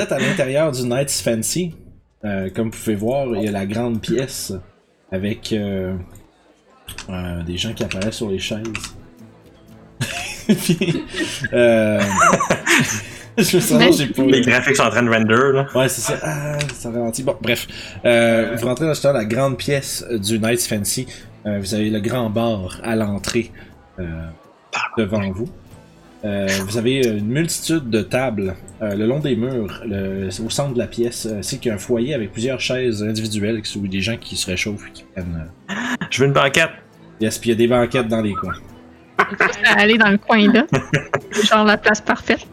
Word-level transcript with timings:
êtes 0.00 0.12
à 0.12 0.18
l'intérieur 0.18 0.72
du 0.72 0.82
Night's 0.82 1.20
Fancy. 1.20 1.74
Euh, 2.24 2.50
comme 2.54 2.70
vous 2.70 2.78
pouvez 2.78 2.96
voir, 2.96 3.26
il 3.34 3.44
y 3.44 3.48
a 3.48 3.50
la 3.50 3.66
grande 3.66 4.00
pièce 4.00 4.52
avec 5.10 5.52
euh, 5.52 5.96
euh, 7.08 7.42
des 7.42 7.56
gens 7.56 7.72
qui 7.72 7.84
apparaissent 7.84 8.16
sur 8.16 8.30
les 8.30 8.38
chaises. 8.38 8.62
Puis, 10.46 11.04
euh, 11.52 12.00
je 13.38 13.56
me 13.56 13.60
sens, 13.60 13.98
j'ai 13.98 14.06
pas. 14.08 14.22
Les 14.22 14.40
graphiques 14.42 14.76
sont 14.76 14.84
en 14.84 14.90
train 14.90 15.02
de 15.02 15.10
render, 15.10 15.52
là. 15.54 15.66
Ouais, 15.74 15.88
c'est 15.88 16.00
ça. 16.00 16.18
Ah, 16.22 16.58
ça 16.74 16.90
ralentit. 16.90 17.22
Bon, 17.22 17.36
bref. 17.40 17.66
Euh, 18.04 18.56
vous 18.58 18.66
rentrez 18.66 18.86
dans 18.86 19.12
la 19.12 19.24
grande 19.24 19.56
pièce 19.56 20.04
du 20.10 20.38
Night's 20.38 20.66
Fancy. 20.66 21.06
Euh, 21.46 21.58
vous 21.58 21.74
avez 21.74 21.90
le 21.90 22.00
grand 22.00 22.28
bar 22.28 22.80
à 22.82 22.96
l'entrée 22.96 23.50
euh, 23.98 24.26
devant 24.98 25.30
vous. 25.30 25.48
Euh, 26.22 26.46
vous 26.66 26.76
avez 26.76 27.06
une 27.06 27.28
multitude 27.28 27.88
de 27.88 28.02
tables 28.02 28.54
euh, 28.82 28.94
le 28.94 29.06
long 29.06 29.20
des 29.20 29.36
murs, 29.36 29.80
le- 29.86 30.28
au 30.44 30.50
centre 30.50 30.74
de 30.74 30.78
la 30.78 30.86
pièce. 30.86 31.26
Euh, 31.26 31.38
c'est 31.40 31.56
qu'il 31.58 31.70
y 31.70 31.72
a 31.72 31.76
un 31.76 31.78
foyer 31.78 32.12
avec 32.14 32.32
plusieurs 32.32 32.60
chaises 32.60 33.02
individuelles, 33.02 33.60
sont 33.64 33.80
des 33.80 34.02
gens 34.02 34.16
qui 34.18 34.36
se 34.36 34.46
réchauffent 34.50 34.86
et 34.88 34.92
qui 34.92 35.04
prennent. 35.04 35.48
euh, 35.70 35.74
Je 36.10 36.20
veux 36.20 36.26
une 36.26 36.34
banquette. 36.34 36.70
Yes, 37.20 37.38
puis 37.38 37.50
il 37.50 37.52
y 37.52 37.56
a 37.56 37.58
des 37.58 37.68
banquettes 37.68 38.08
dans 38.08 38.20
les 38.20 38.34
coins. 38.34 38.54
Aller 39.76 39.96
dans 39.98 40.08
le 40.10 40.18
coin 40.18 40.46
là. 40.52 40.66
Genre 41.44 41.64
la 41.64 41.76
place 41.78 42.00
parfaite. 42.02 42.46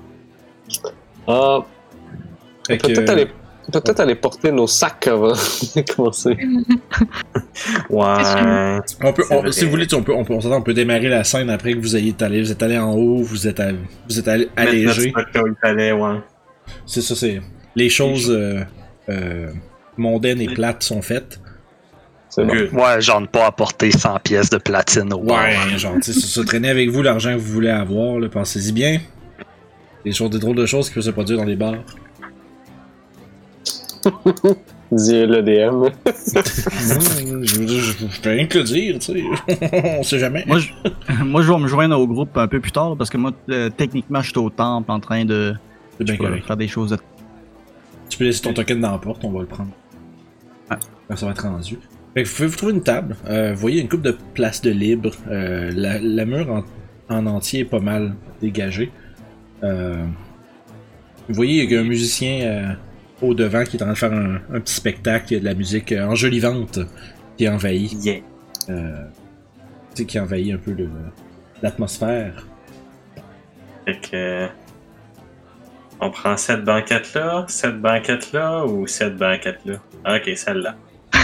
Ah, 1.27 1.59
Fait 2.67 2.77
que, 2.77 2.87
peut-être 2.87 3.09
aller, 3.09 3.27
peut-être 3.71 3.99
aller 3.99 4.15
porter 4.15 4.51
nos 4.51 4.67
sacs 4.67 5.07
avant 5.07 5.31
de 5.75 5.93
commencer. 5.95 6.37
Ouais. 7.89 8.79
on 9.03 9.13
peut, 9.13 9.23
on- 9.29 9.51
si 9.51 9.65
vous 9.65 9.71
voulez, 9.71 9.87
on 9.93 10.03
peut, 10.03 10.13
on 10.13 10.23
peut, 10.23 10.33
on 10.33 10.41
s'entend, 10.41 10.57
on 10.57 10.61
peut 10.61 10.73
démarrer 10.73 11.09
la 11.09 11.23
scène 11.23 11.49
après 11.49 11.73
que 11.73 11.79
vous 11.79 11.95
ayez 11.95 12.15
allé, 12.21 12.41
vous 12.41 12.51
êtes 12.51 12.63
allé 12.63 12.77
en 12.77 12.93
haut, 12.93 13.21
vous 13.23 13.47
êtes, 13.47 13.59
à- 13.59 13.71
vous 14.09 14.19
êtes 14.19 14.27
allé- 14.27 14.49
allégé. 14.55 15.13
ouais. 15.13 16.19
C'est 16.85 17.01
ça, 17.01 17.15
c'est. 17.15 17.41
Les 17.75 17.89
choses 17.89 18.29
euh, 18.29 18.61
euh, 19.09 19.51
mondaines 19.97 20.41
et 20.41 20.47
plates 20.47 20.83
sont 20.83 21.01
faites. 21.01 21.39
C'est 22.29 22.43
bon. 22.45 22.53
Ouais, 22.73 23.01
genre 23.01 23.21
ne 23.21 23.25
pas 23.27 23.45
apporter 23.47 23.89
100 23.91 24.19
pièces 24.19 24.49
de 24.49 24.57
platine 24.57 25.11
au. 25.13 25.19
Ouais, 25.23 25.55
genre, 25.77 25.95
tu 26.03 26.11
sais. 26.13 26.45
Traînez 26.45 26.69
avec 26.69 26.89
vous 26.89 27.01
l'argent 27.01 27.31
que 27.33 27.37
vous 27.39 27.53
voulez 27.53 27.69
avoir, 27.69 28.19
pensez-y 28.29 28.71
bien. 28.73 28.99
Des 30.03 30.11
choses, 30.11 30.29
des 30.29 30.39
drôles 30.39 30.55
de 30.55 30.65
choses 30.65 30.89
qui 30.89 30.95
peuvent 30.95 31.03
se 31.03 31.09
produire 31.11 31.37
dans 31.37 31.45
les 31.45 31.55
bars. 31.55 31.75
Dis 34.91 35.25
le 35.25 35.41
DM. 35.41 35.89
Mmh, 35.89 37.43
je 37.43 37.59
veux 37.59 37.65
dire, 37.65 37.79
je 37.79 38.07
je 38.09 38.21
peux 38.21 38.29
rien 38.29 38.47
que 38.47 38.59
le 38.59 38.63
dire, 38.63 38.99
tu 38.99 39.13
sais. 39.13 39.23
On 39.99 40.03
sait 40.03 40.19
jamais. 40.19 40.43
Moi 40.47 40.59
je, 40.59 40.69
moi, 41.23 41.41
je 41.41 41.51
vais 41.51 41.59
me 41.59 41.67
joindre 41.67 41.99
au 41.99 42.07
groupe 42.07 42.37
un 42.37 42.47
peu 42.47 42.59
plus 42.59 42.71
tard, 42.71 42.95
parce 42.97 43.09
que 43.09 43.17
moi, 43.17 43.31
euh, 43.49 43.69
techniquement, 43.69 44.21
je 44.21 44.29
suis 44.29 44.39
au 44.39 44.49
temple 44.49 44.89
en 44.91 44.99
train 44.99 45.25
de 45.25 45.53
bien 45.99 46.15
faire 46.45 46.57
des 46.57 46.67
choses 46.67 46.91
de... 46.91 46.97
Tu 48.09 48.17
peux 48.17 48.23
laisser 48.23 48.41
ton 48.41 48.53
token 48.53 48.79
dans 48.79 48.91
la 48.91 48.97
porte, 48.97 49.23
on 49.25 49.31
va 49.31 49.41
le 49.41 49.47
prendre. 49.47 49.71
Quand 50.69 51.15
ça 51.15 51.25
va 51.25 51.31
être 51.33 51.43
rendu. 51.43 51.79
Fait 52.13 52.23
que 52.23 52.29
vous 52.29 52.35
pouvez 52.35 52.47
vous 52.47 52.55
trouver 52.55 52.73
une 52.73 52.83
table. 52.83 53.15
Euh, 53.27 53.53
vous 53.53 53.59
voyez 53.59 53.81
une 53.81 53.89
coupe 53.89 54.01
de 54.01 54.17
place 54.33 54.61
de 54.61 54.71
libre. 54.71 55.11
Euh, 55.29 55.71
la, 55.75 55.99
la 55.99 56.25
mur 56.25 56.49
en, 57.09 57.15
en 57.15 57.25
entier 57.25 57.61
est 57.61 57.65
pas 57.65 57.79
mal 57.79 58.15
dégagée. 58.41 58.91
Euh, 59.63 60.05
vous 61.27 61.35
voyez, 61.35 61.63
il 61.63 61.71
y 61.71 61.75
a 61.75 61.79
un 61.79 61.83
musicien 61.83 62.41
euh, 62.41 62.73
au 63.21 63.33
devant 63.33 63.63
qui 63.63 63.77
est 63.77 63.81
en 63.83 63.85
train 63.85 63.93
de 63.93 63.97
faire 63.97 64.13
un, 64.13 64.35
un 64.55 64.59
petit 64.59 64.73
spectacle. 64.75 65.25
Il 65.31 65.33
y 65.33 65.37
a 65.37 65.39
de 65.39 65.45
la 65.45 65.53
musique 65.53 65.91
euh, 65.91 66.05
enjolivante 66.07 66.79
qui 67.37 67.47
envahit. 67.49 67.93
Yeah. 68.05 68.19
Euh, 68.69 69.03
tu 69.95 70.03
sais, 70.03 70.05
qui 70.05 70.19
envahit 70.19 70.53
un 70.53 70.57
peu 70.57 70.75
l'atmosphère. 71.61 72.45
Fait 73.85 73.99
que. 73.99 74.15
euh, 74.15 74.47
On 75.99 76.11
prend 76.11 76.37
cette 76.37 76.63
banquette-là, 76.63 77.45
cette 77.47 77.81
banquette-là 77.81 78.65
ou 78.65 78.85
cette 78.87 79.17
banquette-là? 79.17 79.79
Ah, 80.03 80.17
Ok, 80.17 80.31
celle-là. 80.35 80.75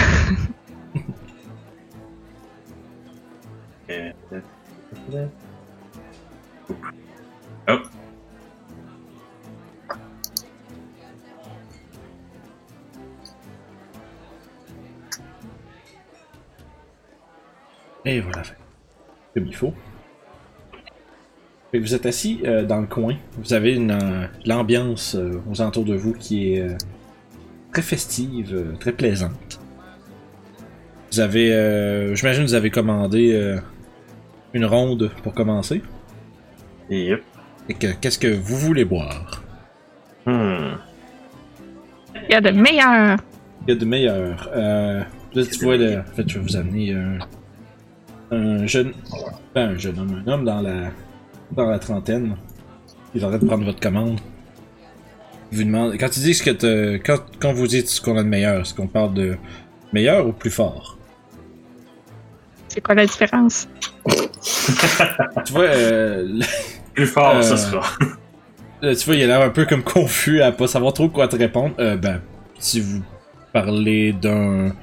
Oh. 7.67 7.79
Et 18.05 18.19
voilà, 18.19 18.43
fait. 18.43 18.57
comme 19.33 19.47
il 19.47 19.55
faut. 19.55 19.73
Fait 21.71 21.79
que 21.79 21.83
vous 21.83 21.95
êtes 21.95 22.05
assis 22.05 22.41
euh, 22.45 22.63
dans 22.63 22.81
le 22.81 22.87
coin. 22.87 23.15
Vous 23.37 23.53
avez 23.53 23.73
une 23.75 23.91
euh, 23.91 24.27
l'ambiance 24.45 25.15
euh, 25.15 25.41
aux 25.49 25.61
alentours 25.61 25.85
de 25.85 25.95
vous 25.95 26.13
qui 26.13 26.53
est 26.53 26.61
euh, 26.61 26.75
très 27.71 27.81
festive, 27.81 28.53
euh, 28.53 28.75
très 28.79 28.91
plaisante. 28.91 29.59
Vous 31.11 31.19
avez, 31.19 31.53
euh, 31.53 32.13
j'imagine, 32.15 32.43
que 32.43 32.49
vous 32.49 32.53
avez 32.55 32.69
commandé 32.71 33.33
euh, 33.33 33.57
une 34.53 34.65
ronde 34.65 35.11
pour 35.23 35.33
commencer. 35.33 35.81
Yep. 36.89 37.23
Et 37.69 37.73
que 37.75 37.87
qu'est-ce 37.93 38.19
que 38.19 38.27
vous 38.27 38.57
voulez 38.57 38.83
boire? 38.85 39.41
Hmm. 40.25 40.73
Il 42.15 42.31
y 42.31 42.35
a 42.35 42.41
de 42.41 42.51
meilleurs. 42.51 43.17
Il 43.67 43.73
y 43.73 43.77
a 43.77 43.79
de 43.79 43.85
meilleurs. 43.85 44.49
Euh, 44.53 45.01
là, 45.33 45.45
tu 45.45 45.63
vois, 45.63 45.77
le- 45.77 45.99
en 45.99 46.03
fait, 46.15 46.27
je 46.29 46.37
vais 46.39 46.43
vous 46.45 46.55
amener 46.55 46.93
un, 46.93 47.17
un 48.33 48.67
jeune, 48.67 48.93
pas 49.53 49.61
un 49.61 49.77
jeune 49.77 49.99
homme, 49.99 50.23
un 50.25 50.31
homme 50.31 50.45
dans 50.45 50.61
la, 50.61 50.91
dans 51.51 51.69
la 51.69 51.79
trentaine. 51.79 52.35
Il 53.13 53.21
est 53.21 53.25
en 53.25 53.29
train 53.29 53.39
de 53.39 53.45
prendre 53.45 53.65
votre 53.65 53.79
commande. 53.79 54.19
Il 55.51 55.59
vous 55.59 55.63
demande, 55.65 55.93
quand 55.99 56.09
tu 56.09 56.19
dis 56.19 56.33
ce 56.33 56.43
que 56.43 56.97
quand, 56.97 57.19
quand 57.39 57.53
vous 57.53 57.67
dites 57.67 57.87
ce 57.89 58.01
qu'on 58.01 58.17
a 58.17 58.23
de 58.23 58.27
meilleur, 58.27 58.61
est-ce 58.61 58.73
qu'on 58.73 58.87
parle 58.87 59.13
de 59.13 59.37
meilleur 59.91 60.27
ou 60.27 60.31
plus 60.33 60.49
fort? 60.49 60.97
C'est 62.69 62.81
quoi 62.81 62.95
la 62.95 63.05
différence? 63.05 63.67
Tu 65.45 65.53
vois, 65.53 65.63
euh, 65.63 66.41
Plus 66.93 67.07
fort, 67.07 67.35
Euh, 67.35 67.41
ça 67.41 67.57
sera. 67.57 67.81
Là, 68.81 68.95
tu 68.95 69.05
vois, 69.05 69.15
il 69.15 69.23
a 69.23 69.27
l'air 69.27 69.41
un 69.41 69.49
peu 69.49 69.65
comme 69.65 69.83
confus 69.83 70.41
à 70.41 70.51
pas 70.51 70.67
savoir 70.67 70.93
trop 70.93 71.09
quoi 71.09 71.27
te 71.27 71.35
répondre. 71.35 71.73
Euh, 71.79 71.95
ben, 71.97 72.21
si 72.59 72.81
vous 72.81 73.01
parlez 73.51 74.11
d'un 74.13 74.73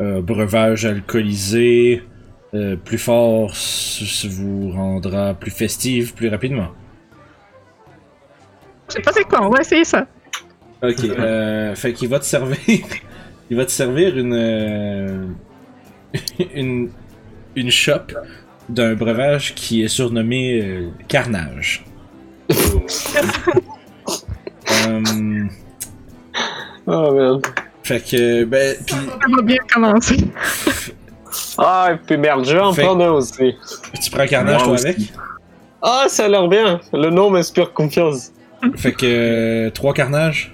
euh, 0.00 0.20
breuvage 0.22 0.84
alcoolisé, 0.86 2.02
euh, 2.56 2.76
plus 2.76 2.98
fort, 2.98 3.54
ça 3.56 4.28
vous 4.28 4.70
rendra 4.70 5.34
plus 5.34 5.50
festive 5.50 6.14
plus 6.14 6.28
rapidement. 6.28 6.68
Je 8.88 8.94
sais 8.94 9.00
pas 9.02 9.12
c'est 9.12 9.24
quoi, 9.24 9.42
on 9.46 9.50
va 9.50 9.60
essayer 9.60 9.84
ça. 9.84 10.06
Ok, 10.82 11.04
euh, 11.04 11.74
fait 11.74 11.92
qu'il 11.92 12.08
va 12.08 12.18
te 12.20 12.24
servir. 12.24 12.56
il 13.50 13.56
va 13.56 13.64
te 13.64 13.70
servir 13.70 14.16
une. 14.16 14.34
euh, 14.34 15.26
une. 16.54 16.90
une 17.54 17.70
shop 17.70 18.12
d'un 18.68 18.94
breuvage 18.94 19.54
qui 19.54 19.82
est 19.82 19.88
surnommé 19.88 20.60
euh, 20.62 20.88
Carnage. 21.08 21.84
Euh, 24.88 25.44
Oh 26.88 27.12
merde. 27.12 27.46
fait 27.82 28.00
que, 28.00 28.44
ben, 28.44 28.76
pis, 28.86 28.94
Ça 28.94 29.00
va 29.36 29.42
bien 29.42 29.58
commencer. 29.72 30.16
Ah, 31.58 31.90
et 31.92 31.96
puis 31.96 32.16
merde, 32.16 32.44
je 32.44 32.54
vais 32.54 32.60
en 32.62 32.72
Fait- 32.72 32.82
prendre 32.82 33.04
un 33.04 33.10
aussi. 33.12 33.54
tu 34.02 34.10
prends 34.10 34.26
Carnage 34.26 34.56
Moi 34.56 34.64
toi 34.64 34.72
aussi. 34.74 34.86
avec? 34.86 34.98
Ah, 35.82 36.04
ça 36.08 36.24
a 36.24 36.28
l'air 36.28 36.48
bien. 36.48 36.80
Le 36.92 37.10
nom 37.10 37.30
m'inspire 37.30 37.72
confiance. 37.72 38.32
Fait 38.76 38.92
que, 38.92 39.06
euh, 39.66 39.70
trois 39.70 39.92
Carnages, 39.94 40.52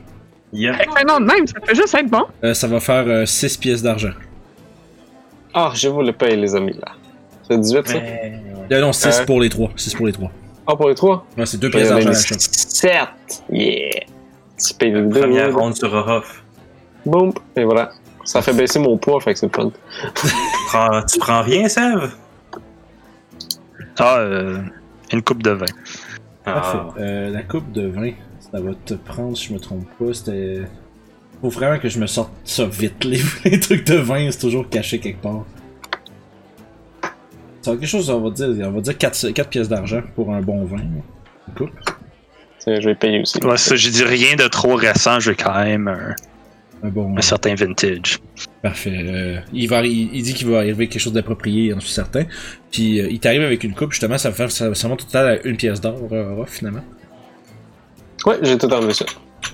Yep. 0.55 0.75
Avec 0.75 0.88
un 1.00 1.05
nom 1.05 1.20
de 1.20 1.25
même, 1.25 1.46
ça 1.46 1.55
peut 1.61 1.75
juste 1.75 1.94
être 1.94 2.11
bon. 2.11 2.25
euh, 2.44 2.52
ça 2.52 2.67
va 2.67 2.79
faire 2.79 3.26
6 3.26 3.56
pièces 3.56 3.81
d'argent. 3.82 4.11
Ah, 5.55 5.70
je 5.75 5.88
vous 5.88 6.02
le 6.02 6.12
paye, 6.12 6.37
les 6.37 6.55
amis, 6.55 6.75
là. 6.75 6.93
C'est 7.49 7.58
18, 7.58 7.88
ça? 7.88 7.96
Euh, 7.96 8.81
non, 8.81 8.93
6 8.93 9.20
Euh. 9.20 9.25
pour 9.25 9.40
les 9.40 9.49
trois. 9.49 9.70
6 9.76 9.94
pour 9.94 10.06
les 10.06 10.12
trois. 10.12 10.31
Ah, 10.67 10.76
pour 10.76 10.88
les 10.90 10.94
trois? 10.94 11.25
Ouais, 11.38 11.46
c'est 11.46 11.58
2 11.58 11.70
pièces 11.70 11.88
d'argent 11.88 12.08
à 12.08 12.12
la 12.12 12.19
shop. 12.19 12.35
7! 12.38 12.93
Yeah! 13.50 14.00
Tu 14.62 14.75
payes 14.75 14.93
les 14.93 15.02
deux. 15.02 15.20
Première 15.20 15.55
ronde 15.55 15.75
sur 15.75 15.93
off. 15.94 16.43
Boum! 17.06 17.32
Et 17.56 17.64
voilà. 17.64 17.93
Ça 18.25 18.43
fait 18.43 18.52
baisser 18.52 18.78
mon 18.78 18.99
poids, 18.99 19.20
fait 19.20 19.32
que 19.32 19.38
c'est 19.40 19.46
le 19.46 19.52
fun. 19.52 19.70
Tu 20.72 20.78
prends, 20.78 21.02
tu 21.02 21.19
prends 21.19 21.42
rien, 21.42 21.69
Sève? 21.69 22.12
Ah, 23.98 24.20
euh, 24.20 24.62
une 25.12 25.20
coupe 25.20 25.42
de 25.42 25.50
vin. 25.50 25.66
Parfait. 26.44 26.78
Ah. 26.80 26.94
Euh, 26.98 27.30
la 27.30 27.42
coupe 27.42 27.72
de 27.72 27.88
vin, 27.88 28.12
ça 28.40 28.58
va 28.58 28.70
te 28.86 28.94
prendre, 28.94 29.36
si 29.36 29.48
je 29.48 29.52
me 29.52 29.58
trompe 29.58 29.86
pas, 29.98 30.14
c'était... 30.14 30.62
Faut 31.42 31.50
vraiment 31.50 31.78
que 31.78 31.90
je 31.90 31.98
me 31.98 32.06
sorte 32.06 32.32
ça 32.44 32.64
vite. 32.64 33.04
Les, 33.04 33.20
les 33.44 33.60
trucs 33.60 33.84
de 33.84 33.96
vin, 33.96 34.30
c'est 34.30 34.38
toujours 34.38 34.66
caché 34.70 34.98
quelque 34.98 35.20
part. 35.20 35.44
Ça 37.60 37.72
va 37.72 37.75
être 37.75 37.80
quelque 37.80 37.86
chose, 37.86 38.08
on 38.08 38.20
va 38.20 38.30
dire, 38.30 38.48
on 38.66 38.70
va 38.70 38.80
dire 38.80 38.96
4, 38.96 39.50
pièces 39.50 39.68
d'argent 39.68 40.00
pour 40.14 40.32
un 40.32 40.40
bon 40.40 40.64
vin. 40.64 40.78
Une 40.78 41.54
coupe. 41.54 41.70
Je 42.66 42.82
vais 42.82 42.94
payer 42.94 43.20
aussi. 43.20 43.44
Ouais, 43.44 43.58
ça, 43.58 43.76
j'ai 43.76 43.90
dit 43.90 44.04
rien 44.04 44.36
de 44.36 44.48
trop 44.48 44.76
récent, 44.76 45.20
je 45.20 45.32
veux 45.32 45.36
quand 45.36 45.52
même 45.52 45.88
un, 45.88 46.14
Un 46.84 46.88
bon 46.88 47.17
un 47.17 47.20
certain 47.20 47.55
vintage. 47.55 48.19
Parfait. 48.62 48.90
Euh, 49.05 49.38
il, 49.52 49.69
va, 49.69 49.84
il, 49.87 50.11
il 50.14 50.23
dit 50.23 50.34
qu'il 50.34 50.49
va 50.49 50.58
arriver 50.58 50.88
quelque 50.88 51.00
chose 51.00 51.12
d'approprié, 51.12 51.70
j'en 51.70 51.81
suis 51.81 51.93
certain. 51.93 52.25
Puis 52.73 53.00
euh, 53.00 53.08
il 53.11 53.20
t'arrive 53.20 53.43
avec 53.43 53.62
une 53.62 53.73
coupe, 53.75 53.93
justement, 53.93 54.19
ça 54.19 54.31
va 54.31 54.34
faire 54.34 54.50
ça, 54.50 54.75
ça 54.75 54.88
monte 54.88 55.02
au 55.02 55.05
total 55.05 55.26
à 55.38 55.46
une 55.46 55.56
pièce 55.56 55.81
d'or, 55.81 56.08
euh, 56.11 56.44
finalement. 56.46 56.82
Ouais, 58.26 58.37
j'ai 58.43 58.58
tout 58.58 58.73
enlevé 58.73 58.94
ça. 58.94 59.05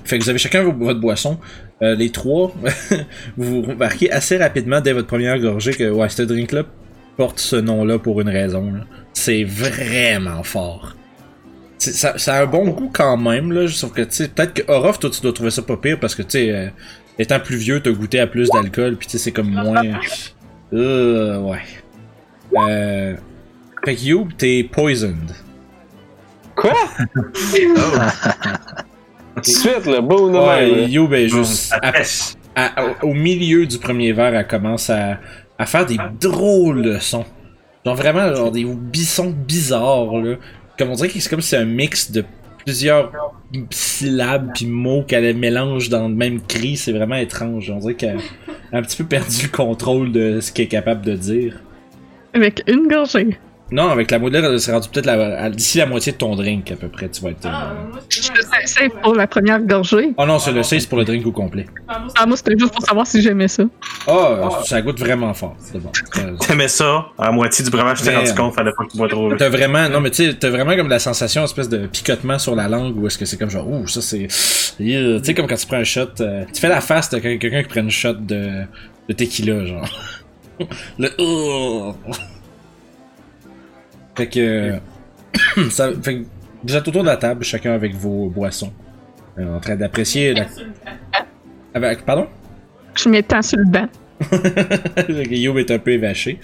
Fait 0.05 0.19
que 0.19 0.25
vous 0.25 0.31
avez 0.31 0.39
chacun 0.39 0.63
vo- 0.63 0.73
votre 0.73 1.01
boisson. 1.01 1.39
Euh, 1.83 1.95
les 1.95 2.11
trois, 2.11 2.53
vous 3.37 3.63
remarquez 3.63 4.11
assez 4.11 4.37
rapidement 4.37 4.81
dès 4.81 4.93
votre 4.93 5.07
première 5.07 5.39
gorgée 5.39 5.73
que 5.73 5.89
ouais, 5.91 6.09
ce 6.09 6.23
drink-là 6.23 6.65
porte 7.17 7.39
ce 7.41 7.57
nom-là 7.57 7.99
pour 7.99 8.21
une 8.21 8.29
raison. 8.29 8.73
C'est 9.13 9.45
vraiment 9.45 10.43
fort. 10.43 10.95
C'est- 11.79 11.93
Ça, 11.93 12.19
ça 12.19 12.35
a 12.37 12.43
un 12.43 12.47
bon 12.47 12.69
goût 12.69 12.91
quand 12.93 13.17
même, 13.17 13.53
là, 13.53 13.67
sauf 13.69 13.93
que 13.93 14.03
tu 14.03 14.09
sais, 14.11 14.29
peut-être 14.29 14.53
que 14.55 14.63
Orof, 14.71 14.99
toi 14.99 15.09
tu 15.11 15.21
dois 15.23 15.33
trouver 15.33 15.51
ça 15.51 15.63
pas 15.63 15.77
pire 15.77 15.99
parce 16.01 16.15
que 16.15 16.23
tu 16.23 16.31
sais, 16.31 16.51
euh, 16.51 16.69
étant 17.19 17.41
plus 17.41 17.57
vieux, 17.57 17.81
t'as 17.81 17.91
goûté 17.91 18.21
à 18.21 18.27
plus 18.27 18.49
d'alcool, 18.51 18.97
puis 18.97 19.07
tu 19.07 19.13
sais, 19.13 19.19
c'est 19.19 19.33
comme 19.33 19.51
moins. 19.51 19.83
Euh, 20.73 21.39
ouais. 21.39 21.61
Euh. 22.57 23.17
Fait 23.85 23.95
que 23.95 24.01
You, 24.03 24.29
t'es 24.37 24.65
poisoned. 24.71 25.33
Quoi? 26.55 26.75
Tout 29.37 29.41
de 29.41 29.47
suite, 29.47 29.87
le 29.87 30.01
beau 30.01 30.31
nom. 30.31 30.49
Ouais, 30.49 30.85
You, 30.89 31.07
ben 31.07 31.29
Boum, 31.31 31.45
juste. 31.45 31.73
à- 31.81 31.93
à- 32.57 32.85
au 33.05 33.11
au 33.11 33.15
milieu 33.15 33.67
du 33.67 33.79
premier 33.79 34.13
verre, 34.13 34.35
elle 34.35 34.47
commence 34.47 34.91
à, 34.91 35.19
à 35.59 35.67
faire 35.67 35.87
des 35.87 35.97
drôles 36.21 36.83
de 36.83 36.99
sons. 36.99 37.25
Genre 37.87 37.95
vraiment, 37.95 38.35
genre 38.35 38.51
des 38.51 38.65
bissons 38.65 39.31
bizarres, 39.31 40.13
là. 40.19 40.35
Comme 40.77 40.91
on 40.91 40.95
dirait 40.95 41.09
que 41.09 41.19
c'est 41.21 41.29
comme 41.31 41.41
si 41.41 41.51
c'est 41.51 41.57
un 41.57 41.65
mix 41.65 42.11
de 42.11 42.25
plusieurs 42.65 43.13
syllabes 43.71 44.51
puis 44.55 44.67
mots 44.67 45.03
qu'elle 45.03 45.37
mélange 45.37 45.89
dans 45.89 46.09
le 46.09 46.15
même 46.15 46.41
cri. 46.41 46.77
C'est 46.77 46.93
vraiment 46.93 47.17
étrange. 47.17 47.71
On 47.71 47.79
dirait 47.79 47.95
qu'elle 47.95 48.19
a 48.73 48.79
un 48.79 48.83
petit 48.83 48.97
peu 48.97 49.05
perdu 49.05 49.45
le 49.45 49.57
contrôle 49.57 50.13
de 50.13 50.41
ce 50.41 50.53
qu'elle 50.53 50.67
est 50.67 50.69
capable 50.69 51.05
de 51.05 51.15
dire. 51.15 51.61
Avec 52.35 52.63
une 52.67 52.89
gorgée. 52.89 53.39
Non, 53.71 53.91
avec 53.91 54.11
la 54.11 54.19
modèle, 54.19 54.45
elle 54.47 54.59
s'est 54.61 54.73
rendue 54.73 54.89
peut-être 54.89 55.51
d'ici 55.55 55.77
la 55.79 55.85
moitié 55.87 56.13
de 56.13 56.17
ton 56.17 56.35
drink, 56.35 56.71
à 56.73 56.77
peu 56.77 56.89
près. 56.89 57.09
Tu 57.11 57.21
vas 57.23 57.31
être. 57.31 57.45
euh, 57.45 57.99
Je 58.09 58.21
faisais 58.23 58.67
ça 58.67 58.81
pour 59.03 59.15
la 59.15 59.27
première 59.27 59.61
gorgée. 59.61 60.15
Oh 60.17 60.25
non, 60.25 60.39
c'est 60.39 60.53
le 60.53 60.63
6 60.63 60.87
pour 60.87 60.97
le 60.99 61.05
drink 61.05 61.27
au 61.27 61.33
complet. 61.33 61.67
Ah, 61.87 62.25
moi, 62.27 62.37
c'était 62.37 62.57
juste 62.59 62.73
pour 62.73 62.83
savoir 62.83 63.07
si 63.07 63.21
j'aimais 63.21 63.49
ça. 63.49 63.65
Oh, 64.07 64.49
ça 64.65 64.81
goûte 64.81 64.99
vraiment 64.99 65.35
fort. 65.35 65.55
C'est 65.59 65.79
bon. 65.83 65.91
Euh, 66.19 66.35
T'aimais 66.41 66.69
ça, 66.69 67.07
à 67.19 67.31
moitié 67.31 67.63
du 67.63 67.71
breuvage, 67.71 67.99
je 67.99 68.05
t'ai 68.05 68.17
rendu 68.17 68.31
euh, 68.31 68.35
compte, 68.35 68.55
fallait 68.55 68.73
pas 68.73 68.85
que 68.85 68.91
tu 68.91 68.97
bois 68.97 69.09
trop. 69.09 69.35
T'as 69.37 69.51
vraiment, 69.51 69.87
non 69.91 70.01
mais 70.01 70.11
tu 70.11 70.25
sais, 70.27 70.35
t'as 70.35 70.49
vraiment 70.49 70.75
comme 70.75 70.89
la 70.89 70.99
sensation, 70.99 71.45
espèce 71.45 71.69
de 71.69 71.87
picotement 71.87 72.39
sur 72.39 72.55
la 72.57 72.69
langue, 72.69 72.97
où 72.97 73.07
est-ce 73.07 73.19
que 73.19 73.27
c'est 73.27 73.37
comme 73.37 73.51
genre, 73.51 73.69
ouh, 73.69 73.87
ça 73.87 74.01
c'est, 74.01 74.29
tu 74.79 75.21
sais 75.25 75.35
comme 75.35 75.47
quand 75.47 75.57
tu 75.57 75.67
prends 75.67 75.77
un 75.77 75.85
shot, 75.85 76.07
euh, 76.21 76.45
tu 76.55 76.61
fais 76.61 76.69
la 76.71 76.81
face 76.81 77.11
de 77.11 77.19
quel- 77.19 77.39
quelqu'un 77.39 77.63
qui 77.63 77.69
prend 77.69 77.81
une 77.81 77.91
shot 77.91 78.15
de, 78.15 78.63
de 79.09 79.13
tequila, 79.13 79.67
genre. 79.67 79.89
Le, 80.99 81.11
ouh. 81.21 81.95
Fait 84.19 84.27
que, 84.27 84.75
ça, 85.71 85.93
fait 86.03 86.17
que 86.17 86.25
vous 86.65 86.75
êtes 86.75 86.89
autour 86.89 87.03
de 87.03 87.07
la 87.07 87.17
table, 87.17 87.45
chacun 87.45 87.73
avec 87.73 87.95
vos 87.95 88.29
boissons, 88.29 88.73
euh, 89.39 89.57
en 89.57 89.61
train 89.61 89.77
d'apprécier 89.77 90.35
la, 90.35 90.47
avec, 91.73 92.05
pardon? 92.05 92.27
Je 92.97 93.09
m'étends 93.09 93.43
sur 93.43 93.59
le 93.59 93.67
banc. 93.67 93.87
Guillaume 95.29 95.59
est 95.59 95.71
un 95.71 95.79
peu 95.79 95.93
évaché. 95.93 96.41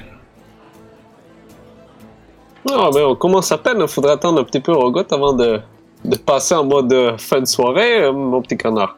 Non, 2.70 2.92
mais 2.94 3.02
on 3.02 3.16
commence 3.16 3.50
à 3.50 3.58
peine. 3.58 3.78
Il 3.80 3.88
faudrait 3.88 4.12
attendre 4.12 4.40
un 4.40 4.44
petit 4.44 4.60
peu 4.60 4.70
Rogot 4.72 5.12
avant 5.12 5.32
de, 5.32 5.58
de 6.04 6.16
passer 6.16 6.54
en 6.54 6.64
mode 6.64 6.92
euh, 6.92 7.18
fin 7.18 7.40
de 7.40 7.46
soirée, 7.46 8.04
euh, 8.04 8.12
mon 8.12 8.40
petit 8.40 8.56
canard. 8.56 8.96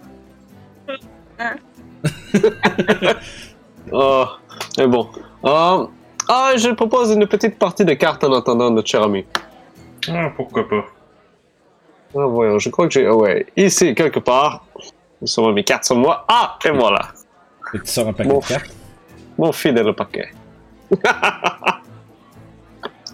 oh, 3.91 4.25
mais 4.79 4.87
bon. 4.87 5.09
Ah, 5.43 5.87
ah, 6.29 6.53
je 6.57 6.71
propose 6.71 7.11
une 7.13 7.27
petite 7.27 7.59
partie 7.59 7.85
de 7.85 7.95
cartes 7.95 8.25
en 8.25 8.33
attendant 8.35 8.71
notre 8.71 8.89
cher 8.89 9.03
ami. 9.03 9.25
Ah, 10.09 10.31
pourquoi 10.37 10.69
pas. 10.69 10.85
Ah, 12.17 12.27
voyons, 12.27 12.59
je 12.59 12.71
crois 12.71 12.87
que 12.87 12.93
j'ai. 12.95 13.07
ah 13.07 13.15
ouais, 13.15 13.47
ici, 13.57 13.95
quelque 13.95 14.21
part. 14.21 14.65
Nous 15.21 15.27
sommes 15.27 15.53
mes 15.55 15.65
cartes 15.65 15.85
sur 15.85 15.97
moi. 15.97 16.25
Ah, 16.29 16.59
et 16.65 16.71
voilà. 16.71 17.09
Que 17.73 17.79
tu 17.79 17.87
sors 17.87 18.09
un 18.09 18.13
paquet 18.13 18.29
Bon. 18.29 18.39
de 18.41 18.45
cartes. 18.47 18.75
Mon 19.39 19.53
fidèle 19.53 19.93
paquet. 19.95 20.29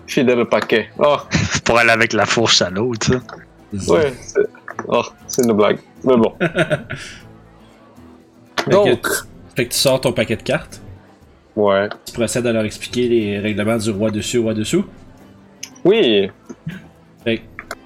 fidèle 0.07 0.45
paquet. 0.47 0.91
Oh, 0.99 1.17
Pour 1.65 1.79
aller 1.79 1.91
avec 1.91 2.13
la 2.13 2.27
fourche 2.27 2.61
à 2.63 2.71
l'eau, 2.71 2.93
tu 3.01 3.13
sais. 3.13 3.91
ouais. 3.93 4.13
c'est- 4.21 4.41
Oh, 4.89 5.03
c'est 5.29 5.45
une 5.45 5.53
blague. 5.53 5.79
Mais 6.05 6.17
bon. 6.17 6.35
Fait 6.41 6.49
que 8.67 8.71
Donc, 8.71 9.03
tu- 9.03 9.11
fait 9.57 9.67
que 9.67 9.73
tu 9.73 9.79
sors 9.79 10.01
ton 10.01 10.13
paquet 10.13 10.37
de 10.37 10.43
cartes. 10.43 10.81
Ouais. 11.57 11.89
Tu 12.07 12.13
procèdes 12.13 12.47
à 12.47 12.53
leur 12.53 12.65
expliquer 12.65 13.09
les 13.09 13.39
règlements 13.39 13.77
du 13.77 13.91
roi 13.91 14.11
dessus 14.11 14.39
au 14.39 14.43
roi 14.45 14.55
dessous? 14.55 14.85
Oui. 15.85 16.31
Fait 17.25 17.43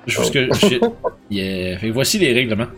je 0.07 0.17
pense 0.17 0.31
que 0.31 0.47
je- 0.55 0.79
Yeah. 1.31 1.79
Fait 1.79 1.89
que 1.89 1.93
voici 1.93 2.19
les 2.19 2.33
règlements. 2.33 2.69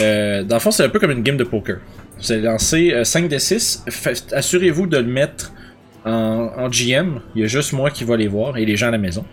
Euh, 0.00 0.42
dans 0.42 0.56
le 0.56 0.60
fond, 0.60 0.70
c'est 0.72 0.84
un 0.84 0.88
peu 0.88 0.98
comme 0.98 1.12
une 1.12 1.22
game 1.22 1.36
de 1.36 1.44
poker. 1.44 1.78
Vous 2.18 2.32
allez 2.32 2.42
lancer 2.42 2.92
euh, 2.92 3.04
5 3.04 3.28
des 3.28 3.38
6. 3.38 3.84
Fait- 3.88 4.32
Assurez-vous 4.32 4.86
de 4.86 4.96
le 4.98 5.04
mettre 5.04 5.52
en, 6.04 6.50
en 6.56 6.68
GM. 6.68 7.20
Il 7.34 7.42
y 7.42 7.44
a 7.44 7.46
juste 7.46 7.72
moi 7.72 7.90
qui 7.90 8.04
va 8.04 8.16
les 8.16 8.26
voir 8.28 8.56
et 8.58 8.64
les 8.64 8.76
gens 8.76 8.88
à 8.88 8.92
la 8.92 8.98
maison. 8.98 9.24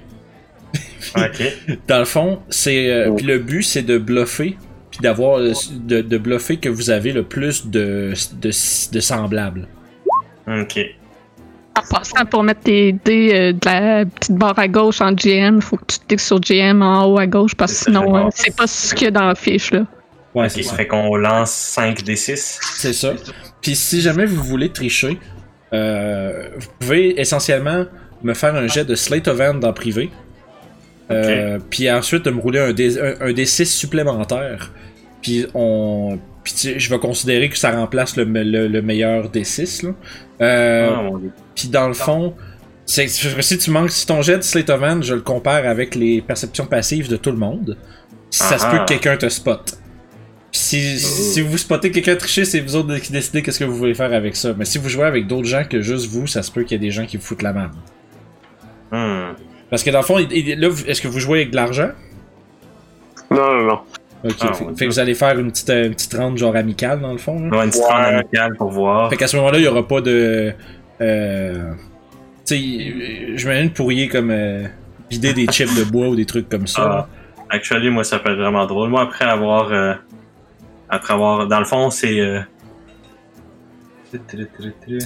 Ok. 1.16 1.78
Dans 1.88 2.00
le 2.00 2.06
fond, 2.06 2.40
c'est. 2.50 2.90
euh, 2.92 3.10
Oh. 3.10 3.16
Puis 3.16 3.26
le 3.26 3.38
but, 3.40 3.64
c'est 3.64 3.82
de 3.84 3.98
bluffer. 3.98 4.58
Puis 4.92 5.00
d'avoir. 5.02 5.40
euh, 5.40 5.52
De, 5.74 6.02
de 6.02 6.18
bluffer 6.18 6.58
que 6.58 6.70
vous 6.70 6.90
avez 6.92 7.12
le 7.12 7.24
plus 7.24 7.68
de, 7.68 8.14
de, 8.42 8.50
de 8.94 9.00
semblables. 9.00 9.68
Ok. 10.48 10.80
En 11.76 11.82
passant, 11.90 12.26
pour 12.26 12.44
mettre 12.44 12.62
tes 12.62 12.92
dés 12.92 13.32
euh, 13.34 13.52
de 13.54 13.60
la 13.66 14.06
petite 14.06 14.36
barre 14.36 14.60
à 14.60 14.68
gauche 14.68 15.02
en 15.02 15.12
GM, 15.14 15.60
faut 15.60 15.78
que 15.78 15.86
tu 15.88 15.98
cliques 16.08 16.20
sur 16.20 16.40
GM 16.40 16.82
en 16.84 17.06
haut 17.06 17.18
à 17.18 17.26
gauche 17.26 17.56
parce 17.56 17.74
que 17.74 17.86
sinon, 17.86 18.16
euh, 18.16 18.30
c'est 18.34 18.56
pas 18.56 18.68
ce 18.68 18.94
qu'il 18.94 19.06
y 19.06 19.08
a 19.08 19.12
dans 19.12 19.26
la 19.26 19.36
fiche. 19.36 19.72
là. 19.72 19.86
Ouais, 20.36 20.46
Ok, 20.46 20.52
c'est 20.52 20.64
ça. 20.64 20.76
fait 20.76 20.88
qu'on 20.88 21.16
lance 21.16 21.52
5 21.52 22.04
des 22.04 22.16
6. 22.16 22.60
C'est 22.76 22.94
ça. 22.94 23.14
Puis 23.62 23.76
si 23.76 24.02
jamais 24.02 24.26
vous 24.26 24.44
voulez 24.44 24.70
tricher, 24.72 25.20
euh, 25.74 26.50
vous 26.58 26.68
pouvez 26.80 27.20
essentiellement 27.20 27.86
me 28.22 28.34
faire 28.36 28.54
un 28.56 28.68
jet 28.68 28.86
de 28.86 28.94
Slate 28.96 29.28
of 29.28 29.40
Hand 29.40 29.64
en 29.66 29.74
privé. 29.74 30.12
Euh, 31.12 31.60
Puis 31.70 31.92
ensuite 31.92 32.26
de 32.26 32.32
me 32.32 32.40
rouler 32.40 32.60
un, 32.60 32.74
D, 32.74 32.98
un, 33.00 33.28
un 33.28 33.32
D6 33.32 33.66
supplémentaire. 33.66 34.72
Puis 35.22 35.46
on. 35.54 36.20
Puis 36.44 36.54
tu- 36.54 36.80
je 36.80 36.90
vais 36.90 37.00
considérer 37.00 37.50
que 37.50 37.58
ça 37.58 37.72
remplace 37.72 38.16
le, 38.18 38.24
le, 38.26 38.68
le 38.68 38.82
meilleur 38.82 39.30
D6. 39.30 39.86
Là. 39.86 39.94
Euh, 40.42 40.90
Ah, 40.94 41.10
puis 41.56 41.68
dans 41.70 41.88
le 41.88 41.94
fond, 41.94 42.36
c'est, 42.86 43.08
si 43.08 43.58
tu 43.58 43.72
manques, 43.72 43.92
si 43.92 44.06
ton 44.06 44.22
jet 44.22 44.38
de 44.38 44.42
Slate 44.44 44.70
of 44.70 44.82
Hand, 44.82 45.04
je 45.04 45.14
le 45.14 45.22
compare 45.22 45.66
avec 45.66 45.96
les 45.96 46.22
perceptions 46.22 46.66
passives 46.66 47.10
de 47.10 47.16
tout 47.16 47.32
le 47.32 47.38
monde, 47.38 47.78
ça 48.30 48.58
se 48.58 48.66
Ah 48.66 48.72
peut 48.72 48.78
ah. 48.82 48.86
que 48.86 48.90
quelqu'un 48.90 49.16
te 49.18 49.30
spotte. 49.30 49.78
Puis 50.52 50.60
si, 50.62 51.00
si 51.00 51.42
vous 51.42 51.58
spottez 51.58 51.90
quelqu'un 51.92 52.16
tricher, 52.16 52.46
c'est 52.46 52.60
vous 52.60 52.76
autres 52.76 52.96
qui 52.98 53.12
décidez 53.12 53.42
qu'est-ce 53.42 53.58
que 53.60 53.64
vous 53.64 53.76
voulez 53.76 53.94
faire 53.96 54.14
avec 54.14 54.36
ça. 54.36 54.54
Mais 54.58 54.66
si 54.66 54.78
vous 54.78 54.90
jouez 54.90 55.06
avec 55.06 55.26
d'autres 55.28 55.48
gens 55.48 55.64
que 55.64 55.82
juste 55.82 56.08
vous, 56.12 56.28
ça 56.28 56.44
se 56.44 56.52
peut 56.52 56.64
qu'il 56.64 56.74
y 56.74 56.76
ait 56.76 56.88
des 56.88 56.92
gens 56.92 57.06
qui 57.06 57.18
vous 57.18 57.24
foutent 57.24 57.42
la 57.42 57.54
merde. 57.54 57.72
Hmm. 58.92 59.34
Parce 59.70 59.82
que 59.84 59.90
dans 59.90 60.00
le 60.02 60.06
fond, 60.06 60.20
il- 60.20 60.32
il- 60.32 60.60
là, 60.60 60.68
vous- 60.70 60.86
est-ce 60.86 61.02
que 61.02 61.08
vous 61.08 61.20
jouez 61.20 61.40
avec 61.40 61.52
de 61.52 61.56
l'argent? 61.56 61.90
Non, 63.32 63.38
non, 63.52 63.64
non. 63.66 63.80
Ok, 64.24 64.36
Ah, 64.42 64.54
fait, 64.54 64.86
que 64.86 64.86
vous 64.86 65.00
allez 65.00 65.16
faire 65.16 65.38
une 65.38 65.52
petite, 65.52 65.70
euh, 65.70 65.88
une 65.88 65.94
petite 65.96 66.14
rente 66.14 66.38
genre 66.38 66.56
amicale 66.56 67.02
dans 67.02 67.12
le 67.12 67.18
fond. 67.18 67.40
là? 67.50 67.64
Une 67.64 67.70
petite 67.70 67.84
Ouais. 67.84 67.90
ronde 67.94 68.06
amicale 68.16 68.56
pour 68.56 68.70
voir. 68.72 69.10
Fait 69.10 69.18
qu'à 69.18 69.28
ce 69.28 69.36
moment-là, 69.38 69.58
il 69.58 69.64
y 69.66 69.68
aura 69.68 69.86
pas 69.88 70.00
de. 70.02 70.54
Euh, 71.02 71.72
tu 72.46 72.56
sais, 72.56 73.36
je 73.36 73.48
m'imagine 73.48 73.72
pourriez 73.72 74.08
comme 74.08 74.32
euh, 74.32 74.64
vider 75.10 75.34
des 75.34 75.46
chips 75.48 75.76
de 75.78 75.84
bois 75.84 76.08
ou 76.08 76.16
des 76.16 76.26
trucs 76.26 76.48
comme 76.48 76.68
ça. 76.68 77.08
Ah, 77.10 77.56
actually, 77.56 77.90
moi, 77.90 78.04
ça 78.06 78.20
peut 78.20 78.32
être 78.32 78.38
vraiment 78.40 78.66
drôle. 78.66 78.90
Moi, 78.90 79.02
après 79.02 79.26
avoir. 79.26 79.72
euh, 79.74 79.94
après 80.90 81.14
avoir. 81.14 81.48
Dans 81.48 81.60
le 81.60 81.66
fond, 81.66 81.90
c'est. 81.90 82.20
euh, 82.20 82.40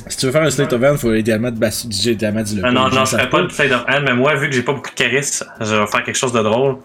Si 0.09 0.17
tu 0.17 0.25
veux 0.25 0.31
faire 0.33 0.41
un 0.43 0.49
slate 0.49 0.73
of 0.73 0.83
hand, 0.83 0.97
faut 0.97 1.13
idéalement 1.13 1.49
te 1.49 1.57
basser 1.57 1.87
DJ 1.89 2.07
idéalement. 2.07 2.41
Ah, 2.41 2.61
pas, 2.63 2.71
non, 2.71 2.89
non, 2.89 3.05
je 3.05 3.11
ferais 3.11 3.29
pas 3.29 3.41
de 3.41 3.47
play 3.47 3.71
of 3.71 3.85
hand, 3.87 4.03
mais 4.05 4.13
moi, 4.13 4.35
vu 4.35 4.49
que 4.49 4.55
j'ai 4.55 4.63
pas 4.63 4.73
beaucoup 4.73 4.89
de 4.89 4.95
charisme, 4.95 5.45
je 5.61 5.75
vais 5.75 5.87
faire 5.87 6.03
quelque 6.03 6.17
chose 6.17 6.33
de 6.33 6.41
drôle. 6.41 6.77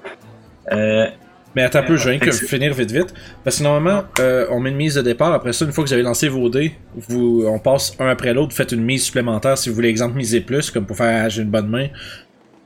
Euh, 0.70 1.06
Mais 1.54 1.62
attends 1.62 1.80
un 1.80 1.82
peu, 1.82 1.96
je 1.96 2.08
viens 2.08 2.18
que 2.18 2.30
c'est- 2.30 2.46
finir 2.46 2.72
vite 2.72 2.90
vite. 2.90 3.12
Parce 3.44 3.58
que 3.58 3.62
normalement, 3.62 4.04
euh, 4.20 4.46
on 4.50 4.58
met 4.60 4.70
une 4.70 4.76
mise 4.76 4.94
de 4.94 5.02
départ. 5.02 5.32
Après 5.34 5.52
ça, 5.52 5.64
une 5.66 5.72
fois 5.72 5.84
que 5.84 5.88
vous 5.88 5.92
avez 5.94 6.02
lancé 6.02 6.28
vos 6.28 6.48
dés, 6.48 6.72
vous, 6.96 7.44
on 7.46 7.58
passe 7.58 7.94
un 7.98 8.08
après 8.08 8.32
l'autre. 8.32 8.50
Vous 8.52 8.56
faites 8.56 8.72
une 8.72 8.82
mise 8.82 9.04
supplémentaire 9.04 9.58
si 9.58 9.68
vous 9.68 9.74
voulez, 9.74 9.88
exemple, 9.88 10.16
miser 10.16 10.40
plus, 10.40 10.70
comme 10.70 10.86
pour 10.86 10.96
faire 10.96 11.28
j'ai 11.28 11.42
une 11.42 11.50
bonne 11.50 11.68
main. 11.68 11.88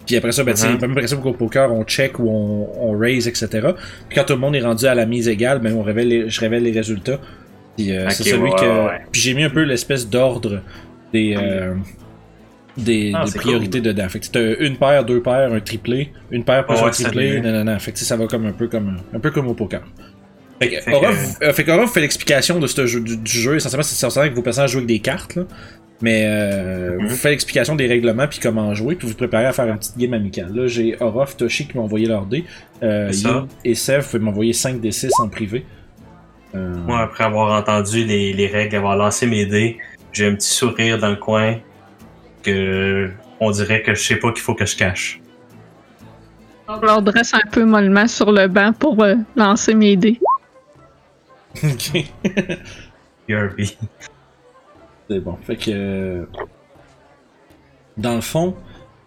Puis 0.07 0.15
après 0.15 0.31
ça, 0.31 0.45
ben, 0.45 0.55
tu 0.55 0.61
sais, 0.61 0.69
Mhm. 0.69 0.81
même 0.81 0.95
principe 0.95 1.21
qu'au 1.21 1.33
poker, 1.33 1.73
on 1.73 1.83
check 1.83 2.21
ou 2.21 2.29
on, 2.31 2.91
on 2.91 2.97
raise, 2.97 3.27
etc. 3.27 3.49
Puis 4.09 4.15
quand 4.17 4.23
tout 4.25 4.35
le 4.35 4.39
monde 4.39 4.55
est 4.55 4.61
rendu 4.61 4.87
à 4.87 4.95
la 4.95 5.05
mise 5.05 5.27
égale, 5.29 5.59
ben, 5.59 5.73
on 5.75 5.83
révèle 5.83 6.07
les- 6.07 6.31
je 6.31 6.41
révèle 6.41 6.63
les 6.63 6.71
résultats. 6.71 7.19
Puis 7.77 7.91
euh, 7.91 8.09
c'est 8.11 8.23
celui 8.23 8.51
que. 8.53 8.87
ouais. 8.87 9.01
Puis 9.11 9.21
j'ai 9.21 9.35
mis 9.35 9.43
un 9.43 9.51
peu 9.51 9.63
l'espèce 9.63 10.09
d'ordre 10.09 10.61
des. 11.13 11.35
euh, 11.37 11.75
des, 12.77 13.13
Ah, 13.15 13.25
des 13.25 13.39
priorités 13.39 13.81
dedans. 13.81 14.09
Fait 14.09 14.21
que 14.21 14.27
t'as 14.27 14.57
une 14.65 14.77
paire, 14.77 15.05
deux 15.05 15.21
paires, 15.23 15.53
un 15.53 15.61
triplé, 15.61 16.13
une 16.31 16.45
paire 16.45 16.67
plus 16.67 16.77
Ouais, 16.77 16.85
un 16.85 16.91
triplé, 16.91 17.41
non, 17.41 17.53
non, 17.53 17.65
non. 17.65 17.79
Fait 17.79 17.93
que 17.93 17.99
ça 17.99 18.17
va 18.17 18.27
comme 18.27 18.47
un 18.47 18.53
peu 18.53 18.69
comme 18.69 18.99
un 19.15 19.19
peu 19.21 19.31
comme 19.31 19.49
au 19.49 19.55
poker. 19.55 19.83
Fait 20.61 20.69
que, 20.71 21.45
euh, 21.45 21.87
fait 21.87 22.01
l'explication 22.01 22.59
de 22.59 22.67
ce 22.67 22.87
jeu, 22.87 23.01
du, 23.01 23.17
du 23.19 23.31
jeu. 23.31 23.57
Essentiellement, 23.57 23.83
c'est 23.83 24.07
que 24.31 24.35
vos 24.35 24.43
personnages 24.43 24.71
jouent 24.71 24.79
avec 24.79 24.89
des 24.89 25.01
cartes, 25.01 25.35
là. 25.37 25.43
Mais 26.03 26.25
euh, 26.27 26.99
Mhm. 26.99 27.07
vous 27.09 27.15
faites 27.17 27.31
l'explication 27.33 27.75
des 27.75 27.87
règlements 27.87 28.27
puis 28.29 28.39
comment 28.39 28.75
jouer, 28.75 28.97
puis 28.97 29.07
vous 29.07 29.13
vous 29.13 29.17
préparez 29.19 29.47
à 29.47 29.53
faire 29.53 29.67
une 29.67 29.79
petite 29.79 29.97
game 29.97 30.13
amicale. 30.13 30.55
Là, 30.55 30.67
j'ai 30.67 30.95
Orof, 31.01 31.37
Toshi 31.37 31.67
qui 31.67 31.77
m'ont 31.77 31.85
envoyé 31.85 32.07
leur 32.07 32.27
dé. 32.27 32.45
Euh, 32.83 33.11
et 33.65 33.75
Sev, 33.75 34.03
pouvez 34.07 34.19
m'envoyer 34.19 34.53
5 34.53 34.81
d 34.81 34.91
6 34.91 35.11
en 35.21 35.29
privé. 35.29 35.65
Euh, 36.55 36.75
Moi, 36.87 37.01
après 37.01 37.25
avoir 37.25 37.59
entendu 37.59 38.05
les, 38.05 38.33
les 38.35 38.47
règles, 38.47 38.77
avoir 38.77 38.97
lancé 38.97 39.27
mes 39.27 39.47
dés, 39.47 39.79
j'ai 40.13 40.27
un 40.27 40.35
petit 40.35 40.49
sourire 40.51 40.99
dans 40.99 41.11
le 41.11 41.17
coin 41.17 41.57
que 42.47 43.11
on 43.41 43.51
dirait 43.51 43.83
que 43.83 43.95
je 43.95 44.03
sais 44.03 44.17
pas 44.17 44.33
qu'il 44.33 44.41
faut 44.43 44.55
que 44.55 44.65
je 44.67 44.77
cache. 44.77 45.21
Je 46.69 46.85
leur 46.87 47.03
dresse 47.03 47.33
un 47.35 47.47
peu 47.51 47.65
mollement 47.65 48.07
sur 48.09 48.33
le 48.33 48.49
banc 48.49 48.73
pour 48.73 49.03
euh, 49.03 49.15
lancer 49.37 49.75
mes 49.75 49.97
dés. 49.97 50.19
ok. 51.65 52.05
Kirby. 53.29 53.77
C'est 55.09 55.21
bon. 55.21 55.37
Fait 55.43 55.57
que. 55.57 55.71
euh, 55.71 56.25
Dans 57.97 58.15
le 58.17 58.21
fond. 58.21 58.57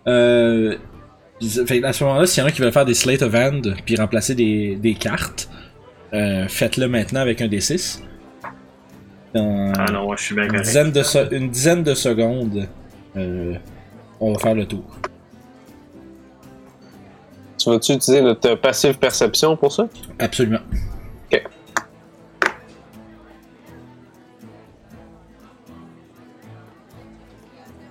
Euh, 0.08 0.78
fait 1.68 1.84
à 1.84 1.94
ce 1.94 2.04
moment-là, 2.06 2.26
s'il 2.26 2.42
y 2.42 2.46
en 2.46 2.48
a 2.48 2.52
qui 2.52 2.62
veulent 2.62 2.72
faire 2.72 2.86
des 2.86 2.94
slate 2.94 3.22
of 3.22 3.34
hand 3.36 3.76
puis 3.86 3.96
remplacer 3.98 4.36
des, 4.36 4.76
des 4.76 4.94
cartes, 4.96 5.50
euh, 6.14 6.48
faites-le 6.48 6.88
maintenant 6.88 7.20
avec 7.22 7.42
un 7.42 7.48
D6. 7.48 8.02
Dans 9.34 9.72
Ah 9.78 9.92
non, 9.92 10.04
moi, 10.06 10.16
je 10.18 10.24
suis 10.24 10.36
bien 10.36 10.46
une, 10.46 10.50
correct. 10.52 10.66
dizaine 10.66 10.92
de 10.92 11.04
se- 11.04 11.34
une 11.36 11.50
dizaine 11.50 11.84
de 11.84 11.94
secondes, 11.94 12.68
euh, 13.20 13.56
on 14.20 14.34
va 14.34 14.40
faire 14.40 14.56
le 14.56 14.66
tour. 14.66 14.84
Tu 17.58 17.70
vas-tu 17.70 17.94
utiliser 17.94 18.22
notre 18.22 18.56
passive 18.56 18.98
perception 18.98 19.58
pour 19.58 19.72
ça? 19.72 19.88
Absolument. 20.18 20.60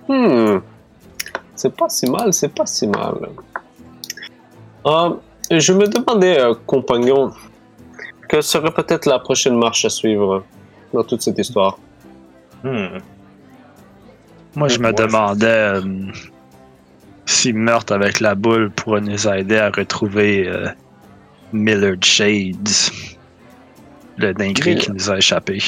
Hmm. 0.09 0.57
C'est 1.53 1.75
pas 1.75 1.87
si 1.87 2.09
mal, 2.09 2.33
c'est 2.33 2.49
pas 2.49 2.65
si 2.65 2.87
mal. 2.87 3.29
Ah, 4.83 5.13
je 5.51 5.71
me 5.71 5.87
demandais, 5.87 6.39
euh, 6.39 6.55
compagnon, 6.65 7.31
quelle 8.27 8.41
serait 8.41 8.71
peut-être 8.71 9.05
la 9.05 9.19
prochaine 9.19 9.55
marche 9.55 9.85
à 9.85 9.89
suivre 9.89 10.43
dans 10.93 11.03
toute 11.03 11.21
cette 11.21 11.37
histoire? 11.37 11.77
Hmm. 12.63 12.97
Moi, 14.55 14.67
je 14.67 14.79
me 14.79 14.91
demandais 14.91 15.45
euh, 15.45 15.81
si 17.25 17.53
Meurtre 17.53 17.93
avec 17.93 18.19
la 18.19 18.35
boule 18.35 18.71
pourrait 18.71 19.01
nous 19.01 19.27
aider 19.27 19.57
à 19.57 19.69
retrouver 19.69 20.47
euh, 20.47 20.67
Millard 21.53 22.01
Shades, 22.01 22.69
le 24.17 24.33
dinguerie 24.33 24.75
qui 24.75 24.91
nous 24.91 25.09
a 25.09 25.17
échappé. 25.17 25.59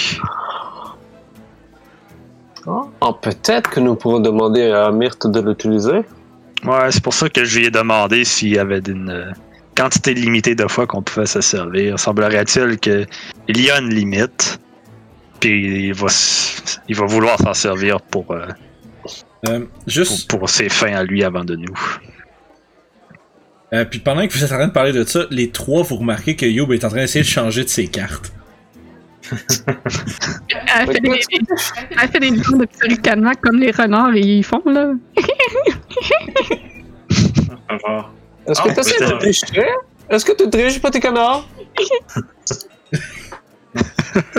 Ah, 2.68 3.14
peut-être 3.22 3.70
que 3.70 3.80
nous 3.80 3.96
pourrons 3.96 4.20
demander 4.20 4.72
à 4.72 4.92
Myrthe 4.92 5.28
de 5.28 5.42
l'utiliser. 5.42 6.02
Ouais, 6.64 6.92
c'est 6.92 7.04
pour 7.04 7.14
ça 7.14 7.28
que 7.30 7.44
je 7.44 7.60
lui 7.60 7.66
ai 7.68 7.72
demandé 7.72 8.24
s'il 8.24 8.50
y 8.50 8.60
avait 8.60 8.82
une 8.88 9.10
euh, 9.10 9.32
quantité 9.76 10.14
limitée 10.14 10.54
de 10.54 10.68
fois 10.68 10.86
qu'on 10.86 11.02
pouvait 11.02 11.26
se 11.26 11.42
servir. 11.42 11.98
Semblerait-il 12.00 12.78
qu'il 12.78 13.08
y 13.48 13.70
a 13.72 13.80
une 13.80 13.90
limite, 13.90 14.60
puis 15.40 15.88
il 15.88 15.94
va, 15.94 16.08
il 16.88 16.96
va 16.96 17.06
vouloir 17.08 17.40
s'en 17.40 17.56
servir 17.56 18.00
pour, 18.00 18.32
euh, 18.32 18.46
Euh, 19.48 19.60
pour, 19.62 19.70
juste, 19.88 20.30
pour 20.30 20.50
ses 20.50 20.70
fins 20.70 20.94
à 20.94 21.04
lui 21.04 21.24
avant 21.24 21.44
de 21.44 21.56
nous. 21.56 21.74
euh, 23.74 23.86
puis 23.86 24.00
pendant 24.00 24.28
que 24.28 24.34
vous 24.34 24.44
êtes 24.44 24.52
en 24.52 24.56
train 24.56 24.68
de 24.68 24.72
parler 24.74 24.92
de 24.94 25.04
ça, 25.04 25.26
les 25.32 25.50
trois, 25.50 25.82
vous 25.84 25.96
remarquez 25.96 26.36
que 26.36 26.46
Youb 26.46 26.72
est 26.74 26.84
en 26.86 26.90
train 26.90 27.00
d'essayer 27.00 27.24
de 27.24 27.30
changer 27.30 27.64
de 27.64 27.70
ses 27.70 27.88
cartes. 27.88 28.32
Elle 29.32 30.88
fait 30.92 31.00
des, 31.00 31.20
elle 32.02 32.10
fait 32.10 32.20
des 32.20 32.32
de 32.32 33.36
comme 33.42 33.58
les 33.60 33.72
renards 33.72 34.16
ils 34.16 34.44
font, 34.44 34.62
là. 34.66 34.92
Est-ce 38.48 38.62
Ah, 38.62 38.68
que 38.68 38.74
tu 38.74 38.80
essaies 38.80 39.00
de 39.00 39.06
peut-être. 39.06 39.20
tricher? 39.20 39.66
Est-ce 40.10 40.26
que 40.26 40.32
tu 40.34 40.50
triches, 40.50 40.82
petit 40.82 41.00
canard? 41.00 41.48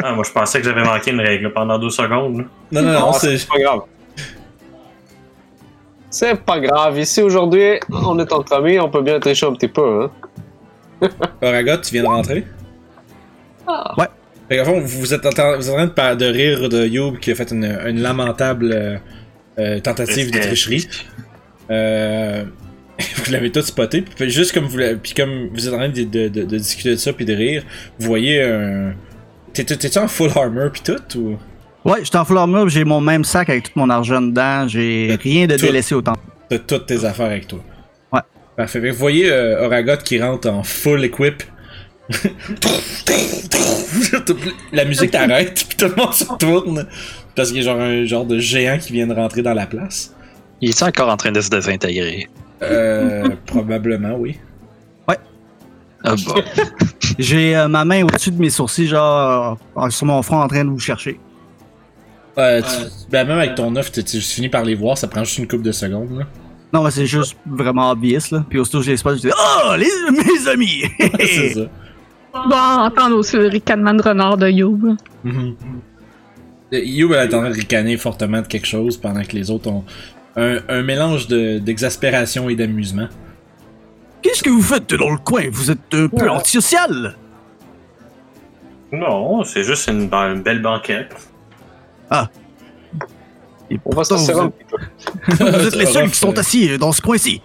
Ah, 0.02 0.12
moi, 0.12 0.24
je 0.26 0.32
pensais 0.32 0.58
que 0.60 0.64
j'avais 0.68 0.82
manqué 0.84 1.10
une 1.12 1.20
règle 1.20 1.52
pendant 1.52 1.78
deux 1.78 1.88
secondes. 1.90 2.44
Non, 2.70 2.82
non, 2.82 2.92
non, 2.92 3.10
Ah, 3.14 3.18
c'est. 3.18 3.38
c'est 3.38 3.48
pas 3.48 3.58
grave. 3.58 3.80
C'est 6.12 6.36
pas 6.44 6.60
grave. 6.60 6.98
Ici, 6.98 7.22
aujourd'hui, 7.22 7.80
on 7.90 8.18
est 8.18 8.30
entre 8.32 8.52
amis, 8.52 8.78
on 8.78 8.90
peut 8.90 9.02
bien 9.02 9.18
tricher 9.18 9.46
un 9.46 9.54
petit 9.54 9.68
peu, 9.68 10.04
hein? 10.04 10.10
Oragot, 11.42 11.78
tu 11.78 11.92
viens 11.94 12.02
de 12.02 12.08
rentrer? 12.08 12.44
Ah. 13.66 13.94
Ouais. 13.98 14.06
Fait 14.48 14.58
qu'en 14.58 14.64
fond, 14.66 14.80
vous 14.80 15.14
êtes 15.14 15.24
en, 15.24 15.30
train- 15.30 15.56
vous 15.56 15.68
êtes 15.70 15.74
en 15.74 15.88
train 15.88 16.14
de, 16.14 16.26
rire 16.26 16.68
de 16.68 16.86
Youb 16.86 17.16
qui 17.18 17.30
a 17.30 17.34
fait 17.34 17.50
une, 17.50 17.64
une 17.86 18.00
lamentable 18.02 18.72
euh, 18.72 18.96
euh, 19.58 19.80
tentative 19.80 20.30
de 20.30 20.38
tricherie. 20.38 20.86
Euh, 21.70 22.44
vous 23.24 23.32
l'avez 23.32 23.50
tout 23.50 23.62
spoté, 23.62 24.02
puis 24.02 24.28
juste 24.30 24.52
comme 24.52 24.66
vous 24.66 24.78
puis 25.02 25.14
comme 25.14 25.48
vous 25.48 25.66
êtes 25.66 25.72
en 25.74 25.78
train 25.78 25.88
de, 25.88 26.02
de- 26.04 26.28
de- 26.28 26.44
de 26.44 26.58
discuter 26.58 26.90
de 26.90 26.96
ça 26.96 27.12
puis 27.14 27.24
de 27.24 27.32
rire, 27.34 27.62
vous 27.98 28.06
voyez 28.06 28.42
un. 28.42 28.92
T'es- 29.54 29.64
t'es- 29.64 29.76
T'es-tu 29.76 29.98
en 29.98 30.08
full 30.08 30.30
armor 30.36 30.70
puis 30.70 30.82
tout 30.82 31.18
ou? 31.18 31.36
Ouais, 31.84 32.02
en 32.14 32.24
full 32.24 32.38
armor, 32.38 32.68
j'ai 32.68 32.84
mon 32.84 33.00
même 33.00 33.24
sac 33.24 33.48
avec 33.50 33.64
tout 33.64 33.72
mon 33.74 33.90
argent 33.90 34.20
dedans, 34.22 34.68
j'ai 34.68 35.18
rien 35.22 35.46
de 35.46 35.56
tout. 35.56 35.66
délaissé 35.66 35.94
autant. 35.94 36.14
T'as 36.48 36.58
toutes 36.58 36.86
tes 36.86 37.04
affaires 37.04 37.26
avec 37.26 37.48
toi. 37.48 37.58
Ouais. 38.12 38.20
Parfait. 38.56 38.90
Vous 38.90 38.96
voyez 38.96 39.30
euh, 39.30 39.64
Oragot 39.64 39.96
qui 40.04 40.22
rentre 40.22 40.48
en 40.48 40.62
full 40.62 41.04
equip. 41.04 41.42
la 44.72 44.84
musique 44.84 45.10
t'arrête, 45.12 45.64
puis 45.68 45.76
tout 45.76 45.86
le 45.86 45.94
monde 45.96 46.12
se 46.12 46.24
retourne. 46.24 46.86
Parce 47.34 47.48
qu'il 47.48 47.58
y 47.58 47.60
a 47.60 47.64
genre 47.64 47.80
un 47.80 48.04
genre 48.04 48.26
de 48.26 48.38
géant 48.38 48.78
qui 48.78 48.92
vient 48.92 49.06
de 49.06 49.14
rentrer 49.14 49.42
dans 49.42 49.54
la 49.54 49.66
place. 49.66 50.14
Il 50.60 50.68
est 50.68 50.82
encore 50.82 51.08
en 51.08 51.16
train 51.16 51.32
de 51.32 51.40
se 51.40 51.48
désintégrer? 51.48 52.28
Euh, 52.62 53.28
probablement, 53.46 54.14
oui. 54.16 54.38
Ah 56.04 56.14
bon. 56.16 56.34
J'ai 57.18 57.56
euh, 57.56 57.68
ma 57.68 57.84
main 57.84 58.02
au-dessus 58.02 58.32
de 58.32 58.40
mes 58.40 58.50
sourcils, 58.50 58.88
genre 58.88 59.56
euh, 59.76 59.90
sur 59.90 60.06
mon 60.06 60.20
front 60.22 60.40
en 60.40 60.48
train 60.48 60.64
de 60.64 60.70
vous 60.70 60.78
chercher. 60.78 61.18
Euh, 62.38 62.62
tu- 62.62 63.10
ben, 63.10 63.26
même 63.28 63.38
avec 63.38 63.54
ton 63.54 63.74
offre, 63.76 63.90
tu 63.92 64.02
tu 64.04 64.20
finis 64.20 64.48
par 64.48 64.64
les 64.64 64.74
voir, 64.74 64.96
ça 64.96 65.06
prend 65.08 65.22
juste 65.24 65.38
une 65.38 65.46
couple 65.48 65.62
de 65.64 65.72
secondes. 65.72 66.18
Là. 66.18 66.24
Non, 66.72 66.82
mais 66.82 66.90
c'est 66.90 67.06
juste 67.06 67.36
vraiment 67.46 67.90
obvious, 67.90 68.20
là. 68.30 68.44
Puis 68.48 68.58
aussitôt 68.58 68.78
que 68.78 68.86
je 68.86 68.90
les 68.92 68.96
spot, 68.96 69.16
je 69.16 69.20
dis 69.28 69.30
Oh, 69.36 69.74
les, 69.76 69.86
mes 70.10 70.48
amis! 70.48 70.82
C'est 71.20 71.50
ça. 71.54 71.60
Bon, 72.32 72.56
entendre 72.56 73.16
aussi 73.16 73.36
le 73.36 73.48
ricanement 73.48 73.92
de 73.92 74.02
renard 74.02 74.38
de 74.38 74.48
Youb. 74.48 74.96
elle 76.72 76.78
est 76.80 77.04
en 77.34 77.40
train 77.40 77.50
de 77.50 77.54
ricaner 77.54 77.98
fortement 77.98 78.40
de 78.40 78.46
quelque 78.46 78.66
chose 78.66 78.96
pendant 78.96 79.22
que 79.22 79.32
les 79.36 79.50
autres 79.50 79.68
ont 79.70 79.84
un, 80.36 80.60
un 80.70 80.82
mélange 80.82 81.26
de- 81.28 81.58
d'exaspération 81.58 82.48
et 82.48 82.54
d'amusement. 82.56 83.08
Qu'est-ce 84.22 84.42
que 84.42 84.48
vous 84.48 84.62
faites 84.62 84.88
dans 84.94 85.10
le 85.10 85.18
coin? 85.18 85.42
Vous 85.50 85.70
êtes 85.70 85.92
un 85.92 86.08
peu 86.08 86.30
antisocial? 86.30 87.16
Non, 88.92 89.42
c'est 89.44 89.64
juste 89.64 89.88
une, 89.88 90.08
une 90.12 90.42
belle 90.42 90.62
banquette. 90.62 91.14
Et 93.70 93.78
On 93.84 93.94
va 93.94 94.02
un 94.02 94.16
vous, 94.16 94.50
petit 94.50 94.64
peu. 94.64 94.76
êtes- 95.32 95.42
vous 95.60 95.66
êtes 95.68 95.76
les 95.76 95.86
seuls 95.94 96.10
qui 96.10 96.18
sont 96.18 96.36
assis 96.38 96.76
dans 96.78 96.92
ce 96.92 97.00
coin-ci. 97.00 97.40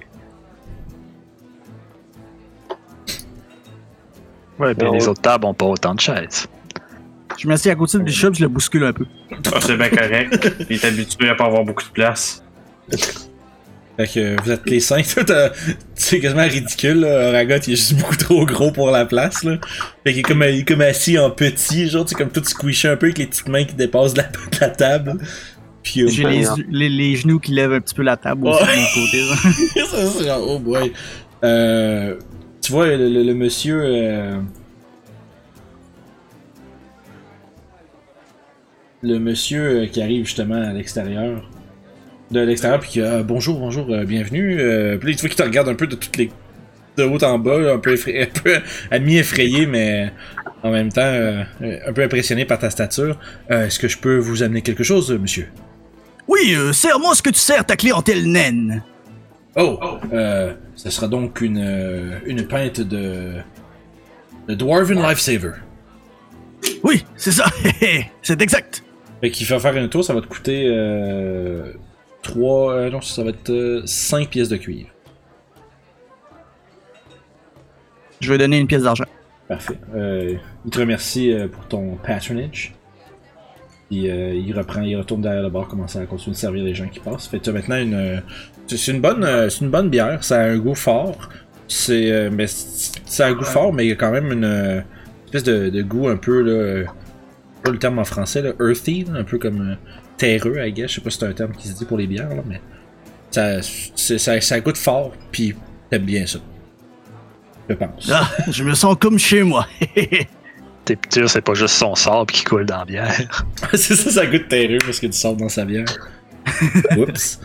Ouais, 4.59 4.73
Non. 4.81 4.91
les 4.93 5.07
autres 5.07 5.21
tables 5.21 5.45
ont 5.45 5.53
pas 5.53 5.65
autant 5.67 5.93
de 5.95 5.99
chaises. 5.99 6.47
Je 7.37 7.47
m'assieds 7.47 7.71
à 7.71 7.75
côté 7.75 7.99
de 7.99 8.03
Bishop, 8.03 8.33
je 8.33 8.41
le 8.41 8.47
bouscule 8.47 8.83
un 8.85 8.93
peu. 8.93 9.05
Ah, 9.53 9.59
c'est 9.61 9.77
bien 9.77 9.89
correct. 9.89 10.51
Il 10.69 10.75
est 10.75 10.85
habitué 10.85 11.29
à 11.29 11.35
pas 11.35 11.45
avoir 11.45 11.63
beaucoup 11.63 11.83
de 11.83 11.89
place. 11.89 12.43
Fait 13.97 14.07
que 14.07 14.19
euh, 14.19 14.35
vous 14.43 14.51
êtes 14.51 14.69
les 14.69 14.79
cinq. 14.79 15.05
T'as- 15.25 15.51
C'est 15.95 16.19
quasiment 16.19 16.43
ridicule, 16.47 16.99
là. 16.99 17.29
Oragot, 17.29 17.55
il 17.67 17.73
est 17.73 17.75
juste 17.75 17.95
beaucoup 17.95 18.15
trop 18.15 18.45
gros 18.45 18.71
pour 18.71 18.91
la 18.91 19.05
place, 19.05 19.43
là. 19.43 19.57
Fait 20.03 20.11
qu'il 20.11 20.19
est 20.19 20.23
comme, 20.23 20.43
il 20.43 20.59
est 20.59 20.67
comme 20.67 20.81
assis 20.81 21.17
en 21.17 21.31
petit, 21.31 21.87
genre, 21.89 22.05
tu 22.05 22.09
sais, 22.09 22.15
comme 22.15 22.29
tout 22.29 22.43
squishy 22.43 22.87
un 22.87 22.95
peu 22.95 23.07
avec 23.07 23.17
les 23.17 23.25
petites 23.27 23.47
mains 23.47 23.63
qui 23.63 23.73
dépassent 23.75 24.13
de 24.13 24.19
la, 24.21 24.27
de 24.51 24.57
la 24.61 24.69
table. 24.69 25.13
Puis, 25.81 26.03
euh, 26.03 26.09
J'ai 26.09 26.25
les, 26.25 26.43
les, 26.69 26.89
les 26.89 27.15
genoux 27.15 27.39
qui 27.39 27.53
lèvent 27.53 27.73
un 27.73 27.79
petit 27.81 27.95
peu 27.95 28.03
la 28.03 28.17
table 28.17 28.47
aussi 28.47 28.63
de 28.63 28.69
mon 28.69 29.05
côté. 29.05 29.79
là. 29.79 29.85
ça, 30.19 30.23
genre, 30.25 30.45
oh 30.47 30.59
boy. 30.59 30.91
Euh, 31.43 32.15
tu 32.61 32.71
vois, 32.71 32.87
le, 32.87 33.09
le- 33.09 33.23
le 33.23 33.33
monsieur. 33.33 33.81
euh, 33.83 34.39
le 39.01 39.19
monsieur 39.19 39.81
euh, 39.83 39.85
qui 39.87 40.01
arrive 40.01 40.25
justement 40.25 40.55
à 40.61 40.73
l'extérieur. 40.73 41.47
De 42.31 42.41
l'extérieur, 42.41 42.79
puis 42.81 42.89
qui 42.89 43.01
a 43.01 43.23
bonjour, 43.23 43.57
bonjour, 43.59 43.89
euh, 43.89 44.03
bienvenue. 44.03 44.59
Euh, 44.59 44.97
puis 44.97 45.11
là, 45.11 45.15
tu 45.15 45.21
vois 45.21 45.29
qu'il 45.29 45.37
te 45.37 45.43
regarde 45.43 45.69
un 45.69 45.75
peu 45.75 45.87
de 45.87 45.95
toutes 45.95 46.17
les. 46.17 46.29
de 46.97 47.03
haut 47.03 47.23
en 47.23 47.39
bas, 47.39 47.57
là, 47.57 47.73
un 47.73 47.77
peu, 47.79 47.93
effrayé, 47.93 48.23
un 48.35 48.41
peu 48.41 48.57
à 48.91 48.99
mi-effrayé, 48.99 49.65
mais 49.65 50.11
en 50.63 50.71
même 50.71 50.91
temps 50.91 51.01
euh, 51.01 51.43
un 51.61 51.93
peu 51.93 52.03
impressionné 52.03 52.43
par 52.43 52.59
ta 52.59 52.69
stature. 52.69 53.17
Euh, 53.49 53.67
Est-ce 53.67 53.79
que 53.79 53.87
je 53.87 53.97
peux 53.97 54.17
vous 54.17 54.43
amener 54.43 54.61
quelque 54.61 54.83
chose, 54.83 55.11
euh, 55.11 55.17
monsieur? 55.17 55.47
Oui, 56.27 56.53
euh, 56.53 56.73
serre-moi 56.73 57.15
ce 57.15 57.21
que 57.21 57.29
tu 57.29 57.39
sers 57.39 57.65
ta 57.65 57.77
clientèle 57.77 58.29
naine. 58.29 58.83
Oh, 59.55 59.79
euh, 60.11 60.53
ce 60.75 60.89
sera 60.89 61.07
donc 61.07 61.39
une, 61.39 61.63
euh, 61.63 62.19
une 62.25 62.45
pinte 62.45 62.81
de, 62.81 63.35
de 64.49 64.53
Dwarven 64.53 65.01
Lifesaver. 65.01 65.53
Oui, 66.83 67.05
c'est 67.15 67.31
ça. 67.31 67.45
c'est 68.21 68.41
exact. 68.41 68.83
Fait 69.21 69.31
qu'il 69.31 69.47
fait 69.47 69.59
faire 69.59 69.77
un 69.77 69.87
tour, 69.87 70.03
ça 70.03 70.13
va 70.13 70.21
te 70.21 70.27
coûter 70.27 70.65
euh, 70.67 71.71
3, 72.27 72.89
non, 72.89 73.01
ça 73.01 73.23
va 73.23 73.29
être 73.29 73.83
5 73.85 74.29
pièces 74.29 74.49
de 74.49 74.57
cuivre. 74.57 74.89
Je 78.19 78.31
vais 78.31 78.37
donner 78.37 78.57
une 78.59 78.67
pièce 78.67 78.83
d'argent. 78.83 79.05
Parfait. 79.47 79.77
Euh, 79.95 80.35
il 80.65 80.71
te 80.71 80.79
remercie 80.79 81.31
euh, 81.31 81.47
pour 81.47 81.65
ton 81.67 81.95
patronage. 81.95 82.73
Puis 83.89 84.09
euh, 84.09 84.33
il 84.33 84.51
reprend, 84.57 84.81
il 84.81 84.97
retourne 84.97 85.21
derrière 85.21 85.43
le 85.43 85.49
bar, 85.49 85.67
commence 85.67 85.95
à 85.95 86.05
continuer 86.05 86.33
de 86.33 86.39
servir 86.39 86.63
les 86.63 86.73
gens 86.75 86.87
qui 86.89 86.99
passent. 86.99 87.27
Fait 87.27 87.39
que 87.39 87.43
tu 87.45 87.49
as 87.51 87.53
maintenant 87.53 87.77
une. 87.77 87.93
euh, 87.93 88.17
c'est 88.67 88.91
une 88.91 88.99
bonne, 88.99 89.23
euh, 89.23 89.49
c'est 89.49 89.63
une 89.63 89.71
bonne 89.71 89.89
bière. 89.89 90.23
Ça 90.23 90.41
a 90.41 90.43
un 90.45 90.57
goût 90.57 90.75
fort. 90.75 91.29
C'est, 91.69 92.11
euh, 92.11 92.29
mais 92.31 92.47
c'est- 92.47 93.01
ça 93.05 93.27
a 93.27 93.29
un 93.29 93.33
goût 93.33 93.45
fort, 93.45 93.71
mais 93.73 93.85
il 93.85 93.89
y 93.89 93.91
a 93.91 93.95
quand 93.95 94.11
même 94.11 94.31
une 94.31 94.43
euh, 94.43 94.81
espèce 95.25 95.43
de, 95.43 95.69
de 95.69 95.81
goût 95.83 96.07
un 96.09 96.17
peu 96.17 96.41
là. 96.41 96.51
euh, 96.51 96.85
Pas 97.63 97.71
le 97.71 97.79
terme 97.79 97.99
en 97.99 98.03
français 98.05 98.41
là, 98.41 98.51
earthy, 98.59 99.05
là, 99.05 99.19
un 99.19 99.23
peu 99.23 99.37
comme 99.37 99.61
euh, 99.71 99.75
terreux, 100.17 100.57
I 100.65 100.71
guess. 100.73 100.89
Je 100.89 100.95
sais 100.95 101.01
pas 101.01 101.09
si 101.09 101.17
c'est 101.19 101.25
un 101.25 101.33
terme 101.33 101.51
qui 101.53 101.67
se 101.67 101.73
dit 101.73 101.85
pour 101.85 101.97
les 101.97 102.07
bières 102.07 102.29
là, 102.29 102.43
mais 102.45 102.61
ça, 103.31 103.61
c'est- 103.61 104.17
ça, 104.17 104.39
ça 104.41 104.59
goûte 104.59 104.77
fort. 104.77 105.13
Puis 105.31 105.55
t'aimes 105.89 106.03
bien 106.03 106.25
ça. 106.25 106.39
Je 107.69 107.75
pense. 107.75 108.09
Ah, 108.13 108.29
je 108.49 108.63
me 108.63 108.73
sens 108.73 108.95
comme 108.99 109.19
chez 109.19 109.43
moi. 109.43 109.67
T'es 110.85 110.97
sûr, 111.09 111.29
c'est 111.29 111.41
pas 111.41 111.53
juste 111.53 111.75
son 111.75 111.95
sable 111.95 112.31
qui 112.31 112.45
coule 112.45 112.65
dans 112.65 112.77
la 112.79 112.85
bière. 112.85 113.21
c'est 113.73 113.95
ça, 113.95 114.09
ça 114.09 114.25
goûte 114.25 114.47
terreux 114.47 114.77
parce 114.85 114.99
qu'il 114.99 115.07
y 115.07 115.11
a 115.11 115.13
du 115.13 115.17
sable 115.17 115.41
dans 115.41 115.49
sa 115.49 115.65
bière. 115.65 115.85
Oups. 116.97 117.41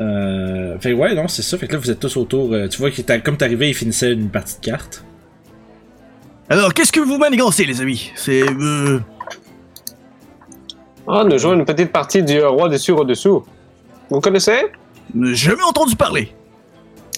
Euh, 0.00 0.78
fait 0.78 0.90
que 0.92 0.94
ouais, 0.94 1.12
non, 1.16 1.26
c'est 1.26 1.42
ça. 1.42 1.58
Fait 1.58 1.66
que 1.66 1.72
là, 1.72 1.78
vous 1.80 1.90
êtes 1.90 1.98
tous 1.98 2.16
autour. 2.16 2.52
euh, 2.52 2.68
tu 2.68 2.78
vois 2.78 2.92
que 2.92 3.02
t'as- 3.02 3.18
comme 3.18 3.36
t'arrivais, 3.36 3.68
il 3.68 3.74
finissait 3.74 4.12
une 4.12 4.30
partie 4.30 4.54
de 4.60 4.64
cartes. 4.64 5.04
Alors, 6.48 6.72
qu'est-ce 6.72 6.92
que 6.92 7.00
vous 7.00 7.18
manigancez, 7.18 7.64
les 7.64 7.80
amis? 7.80 8.12
C'est. 8.14 8.42
Euh... 8.48 9.00
Ah, 11.08 11.24
nous 11.24 11.38
jouons 11.38 11.54
une 11.54 11.64
petite 11.64 11.90
partie 11.92 12.22
du 12.22 12.38
euh, 12.38 12.48
roi 12.50 12.68
dessus, 12.68 12.92
roi 12.92 13.04
dessous. 13.04 13.44
Vous 14.10 14.20
connaissez? 14.20 14.66
Jamais 15.32 15.62
entendu 15.62 15.96
parler. 15.96 16.32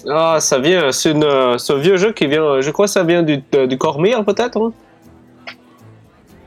Ah, 0.09 0.37
ça 0.39 0.57
vient, 0.59 0.91
c'est 0.91 1.11
une, 1.11 1.23
euh, 1.23 1.57
un 1.69 1.75
vieux 1.75 1.97
jeu 1.97 2.11
qui 2.13 2.25
vient, 2.25 2.59
je 2.61 2.71
crois 2.71 2.85
que 2.85 2.91
ça 2.91 3.03
vient 3.03 3.21
du, 3.21 3.43
de- 3.51 3.65
du 3.65 3.77
Cormire 3.77 4.23
peut-être 4.25 4.57
hein? 4.59 4.71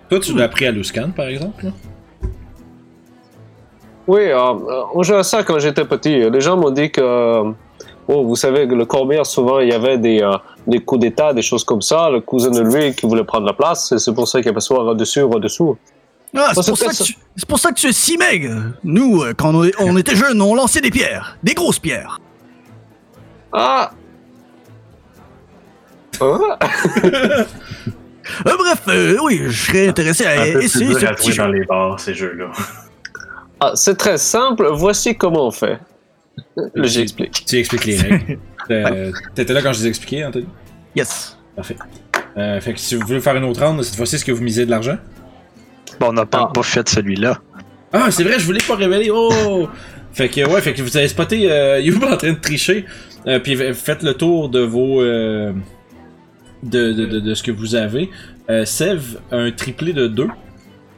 Toi, 0.09 0.21
tu 0.21 0.35
l'as 0.35 0.45
appris 0.45 0.67
à 0.67 0.71
Luscan, 0.73 1.11
par 1.15 1.27
exemple. 1.27 1.67
Oui, 4.07 4.21
euh, 4.23 4.37
euh, 4.37 4.83
on 4.95 5.03
jouait 5.03 5.17
à 5.19 5.23
ça 5.23 5.43
quand 5.43 5.59
j'étais 5.59 5.85
petit. 5.85 6.29
Les 6.31 6.41
gens 6.41 6.57
m'ont 6.57 6.71
dit 6.71 6.91
que, 6.91 7.01
euh, 7.01 7.51
oh, 8.09 8.25
vous 8.25 8.37
savez, 8.37 8.69
que 8.69 8.75
le 8.75 8.85
Cormire, 8.85 9.25
souvent, 9.25 9.61
il 9.61 9.69
y 9.71 9.73
avait 9.73 9.97
des, 9.97 10.21
euh, 10.21 10.33
des 10.67 10.81
coups 10.81 11.01
d'état, 11.01 11.33
des 11.33 11.41
choses 11.43 11.65
comme 11.65 11.81
ça. 11.81 12.11
Le 12.11 12.21
cousin 12.21 12.51
de 12.51 12.61
lui 12.61 12.95
qui 12.95 13.07
voulait 13.07 13.25
prendre 13.25 13.47
la 13.47 13.55
place, 13.55 13.93
et 13.93 13.99
c'est 13.99 14.13
pour 14.13 14.29
ça 14.29 14.41
qu'il 14.41 14.47
y 14.47 14.51
avait 14.51 14.61
soit 14.61 14.85
au-dessus, 14.85 15.23
au-dessous. 15.23 15.77
Ah, 16.37 16.53
Oh, 16.57 16.63
c'est 16.63 16.71
pour, 16.71 16.79
ça 16.79 16.87
que 16.89 17.03
tu- 17.05 17.17
c'est 17.37 17.47
pour 17.49 17.59
ça 17.59 17.71
que 17.71 17.79
tu 17.79 17.87
es 17.87 17.93
si 17.93 18.17
maigre. 18.19 18.73
Nous, 18.83 19.23
euh, 19.23 19.35
quand 19.37 19.55
on, 19.55 19.71
on 19.79 19.97
était 19.97 20.17
jeunes, 20.17 20.41
on 20.43 20.55
lançait 20.55 20.81
des 20.81 20.91
pierres. 20.91 21.37
Des 21.43 21.55
grosses 21.55 21.79
pierres. 21.79 22.21
Ah 23.53 23.93
Ah, 26.21 26.39
Euh, 28.47 28.57
bref, 28.57 28.83
euh, 28.89 29.19
oui, 29.23 29.43
je 29.49 29.67
serais 29.67 29.87
intéressé 29.89 30.25
Un 30.27 30.31
à 30.41 30.45
peu 30.47 30.53
plus 30.55 30.65
essayer 30.65 30.95
ce 30.95 30.99
petit 30.99 31.31
jouer 31.33 31.45
dans 31.45 31.53
jeu. 31.53 31.59
les 31.59 31.65
bars, 31.67 32.01
ces 32.01 32.15
jeux-là. 32.15 32.51
Ah, 33.61 33.73
c'est 33.75 33.97
très 33.97 34.17
simple. 34.17 34.67
Voici 34.73 35.15
comment 35.15 35.47
on 35.49 35.51
fait. 35.51 35.79
Le 36.75 36.87
j'explique. 36.89 37.45
Tu 37.47 37.59
expliques 37.59 37.85
les 37.85 37.97
règles. 37.97 38.39
Euh, 38.71 39.13
T'étais 39.35 39.53
là 39.53 39.61
quand 39.61 39.75
je 39.75 39.81
les 39.83 39.89
expliquais, 39.89 40.25
Anthony? 40.25 40.47
Yes. 40.97 41.37
Parfait. 41.55 41.77
Euh, 42.39 42.59
fait 42.63 42.73
que 42.73 42.81
si 42.81 42.95
vous 42.95 43.07
voulez 43.07 43.21
faire 43.21 43.37
une 43.37 43.45
autre 43.45 43.63
round, 43.63 43.83
cette 43.83 43.95
fois-ci, 43.97 44.15
est-ce 44.15 44.25
que 44.25 44.33
vous 44.33 44.43
misez 44.43 44.65
de 44.65 44.71
l'argent? 44.71 44.97
Bon, 46.01 46.09
on 46.09 46.13
n'a 46.13 46.27
pas, 46.27 46.47
Ah. 46.49 46.53
pas 46.53 46.63
fait 46.63 46.89
celui-là. 46.89 47.39
Ah, 47.93 48.11
c'est 48.11 48.25
vrai, 48.25 48.39
je 48.39 48.45
voulais 48.47 48.61
pas 48.67 48.75
révéler. 48.77 49.11
Oh! 49.13 49.69
fait 50.13 50.29
que 50.29 50.49
ouais, 50.49 50.61
fait 50.61 50.75
que 50.75 50.83
vous 50.83 50.97
avez 50.97 51.09
spoté 51.09 51.51
euh, 51.51 51.81
Youb 51.83 52.03
en 52.05 52.17
train 52.17 52.33
de 52.33 52.39
tricher. 52.41 52.85
Euh, 53.27 53.39
puis 53.41 53.57
faites 53.75 54.03
le 54.03 54.15
tour 54.15 54.49
de 54.49 54.61
vos 54.61 55.01
euh, 55.03 55.53
de, 56.63 56.93
de, 56.93 57.07
de, 57.07 57.21
de 57.21 57.35
ce 57.35 57.43
que 57.43 57.51
vous 57.51 57.75
avez. 57.75 58.11
Euh, 58.51 58.65
Sev 58.65 59.19
a 59.33 59.37
un 59.37 59.51
triplé 59.51 59.93
de 59.93 60.07
2. 60.07 60.29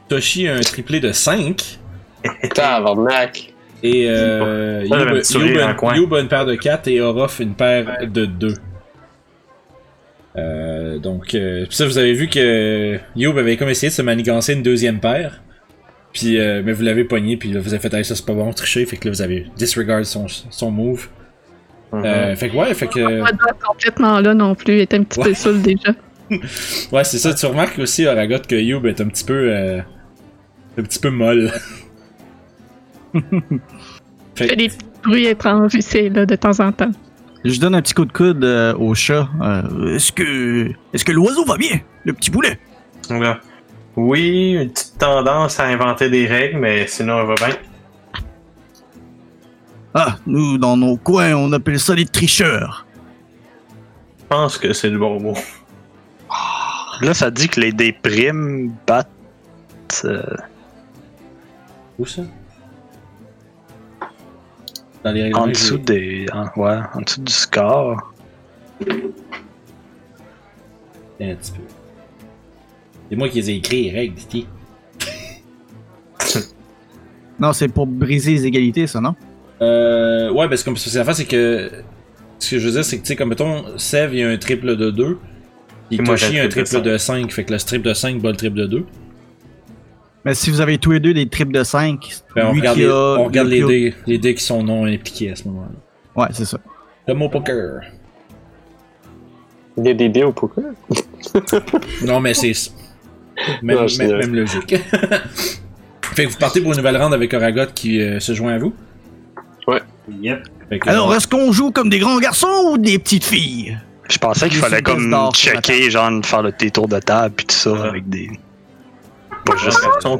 Toshi 0.09 0.47
a 0.47 0.55
un 0.55 0.59
triplé 0.61 0.99
de 0.99 1.11
5. 1.11 1.79
Tabarnak. 2.53 3.53
Et 3.83 4.07
euh, 4.09 4.83
Moi, 4.87 4.97
j'avais 4.99 5.11
un 5.11 5.13
Youb, 5.13 5.19
petit 5.21 5.31
sourire 5.33 5.49
Youb 5.51 5.57
a- 5.57 5.61
dans 5.63 5.67
le 5.69 5.75
coin. 5.75 5.95
Youb 5.95 6.13
a 6.15 6.19
une 6.21 6.27
paire 6.27 6.45
de 6.45 6.55
4 6.55 6.87
et 6.87 6.99
Orof 7.01 7.39
une 7.39 7.53
paire 7.55 7.97
de 8.07 8.25
2. 8.25 8.53
Euh, 10.37 10.66
donc, 10.97 11.33
euh, 11.35 11.65
puis 11.65 11.75
ça, 11.75 11.85
vous 11.85 11.97
avez 11.97 12.13
vu 12.13 12.27
que 12.27 12.97
Youb 13.15 13.37
avait 13.37 13.57
comme 13.57 13.69
essayé 13.69 13.89
de 13.89 13.93
se 13.95 14.01
manigancer 14.01 14.53
une 14.53 14.63
deuxième 14.63 14.99
paire. 14.99 15.41
Puis, 16.13 16.39
euh, 16.39 16.61
mais 16.65 16.71
vous 16.73 16.83
l'avez 16.83 17.03
pogné, 17.03 17.37
puis 17.37 17.51
là, 17.51 17.59
vous 17.59 17.73
avez 17.73 17.81
fait, 17.81 17.93
hey, 17.93 18.03
ça 18.05 18.15
c'est 18.15 18.25
pas 18.25 18.33
bon, 18.33 18.51
tricher, 18.53 18.85
fait 18.85 18.97
que 18.97 19.05
là, 19.07 19.11
vous 19.11 19.21
avez 19.21 19.45
disregard 19.57 20.05
son, 20.05 20.27
son 20.27 20.71
move. 20.71 21.07
Mhm. 21.93 22.05
Euh, 22.05 22.35
fait 22.35 22.49
que 22.49 22.55
ouais, 22.55 22.73
fait 22.73 22.87
que. 22.87 23.21
Pas 23.23 23.31
de 23.31 23.37
complètement 23.65 24.19
là 24.19 24.33
non 24.33 24.55
plus, 24.55 24.73
il 24.75 24.79
était 24.81 24.97
un 24.97 25.03
petit 25.03 25.19
Ouais. 25.19 25.25
peu 25.27 25.33
saoul 25.33 25.61
déjà. 25.61 25.93
Ouais, 26.91 27.03
c'est 27.05 27.19
ça, 27.19 27.33
tu 27.33 27.45
remarques 27.45 27.79
aussi, 27.79 28.05
Aragot, 28.05 28.39
que 28.47 28.55
Youb 28.55 28.85
est 28.85 28.99
un 28.99 29.07
petit 29.07 29.23
peu. 29.23 29.49
euh, 29.49 29.79
un 30.77 30.83
petit 30.83 30.99
peu 30.99 31.09
molle. 31.09 31.51
Il 33.13 33.21
fait 34.35 34.55
des 34.55 34.69
bruits 35.03 35.27
étranges 35.27 35.73
ici 35.75 36.09
là 36.09 36.25
de 36.25 36.35
temps 36.35 36.59
en 36.59 36.71
temps. 36.71 36.91
Je 37.49 37.59
donne 37.61 37.75
un 37.75 37.81
petit 37.81 37.93
coup 37.93 38.03
de 38.05 38.11
coude 38.11 38.43
euh, 38.43 38.73
au 38.75 38.93
chat. 38.93 39.29
Euh, 39.41 39.95
est-ce 39.95 40.11
que. 40.11 40.69
Est-ce 40.93 41.05
que 41.05 41.13
l'oiseau 41.13 41.45
va 41.45 41.55
bien? 41.55 41.79
Le 42.03 42.11
petit 42.13 42.29
poulet 42.29 42.59
Oui, 43.95 44.51
une 44.61 44.69
petite 44.69 44.97
tendance 44.97 45.57
à 45.59 45.65
inventer 45.67 46.09
des 46.09 46.25
règles, 46.27 46.59
mais 46.59 46.87
sinon, 46.87 47.19
elle 47.21 47.27
va 47.27 47.35
bien. 47.35 47.55
Ah, 49.93 50.17
nous, 50.25 50.57
dans 50.57 50.75
nos 50.75 50.97
coins, 50.97 51.33
on 51.35 51.51
appelle 51.53 51.79
ça 51.79 51.95
des 51.95 52.05
tricheurs. 52.05 52.85
Je 54.19 54.25
pense 54.27 54.57
que 54.57 54.73
c'est 54.73 54.89
le 54.89 54.99
bon 54.99 55.19
mot. 55.21 55.33
Là, 57.01 57.13
ça 57.13 57.31
dit 57.31 57.47
que 57.47 57.61
les 57.61 57.71
déprimes 57.71 58.73
battent. 58.85 59.07
euh, 60.03 60.21
Où 61.97 62.05
ça? 62.05 62.23
Dans 65.03 65.11
les 65.11 65.23
règles 65.23 65.37
en 65.37 65.47
dessous 65.47 65.77
des. 65.77 66.25
en- 66.33 66.49
ouais, 66.59 66.79
en 66.93 67.01
dessous 67.01 67.21
du 67.21 67.31
score. 67.33 68.13
Un 71.19 71.35
petit 71.35 71.51
peu. 71.51 71.61
C'est 73.09 73.15
moi 73.15 73.29
qui 73.29 73.37
les 73.37 73.49
ai 73.51 73.55
écrits, 73.55 73.83
les 73.83 73.91
règles, 73.91 74.15
Titi. 74.15 74.47
Non, 77.39 77.53
c'est 77.53 77.67
pour 77.67 77.85
briser 77.85 78.31
les 78.31 78.45
égalités, 78.47 78.87
ça, 78.87 78.99
non? 78.99 79.15
Euh, 79.61 80.31
ouais, 80.31 80.49
parce 80.49 80.61
que 80.61 80.65
comme- 80.65 80.77
c'est 80.77 80.97
la 81.03 81.13
c'est 81.13 81.25
que. 81.25 81.69
Ce 82.39 82.51
que 82.51 82.59
je 82.59 82.65
veux 82.67 82.71
dire, 82.73 82.85
c'est 82.85 82.97
que, 82.97 83.01
tu 83.03 83.07
sais, 83.07 83.15
comme 83.15 83.29
mettons, 83.29 83.63
Sev, 83.77 84.13
il 84.13 84.19
y 84.19 84.23
a 84.23 84.29
un 84.29 84.37
triple 84.37 84.75
de 84.75 84.91
2. 84.91 85.17
Et 85.91 85.95
Et 85.95 86.01
moi, 86.01 86.15
j'ai 86.15 86.27
Toshi, 86.27 86.39
un 86.39 86.49
triple 86.49 86.81
de 86.81 86.97
5. 86.97 87.31
Fait 87.31 87.43
que 87.45 87.53
le 87.53 87.59
strip 87.59 87.81
de 87.81 87.93
5 87.93 88.21
bat 88.21 88.29
le 88.31 88.35
triple 88.37 88.57
de 88.57 88.65
2. 88.67 88.85
Mais 90.27 90.35
si 90.35 90.49
vous 90.49 90.59
avez 90.61 90.77
tous 90.77 90.91
les 90.91 90.99
deux 90.99 91.13
des 91.13 91.27
triples 91.27 91.53
de 91.53 91.63
5, 91.63 91.99
Ben, 92.35 92.47
on 92.47 92.51
regarde, 92.51 92.77
les, 92.77 92.85
a. 92.87 93.15
on 93.19 93.23
regarde 93.25 93.47
le 93.47 93.53
les, 93.55 93.61
plus 93.61 93.67
dés, 93.67 93.93
les 94.07 94.17
dés 94.17 94.35
qui 94.35 94.43
sont 94.43 94.61
non 94.61 94.85
impliqués 94.85 95.31
à 95.31 95.35
ce 95.37 95.45
moment-là. 95.47 96.21
Ouais, 96.21 96.27
c'est 96.33 96.43
ça. 96.45 96.57
Comme 97.07 97.21
au 97.21 97.29
poker. 97.29 97.81
Il 99.77 99.85
y 99.85 99.89
a 99.89 99.93
des 99.93 100.09
dés 100.09 100.23
au 100.23 100.33
poker? 100.33 100.65
Non, 102.05 102.19
mais 102.19 102.33
c'est. 102.33 102.51
Même, 103.61 103.77
Non, 103.77 103.85
même, 103.99 104.17
même 104.17 104.35
logique. 104.35 104.75
fait 106.01 106.25
que 106.25 106.29
vous 106.31 106.37
partez 106.37 106.59
pour 106.59 106.71
une 106.71 106.77
nouvelle 106.77 106.97
ronde 107.01 107.13
avec 107.13 107.33
Oragot 107.33 107.67
qui 107.73 108.01
euh, 108.01 108.19
se 108.19 108.33
joint 108.33 108.53
à 108.55 108.57
vous? 108.59 108.73
Yep. 110.09 110.43
Que, 110.69 110.89
Alors, 110.89 111.13
est-ce 111.15 111.27
qu'on 111.27 111.51
joue 111.51 111.71
comme 111.71 111.89
des 111.89 111.99
grands 111.99 112.19
garçons 112.19 112.47
ou 112.71 112.77
des 112.77 112.97
petites 112.99 113.25
filles? 113.25 113.77
Je 114.09 114.17
pensais 114.17 114.49
qu'il 114.49 114.57
fallait 114.59 114.81
comme 114.81 115.13
checker, 115.33 115.89
genre, 115.89 116.11
faire 116.25 116.41
le 116.41 116.51
tes 116.51 116.71
tours 116.71 116.87
de 116.87 116.99
table 116.99 117.35
puis 117.35 117.45
tout 117.45 117.55
ça 117.55 117.71
Ouais. 117.73 117.81
avec 117.89 118.09
des. 118.09 118.29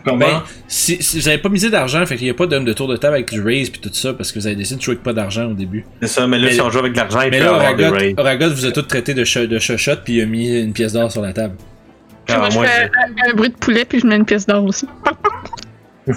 Comment? 0.03 0.17
Ben, 0.17 0.41
si, 0.67 1.01
si 1.01 1.19
vous 1.19 1.27
avez 1.27 1.37
pas 1.37 1.49
misé 1.49 1.69
d'argent, 1.69 2.05
fait 2.05 2.15
qu'il 2.15 2.25
n'y 2.25 2.31
a 2.31 2.33
pas 2.33 2.45
d'homme 2.45 2.65
de 2.65 2.73
tour 2.73 2.87
de 2.87 2.97
table 2.97 3.15
avec 3.15 3.31
du 3.31 3.41
raise 3.41 3.69
puis 3.69 3.79
tout 3.81 3.89
ça 3.93 4.13
parce 4.13 4.31
que 4.31 4.39
vous 4.39 4.47
avez 4.47 4.55
décidé 4.55 4.77
de 4.77 4.81
jouer 4.81 4.93
avec 4.93 5.03
pas 5.03 5.13
d'argent 5.13 5.45
au 5.45 5.53
début. 5.53 5.85
c'est 6.01 6.07
ça, 6.07 6.27
mais 6.27 6.37
là, 6.37 6.47
mais- 6.47 6.53
si 6.53 6.61
on 6.61 6.69
joue 6.69 6.79
avec 6.79 6.93
de 6.93 6.97
l'argent, 6.97 7.21
il 7.21 7.31
Mais 7.31 7.39
peut 7.39 7.45
là, 7.45 7.55
avoir 7.55 7.73
Oragot, 8.17 8.49
vous 8.53 8.65
a 8.65 8.71
tout 8.71 8.81
traité 8.83 9.13
de, 9.13 9.23
ch 9.23 9.47
de 9.47 9.59
chuchote 9.59 10.01
puis 10.03 10.15
il 10.15 10.21
a 10.21 10.25
mis 10.25 10.59
une 10.59 10.73
pièce 10.73 10.93
d'or 10.93 11.11
sur 11.11 11.21
la 11.21 11.33
table. 11.33 11.55
Ah, 12.29 12.39
moi, 12.39 12.49
moi, 12.53 12.65
je 12.65 12.69
fais 12.69 12.83
un, 12.83 13.31
un 13.31 13.33
bruit 13.35 13.49
de 13.49 13.55
poulet 13.55 13.85
puis 13.85 13.99
je 13.99 14.07
mets 14.07 14.17
une 14.17 14.25
pièce 14.25 14.45
d'or 14.45 14.63
aussi. 14.65 14.85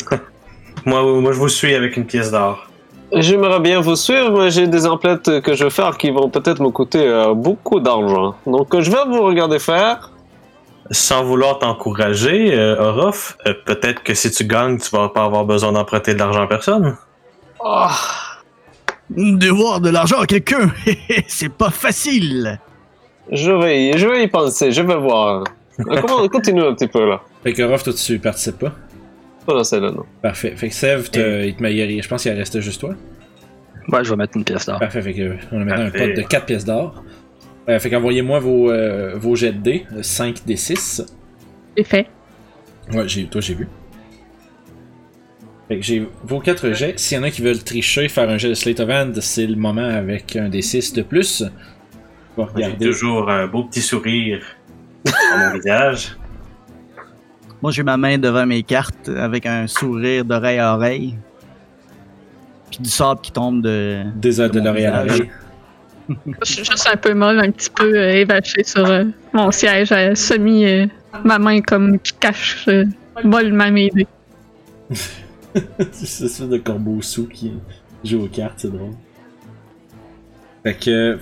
moi, 0.87 1.03
moi, 1.21 1.33
je 1.33 1.39
vous 1.39 1.49
suis 1.49 1.75
avec 1.75 1.97
une 1.97 2.05
pièce 2.07 2.31
d'or. 2.31 2.67
J'aimerais 3.13 3.59
bien 3.61 3.81
vous 3.81 3.97
suivre, 3.97 4.39
mais 4.41 4.51
j'ai 4.51 4.69
des 4.69 4.87
emplettes 4.87 5.41
que 5.41 5.55
je 5.55 5.65
vais 5.65 5.71
faire 5.71 5.99
qui 5.99 6.11
vont 6.11 6.29
peut-être 6.31 6.63
me 6.63 6.71
coûter 6.71 7.05
euh, 7.05 7.35
beaucoup 7.35 7.81
d'argent. 7.81 8.37
Donc 8.47 8.79
je 8.79 8.89
vais 8.91 9.05
vous 9.09 9.23
regarder 9.23 9.59
faire. 9.59 10.13
Sans 10.93 11.23
vouloir 11.25 11.59
t'encourager, 11.61 12.53
euh, 12.53 12.77
Orof, 12.81 13.37
euh, 13.47 13.55
peut-être 13.65 14.03
que 14.03 14.13
si 14.15 14.31
tu 14.31 14.45
gagnes, 14.45 14.79
tu 14.79 14.91
vas 14.91 15.09
pas 15.09 15.25
avoir 15.25 15.45
besoin 15.45 15.71
d'emprunter 15.73 16.15
de 16.15 16.19
l'argent 16.19 16.43
à 16.43 16.47
personne? 16.49 16.97
Ah, 17.65 17.95
Devoir 19.09 19.81
de 19.81 19.91
l'argent 19.91 20.21
à 20.21 20.27
quelqu'un, 20.27 20.71
c'est 21.29 21.49
pas 21.53 21.71
facile. 21.71 22.59
je, 23.31 23.51
vais 23.51 23.83
y, 23.91 23.99
je 23.99 24.07
vais 24.07 24.25
y 24.25 24.29
penser, 24.29 24.71
je 24.73 24.83
vais 24.83 24.97
voir. 24.97 25.45
Euh, 25.81 26.01
comment, 26.01 26.27
continue 26.33 26.63
un 26.63 26.75
petit 26.75 26.87
peu 26.89 27.09
là. 27.09 27.21
Fait 27.43 27.53
que 27.53 27.63
Ruff, 27.63 27.83
toi 27.83 27.93
tu 27.93 28.19
participes 28.19 28.59
pas? 28.59 28.73
Voilà, 29.47 29.65
c'est 29.65 29.81
là, 29.81 29.91
non. 29.91 30.05
Parfait. 30.23 30.55
Fait 30.57 30.69
que 30.69 30.75
Sev, 30.75 31.03
il 31.07 31.11
te 31.11 31.67
il- 31.67 32.03
je 32.03 32.09
pense 32.09 32.23
qu'il 32.23 32.33
en 32.33 32.37
restait 32.37 32.61
juste 32.63 32.81
toi. 32.81 32.91
Ouais, 33.89 34.05
je 34.05 34.11
vais 34.11 34.17
mettre 34.17 34.37
une 34.37 34.45
pièce 34.45 34.67
d'or. 34.67 34.79
Parfait. 34.79 35.03
Fait 35.03 35.15
que 35.15 35.35
on 35.51 35.61
a 35.61 35.65
maintenant 35.65 35.87
un 35.87 35.91
pot 35.91 36.07
de 36.15 36.23
4 36.23 36.47
pièces 36.47 36.65
d'or. 36.65 37.03
Euh, 37.71 37.79
fait 37.79 37.89
qu'envoyez-moi 37.89 38.41
vos, 38.41 38.71
euh, 38.71 39.15
vos 39.15 39.37
jets 39.37 39.53
de 39.53 39.59
dés, 39.59 39.87
5 40.03 40.45
des 40.45 40.57
6. 40.57 41.07
C'est 41.77 41.85
fait. 41.85 42.07
Ouais, 42.93 43.07
j'ai, 43.07 43.27
toi 43.27 43.41
j'ai 43.41 43.55
vu. 43.55 43.69
Fait 45.69 45.77
que 45.77 45.83
j'ai 45.83 46.09
vos 46.25 46.41
4 46.41 46.73
jets. 46.73 46.95
S'il 46.97 47.19
y 47.19 47.21
en 47.21 47.23
a 47.23 47.31
qui 47.31 47.43
veulent 47.43 47.63
tricher, 47.63 48.09
faire 48.09 48.29
un 48.29 48.39
jet 48.39 48.49
de 48.49 48.55
Slate 48.55 48.81
of 48.81 48.91
Hand, 48.91 49.21
c'est 49.21 49.47
le 49.47 49.55
moment 49.55 49.85
avec 49.85 50.35
un 50.35 50.49
des 50.49 50.63
6 50.63 50.95
de 50.95 51.03
plus. 51.03 51.45
On 52.37 52.45
va 52.45 52.51
J'ai 52.57 52.77
toujours 52.77 53.31
un 53.31 53.47
beau 53.47 53.63
petit 53.65 53.83
sourire 53.83 54.43
sur 55.07 55.39
mon 55.39 55.53
visage. 55.53 56.17
Moi, 57.63 57.71
j'ai 57.71 57.85
ma 57.85 57.97
main 57.97 58.19
devant 58.19 58.47
mes 58.47 58.65
cartes 58.65 59.09
avec 59.11 59.47
un 59.47 59.69
sourire 59.69 60.25
d'oreille 60.25 60.59
à 60.59 60.75
oreille. 60.75 61.17
Puis 62.71 62.81
du 62.81 62.91
sable 62.91 63.21
qui 63.21 63.31
tombe 63.31 63.63
de. 63.63 64.03
Des 64.17 64.37
de 64.39 64.59
mon 64.59 64.65
l'oreille 64.65 64.87
à 64.87 65.05
l'oreille. 65.05 65.31
Je 66.09 66.53
suis 66.53 66.65
juste 66.65 66.89
un 66.93 66.97
peu 66.97 67.15
molle, 67.15 67.39
un 67.41 67.51
petit 67.51 67.71
peu 67.71 67.97
euh, 67.97 68.25
sur 68.65 68.87
euh, 68.87 69.05
mon 69.33 69.51
siège, 69.51 69.93
euh, 69.93 70.15
semi 70.15 70.65
euh, 70.65 70.87
ma 71.25 71.39
main 71.39 71.61
comme 71.61 71.99
qui 71.99 72.13
cache 72.15 72.69
mollement 73.25 73.71
mes 73.71 73.91
c'est 75.93 76.29
ça 76.29 76.47
de 76.47 76.59
corbeau 76.59 77.01
sous 77.03 77.27
qui 77.27 77.53
joue 78.05 78.25
aux 78.25 78.29
cartes, 78.29 78.55
c'est 78.59 78.73
drôle. 78.73 78.95
Fait 80.63 80.75
que, 80.75 81.19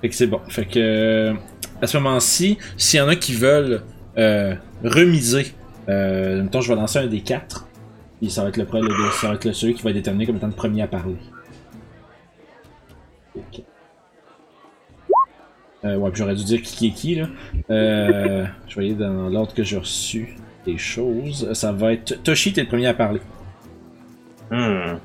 fait 0.00 0.08
que 0.08 0.14
c'est 0.14 0.26
bon. 0.26 0.40
Fait 0.48 0.64
que 0.64 1.32
à 1.80 1.86
ce 1.86 1.96
moment-ci, 1.98 2.58
s'il 2.76 2.98
y 2.98 3.02
en 3.02 3.08
a 3.08 3.16
qui 3.16 3.34
veulent 3.34 3.82
remiser, 4.16 5.54
euh, 5.88 6.46
je 6.52 6.68
vais 6.68 6.74
lancer 6.74 6.98
un 6.98 7.06
des 7.06 7.20
quatre. 7.20 7.66
Puis 8.20 8.30
ça 8.30 8.42
va 8.42 8.48
être 8.50 8.56
le, 8.56 8.66
ça 9.20 9.28
va 9.28 9.34
être 9.34 9.44
le 9.44 9.52
celui 9.52 9.74
qui 9.74 9.82
va 9.82 9.90
être 9.90 9.96
déterminé 9.96 10.26
comme 10.26 10.36
étant 10.36 10.46
le 10.46 10.52
premier 10.52 10.82
à 10.82 10.88
parler. 10.88 11.16
Ok. 13.34 13.62
Euh, 15.84 15.96
ouais, 15.96 16.10
puis 16.10 16.20
j'aurais 16.20 16.34
dû 16.34 16.44
dire 16.44 16.62
qui 16.62 16.88
est 16.88 16.90
qui 16.90 17.14
là. 17.16 17.26
Euh, 17.70 18.46
je 18.68 18.78
aller 18.78 18.94
dans 18.94 19.28
l'ordre 19.28 19.52
que 19.52 19.64
j'ai 19.64 19.78
reçu 19.78 20.36
des 20.64 20.78
choses. 20.78 21.52
Ça 21.54 21.72
va 21.72 21.92
être 21.92 22.22
Toshi, 22.22 22.52
t'es 22.52 22.62
le 22.62 22.68
premier 22.68 22.86
à 22.86 22.94
parler. 22.94 23.20
Hmm. 24.50 24.98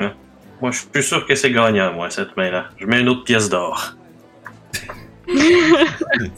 Hein? 0.00 0.12
Moi, 0.60 0.70
je 0.72 0.78
suis 0.78 0.88
plus 0.88 1.02
sûr 1.02 1.26
que 1.26 1.34
c'est 1.34 1.50
gagnant, 1.50 1.94
moi, 1.94 2.10
cette 2.10 2.36
main-là. 2.36 2.66
Je 2.76 2.86
mets 2.86 3.00
une 3.00 3.08
autre 3.08 3.24
pièce 3.24 3.48
d'or. 3.48 3.94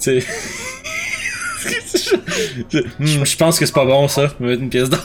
Tu 0.01 0.21
sais. 0.21 0.21
Je 3.01 3.37
pense 3.37 3.59
que 3.59 3.67
c'est 3.67 3.75
pas 3.75 3.85
bon 3.85 4.09
ça, 4.09 4.29
me 4.41 4.49
mettre 4.49 4.63
une 4.63 4.71
pièce 4.71 4.89
d'or. 4.91 5.05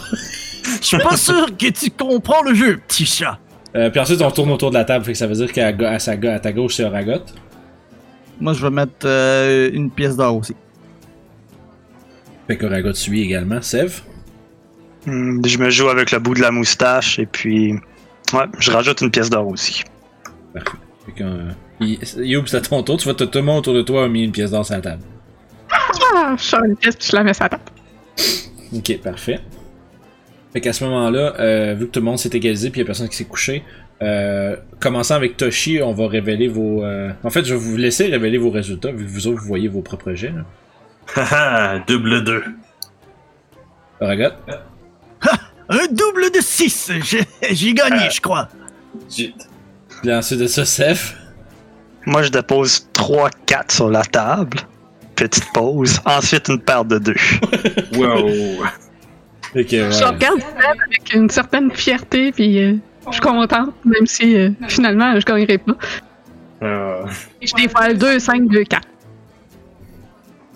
Je 0.81 0.85
suis 0.85 0.97
pas 0.97 1.17
sûr 1.17 1.47
que 1.57 1.69
tu 1.69 1.91
comprends 1.91 2.41
le 2.43 2.53
jeu, 2.53 2.79
petit 2.87 3.05
chat. 3.05 3.39
Euh, 3.75 3.89
puis 3.89 3.99
ensuite 3.99 4.21
on 4.21 4.31
tourne 4.31 4.51
autour 4.51 4.69
de 4.69 4.75
la 4.75 4.85
table, 4.85 5.03
fait 5.03 5.11
que 5.11 5.17
ça 5.17 5.27
veut 5.27 5.35
dire 5.35 5.51
qu'à 5.51 5.67
à 5.67 6.39
ta 6.39 6.51
gauche 6.53 6.75
c'est 6.75 6.83
Oragot. 6.83 7.25
Moi, 8.39 8.53
je 8.53 8.61
vais 8.61 8.69
mettre 8.69 9.05
euh, 9.05 9.69
une 9.73 9.89
pièce 9.89 10.15
d'or 10.17 10.37
aussi. 10.37 10.55
Fait 12.47 12.57
qu'Oragot 12.57 12.93
suit 12.93 13.21
également. 13.21 13.61
Sev? 13.61 14.01
Hmm, 15.05 15.43
Je 15.45 15.57
me 15.57 15.69
joue 15.69 15.89
avec 15.89 16.11
le 16.11 16.19
bout 16.19 16.33
de 16.33 16.41
la 16.41 16.51
moustache 16.51 17.19
et 17.19 17.25
puis. 17.25 17.73
Ouais, 18.33 18.45
je 18.59 18.71
rajoute 18.71 19.01
une 19.01 19.11
pièce 19.11 19.29
d'or 19.29 19.47
aussi. 19.47 19.83
Fait 20.53 21.11
que. 21.15 21.23
Euh, 21.23 21.51
y- 21.79 21.99
Youb, 22.17 22.45
c'est 22.47 22.57
à 22.57 22.61
ton 22.61 22.81
tour, 22.83 22.97
tu 22.97 23.05
vois, 23.05 23.13
tout 23.13 23.25
tout 23.27 23.37
le 23.39 23.43
monde 23.45 23.59
autour 23.59 23.73
de 23.73 23.81
toi 23.83 24.05
a 24.05 24.07
mis 24.07 24.23
une 24.23 24.31
pièce 24.31 24.51
d'or 24.51 24.65
sur 24.65 24.75
la 24.75 24.81
table. 24.81 25.03
Ah, 26.15 26.35
je 26.37 26.43
sors 26.43 26.63
une 26.63 26.75
pièce 26.75 26.95
puis 26.95 27.07
je 27.11 27.15
la 27.15 27.23
mets 27.23 27.33
sur 27.33 27.43
la 27.43 27.49
table. 27.49 27.63
Ok, 28.73 28.97
parfait. 29.01 29.39
Fait 30.53 30.61
qu'à 30.61 30.73
ce 30.73 30.83
moment-là, 30.85 31.35
euh, 31.39 31.73
vu 31.75 31.85
que 31.87 31.91
tout 31.91 31.99
le 31.99 32.05
monde 32.05 32.17
s'est 32.17 32.29
égalisé 32.33 32.69
puis 32.69 32.81
y 32.81 32.83
a 32.83 32.85
personne 32.85 33.09
qui 33.09 33.15
s'est 33.17 33.25
couché, 33.25 33.63
euh, 34.01 34.55
commençant 34.79 35.15
avec 35.15 35.37
Toshi, 35.37 35.81
on 35.81 35.93
va 35.93 36.07
révéler 36.07 36.47
vos. 36.47 36.83
euh, 36.83 37.11
En 37.23 37.29
fait, 37.29 37.45
je 37.45 37.53
vais 37.53 37.59
vous 37.59 37.77
laisser 37.77 38.07
révéler 38.07 38.37
vos 38.37 38.49
résultats, 38.49 38.91
vu 38.91 39.05
que 39.05 39.09
vous 39.09 39.27
autres 39.27 39.41
vous 39.41 39.47
voyez 39.47 39.67
vos 39.67 39.81
propres 39.81 40.13
jets. 40.13 40.33
Haha, 41.15 41.79
double 41.87 42.23
2. 42.23 42.43
Oragot. 44.01 44.35
Un 45.69 45.87
double 45.91 46.31
de 46.33 46.41
6. 46.41 46.91
J'ai 47.51 47.73
gagné, 47.73 48.09
je 48.11 48.21
crois. 48.21 48.49
Puis 49.09 49.33
ensuite 50.13 50.39
de 50.39 50.47
ça, 50.47 50.65
Sev. 50.65 51.13
Moi, 52.05 52.21
je 52.23 52.29
dépose 52.29 52.87
3-4 52.93 53.71
sur 53.71 53.89
la 53.89 54.03
table. 54.03 54.59
Petite 55.15 55.51
pause. 55.53 55.99
Ensuite, 56.05 56.49
une 56.49 56.59
paire 56.61 56.85
de 56.85 56.99
deux. 56.99 57.15
Wow. 57.95 58.29
Je 59.55 60.03
regarde 60.05 60.41
avec 60.85 61.13
une 61.13 61.29
certaine 61.29 61.71
fierté 61.71 62.31
puis 62.33 62.61
euh, 62.61 62.75
je 63.07 63.11
suis 63.13 63.21
contente, 63.21 63.73
même 63.85 64.05
si 64.05 64.35
euh, 64.37 64.49
finalement 64.67 65.19
je 65.19 65.25
gagnerai 65.25 65.57
pas. 65.57 65.75
Et 67.41 67.47
Je 67.47 67.53
dévoile 67.55 67.97
2, 67.97 68.19
5, 68.19 68.47
2, 68.47 68.63
4. 68.63 68.87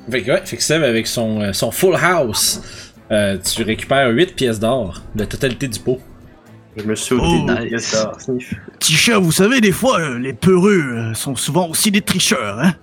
Fait 0.09 0.23
que, 0.23 0.31
ouais, 0.31 0.41
fait 0.45 0.57
que 0.57 0.73
avec 0.73 1.05
son, 1.07 1.41
euh, 1.41 1.53
son 1.53 1.71
full 1.71 1.95
house, 1.95 2.61
euh, 3.11 3.37
tu 3.37 3.63
récupères 3.63 4.09
8 4.09 4.35
pièces 4.35 4.59
d'or, 4.59 5.01
la 5.15 5.25
totalité 5.27 5.67
du 5.67 5.79
pot. 5.79 5.99
Je 6.77 6.83
me 6.83 6.95
suis 6.95 7.15
Oh, 7.15 7.19
oublié 7.19 7.45
de 7.45 7.61
nice. 7.61 7.69
pièce 7.69 9.07
d'or. 9.07 9.21
Vous 9.21 9.31
savez, 9.31 9.61
des 9.61 9.71
fois, 9.71 9.99
euh, 9.99 10.17
les 10.17 10.33
peureux 10.33 10.81
euh, 10.81 11.13
sont 11.13 11.35
souvent 11.35 11.67
aussi 11.67 11.91
des 11.91 12.01
tricheurs, 12.01 12.59
hein? 12.59 12.73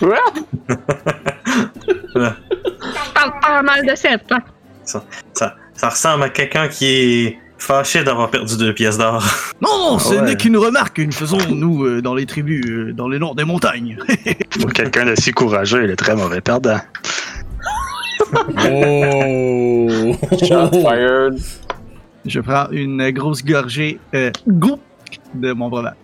Quoi? 0.00 0.18
Je 2.14 3.12
parle 3.14 3.32
pas 3.40 3.62
mal 3.62 3.86
de 3.86 3.94
Seb. 3.94 4.20
Ça, 4.84 5.04
ça 5.74 5.88
ressemble 5.88 6.24
à 6.24 6.28
quelqu'un 6.30 6.66
qui 6.68 6.86
est 6.86 7.38
fâché 7.58 8.04
d'avoir 8.04 8.30
perdu 8.30 8.56
deux 8.56 8.72
pièces 8.72 8.98
d'or. 8.98 9.24
Non, 9.60 9.98
ce 9.98 10.14
ouais. 10.14 10.22
n'est 10.22 10.36
qu'une 10.36 10.56
remarque 10.56 10.96
que 10.96 11.02
nous 11.02 11.12
faisons, 11.12 11.38
nous, 11.50 11.84
euh, 11.84 12.00
dans 12.00 12.14
les 12.14 12.26
tribus, 12.26 12.64
euh, 12.64 12.92
dans 12.92 13.08
les 13.08 13.18
nord 13.18 13.34
des 13.34 13.44
montagnes. 13.44 13.98
Pour 14.60 14.72
quelqu'un 14.72 15.04
de 15.04 15.14
si 15.16 15.32
courageux, 15.32 15.84
il 15.84 15.90
est 15.90 15.96
très 15.96 16.14
mauvais 16.14 16.40
perdant. 16.40 16.78
Oh! 18.32 20.16
Shot 20.40 20.70
fired. 20.70 21.38
Je 22.24 22.40
prends 22.40 22.68
une 22.70 23.10
grosse 23.10 23.44
gorgée, 23.44 23.98
euh, 24.14 24.30
goût 24.46 24.78
de 25.34 25.52
mon 25.52 25.68
breuvage. 25.68 25.94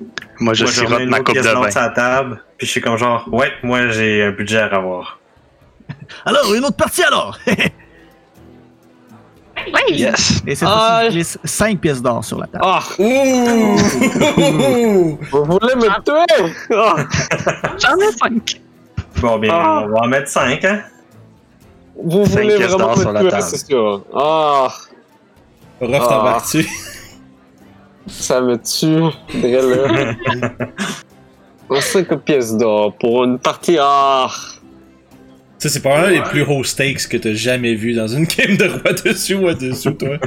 Moi, 0.40 0.55
je 0.55 0.64
moi, 0.64 0.73
je 0.73 0.85
remets 0.85 1.07
ma 1.07 1.19
autre 1.19 1.25
coupe 1.27 1.35
pièce 1.35 1.47
de 1.47 1.53
d'or 1.53 1.62
vin. 1.62 1.71
sur 1.71 1.81
la 1.81 1.88
table, 1.90 2.43
puis 2.59 2.67
je 2.67 2.73
suis 2.73 2.81
comme 2.81 2.97
genre, 2.97 3.29
ouais, 3.33 3.53
moi 3.62 3.88
j'ai 3.88 4.25
un 4.25 4.33
budget 4.33 4.59
à 4.59 4.69
revoir. 4.69 5.21
Alors, 6.25 6.55
une 6.55 6.64
autre 6.64 6.77
partie 6.77 7.03
alors 7.03 7.38
Oui! 9.75 9.97
Yes. 9.97 10.43
Et 10.47 10.55
cette 10.55 10.69
Ah. 10.71 11.01
fois-ci, 11.01 11.07
je 11.07 11.11
glisse 11.13 11.39
5 11.45 11.79
pièces 11.81 12.01
d'or 12.03 12.25
sur 12.25 12.39
la 12.39 12.47
table. 12.47 12.65
Ah, 12.67 12.81
Ouh! 12.99 13.77
vous 15.33 15.45
voulez 15.45 15.75
me 15.75 16.03
tuer? 16.05 16.25
Ah, 16.75 16.95
J'en 17.79 17.97
ai 17.99 18.13
5. 18.19 18.61
Bon, 19.21 19.39
bien, 19.39 19.53
Ah. 19.55 19.83
on 19.85 19.89
va 19.91 19.99
en 20.03 20.07
mettre 20.09 20.29
cinq, 20.29 20.65
hein? 20.65 20.81
vous 21.97 22.25
Cinq 22.27 22.43
voulez 22.43 22.57
pièces 22.57 22.71
vraiment 22.73 22.87
d'or 22.89 22.99
sur 22.99 23.13
la 23.13 23.21
me 23.23 23.29
tuer, 23.29 23.39
table. 23.39 23.43
c'est 23.51 23.67
sûr. 23.67 24.05
Ah, 24.15 24.69
Ruff 25.81 26.03
Ah. 26.03 26.09
t'embarques-tu? 26.09 26.69
ça 28.07 28.41
me 28.41 28.57
tue. 28.59 29.03
On 31.71 31.81
sait 31.81 32.05
que 32.05 32.15
pièces 32.17 32.55
d'or 32.57 32.93
pour 32.99 33.25
une 33.25 33.39
partie. 33.39 33.79
Ah, 33.81 34.29
Ça, 35.64 35.70
c'est 35.70 35.81
probablement 35.81 36.11
les 36.11 36.20
plus 36.29 36.42
hauts 36.42 36.62
stakes 36.62 37.09
que 37.09 37.16
t'as 37.16 37.33
jamais 37.33 37.74
vu 37.74 37.94
dans 37.94 38.07
une 38.07 38.24
game 38.37 38.55
de 38.59 38.66
roi 38.68 38.92
dessus 38.92 39.35
ou 39.35 39.50
dessous, 39.55 39.92
toi. 39.92 40.18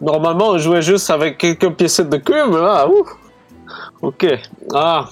normalement, 0.00 0.50
on 0.50 0.58
jouait 0.58 0.82
juste 0.82 1.10
avec 1.10 1.36
quelques 1.36 1.68
pièces 1.70 1.98
de 1.98 2.16
cube, 2.16 2.46
mais 2.48 2.60
là, 2.60 2.86
ouh. 2.88 3.04
Ok. 4.02 4.24
Ah, 4.72 5.08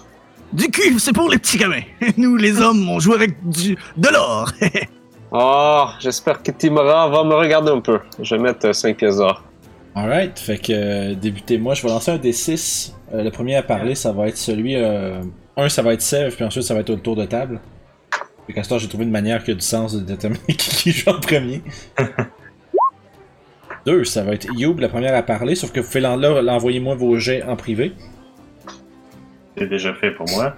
Du 0.52 0.70
cul, 0.70 1.00
c'est 1.00 1.12
pour 1.12 1.28
les 1.28 1.38
petits 1.38 1.58
gamins. 1.58 1.82
Nous, 2.16 2.36
les 2.36 2.60
hommes, 2.62 2.88
on 2.88 3.00
joue 3.00 3.14
avec 3.14 3.34
du, 3.42 3.76
de 3.96 4.08
l'or. 4.08 4.52
ah, 5.32 5.94
j'espère 5.98 6.44
que 6.44 6.52
Timora 6.52 7.08
va 7.08 7.24
me 7.24 7.34
regarder 7.34 7.72
un 7.72 7.80
peu. 7.80 7.98
Je 8.22 8.36
vais 8.36 8.40
mettre 8.40 8.72
5 8.72 8.96
pièces 8.96 9.16
d'or. 9.16 9.42
Alright, 9.96 10.38
fait 10.38 10.58
que 10.58 10.72
euh, 10.72 11.14
débutez-moi, 11.16 11.74
je 11.74 11.82
vais 11.82 11.88
lancer 11.88 12.12
un 12.12 12.18
D6. 12.18 12.92
Euh, 13.12 13.24
le 13.24 13.32
premier 13.32 13.56
à 13.56 13.64
parler, 13.64 13.96
ça 13.96 14.12
va 14.12 14.28
être 14.28 14.38
celui. 14.38 14.76
Euh, 14.76 15.22
un, 15.56 15.68
ça 15.68 15.82
va 15.82 15.92
être 15.92 16.02
Sev, 16.02 16.36
puis 16.36 16.44
ensuite, 16.44 16.62
ça 16.62 16.74
va 16.74 16.80
être 16.80 16.90
au 16.90 16.96
tour 16.96 17.16
de 17.16 17.24
table. 17.24 17.58
Fait 18.46 18.52
qu'à 18.52 18.62
ce 18.62 18.68
temps, 18.68 18.78
j'ai 18.78 18.88
trouvé 18.88 19.04
une 19.04 19.10
manière 19.10 19.42
qui 19.42 19.50
a 19.50 19.54
du 19.54 19.60
sens 19.60 19.94
de 19.94 20.00
déterminer 20.00 20.40
qui, 20.48 20.92
joue 20.92 21.10
en 21.10 21.20
premier. 21.20 21.62
Deux, 23.86 24.04
ça 24.04 24.22
va 24.24 24.32
être 24.34 24.48
Youb, 24.56 24.78
la 24.80 24.88
première 24.88 25.14
à 25.14 25.22
parler, 25.22 25.54
sauf 25.54 25.70
que 25.72 25.80
vous 25.80 25.86
pouvez 25.86 26.00
l'en- 26.00 26.16
là, 26.16 26.42
l'envoyer-moi 26.42 26.94
vos 26.96 27.16
jets 27.18 27.42
en 27.44 27.56
privé. 27.56 27.92
C'est 29.56 29.68
déjà 29.68 29.94
fait 29.94 30.10
pour 30.10 30.28
moi. 30.30 30.54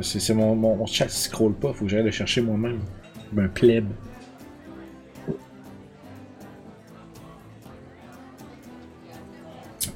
C'est 0.00 0.20
c'est 0.20 0.34
mon, 0.34 0.54
mon, 0.54 0.76
mon 0.76 0.86
chat 0.86 1.06
qui 1.06 1.16
scroll 1.16 1.54
pas, 1.54 1.72
faut 1.72 1.84
que 1.86 1.90
j'aille 1.90 2.04
le 2.04 2.10
chercher 2.10 2.40
moi-même. 2.40 2.80
Comme 3.30 3.40
un 3.40 3.48
pleb. 3.48 3.86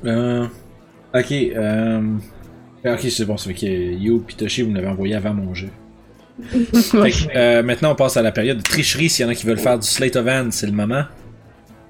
Euh, 0.04 0.46
ok, 1.14 1.32
euh, 1.32 2.16
ok, 2.84 3.00
c'est 3.10 3.24
bon, 3.24 3.36
ça 3.36 3.48
fait 3.50 3.54
que 3.54 3.66
You 3.66 4.24
et 4.28 4.32
Toshi, 4.34 4.62
vous 4.62 4.70
me 4.70 4.74
l'avez 4.76 4.88
envoyé 4.88 5.14
avant 5.14 5.34
mon 5.34 5.54
jeu. 5.54 5.68
Que, 6.40 7.36
euh, 7.36 7.62
maintenant, 7.62 7.92
on 7.92 7.94
passe 7.94 8.16
à 8.16 8.22
la 8.22 8.32
période 8.32 8.58
de 8.58 8.62
tricherie. 8.62 9.08
S'il 9.10 9.24
y 9.24 9.28
en 9.28 9.30
a 9.30 9.34
qui 9.34 9.46
veulent 9.46 9.58
faire 9.58 9.78
du 9.78 9.86
Slate 9.86 10.16
of 10.16 10.26
Hand, 10.26 10.52
c'est 10.52 10.66
le 10.66 10.72
moment. 10.72 11.04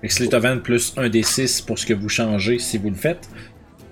Fait 0.00 0.08
que 0.08 0.14
Slate 0.14 0.34
of 0.34 0.44
Hand 0.44 0.60
plus 0.62 0.92
1 0.96 1.08
des 1.08 1.22
6 1.22 1.60
pour 1.62 1.78
ce 1.78 1.86
que 1.86 1.94
vous 1.94 2.08
changez 2.08 2.58
si 2.58 2.76
vous 2.78 2.90
le 2.90 2.96
faites. 2.96 3.28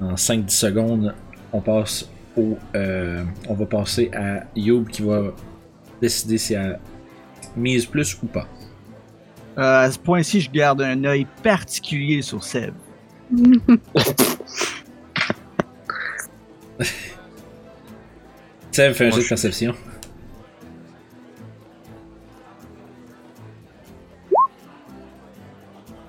En 0.01 0.15
5-10 0.15 0.51
secondes, 0.51 1.15
on 1.53 1.61
passe 1.61 2.09
au. 2.37 2.59
euh, 2.75 3.23
on 3.49 3.55
va 3.55 3.67
passer 3.67 4.11
à 4.15 4.45
Youb 4.57 4.87
qui 4.89 5.03
va 5.03 5.33
décider 6.01 6.39
si 6.39 6.55
elle 6.55 6.79
mise 7.57 7.87
plus 7.87 8.17
ou 8.23 8.27
pas. 8.27 8.49
Euh, 9.59 9.85
à 9.85 9.91
ce 9.91 9.99
point-ci, 9.99 10.41
je 10.41 10.51
garde 10.51 10.81
un 10.83 11.05
œil 11.05 11.27
particulier 11.43 12.23
sur 12.23 12.43
Seb. 12.43 12.73
Seb 18.73 18.93
fait 18.95 19.07
un 19.07 19.11
jeu 19.11 19.23
de 19.23 19.29
perception. 19.29 19.75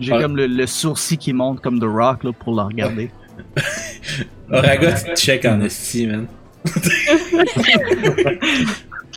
J'ai 0.02 0.12
Ouais. 0.14 0.22
comme 0.22 0.36
le, 0.36 0.48
le 0.48 0.68
sourcil 0.68 1.18
qui 1.18 1.32
monte 1.34 1.62
comme 1.62 1.80
The 1.80 1.86
Rock 1.86 2.24
là, 2.24 2.32
pour 2.34 2.56
le 2.56 2.62
regarder. 2.64 3.10
Oraga, 4.52 4.94
tu 4.94 5.04
te 5.12 5.16
check 5.16 5.46
en 5.46 5.62
esti, 5.62 6.08
man. 6.08 6.28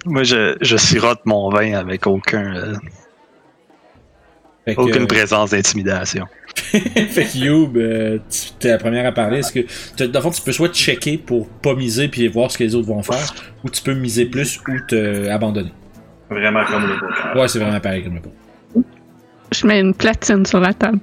Moi, 0.06 0.22
je, 0.22 0.56
je 0.60 0.76
sirote 0.76 1.20
mon 1.24 1.48
vin 1.50 1.72
avec 1.74 2.06
aucun, 2.06 2.54
euh, 2.54 2.74
aucune 4.76 5.06
présence 5.06 5.50
d'intimidation. 5.50 6.26
fait 6.54 7.24
que 7.24 7.38
Youb, 7.38 7.76
euh, 7.76 8.18
tu- 8.30 8.52
t'es 8.58 8.68
la 8.68 8.78
première 8.78 9.06
à 9.06 9.12
parler. 9.12 9.38
Est-ce 9.38 9.52
que, 9.52 10.04
dans 10.04 10.18
le 10.20 10.22
fond, 10.22 10.30
tu 10.30 10.42
peux 10.42 10.52
soit 10.52 10.68
te 10.68 10.76
checker 10.76 11.16
pour 11.18 11.48
pas 11.48 11.74
miser 11.74 12.08
puis 12.08 12.28
voir 12.28 12.50
ce 12.50 12.58
que 12.58 12.64
les 12.64 12.74
autres 12.74 12.86
vont 12.88 13.02
faire, 13.02 13.34
ou 13.64 13.70
tu 13.70 13.82
peux 13.82 13.94
miser 13.94 14.26
plus 14.26 14.60
ou 14.68 14.72
te 14.86 15.28
abandonner. 15.28 15.72
Vraiment 16.30 16.64
comme 16.66 16.86
le 16.86 16.98
poker. 16.98 17.36
Ouais, 17.36 17.48
c'est 17.48 17.58
vraiment 17.58 17.80
pareil 17.80 18.04
comme 18.04 18.14
le 18.14 18.20
pot. 18.20 18.32
Je 19.54 19.66
mets 19.66 19.80
une 19.80 19.94
platine 19.94 20.44
sur 20.44 20.60
la 20.60 20.72
table. 20.74 20.98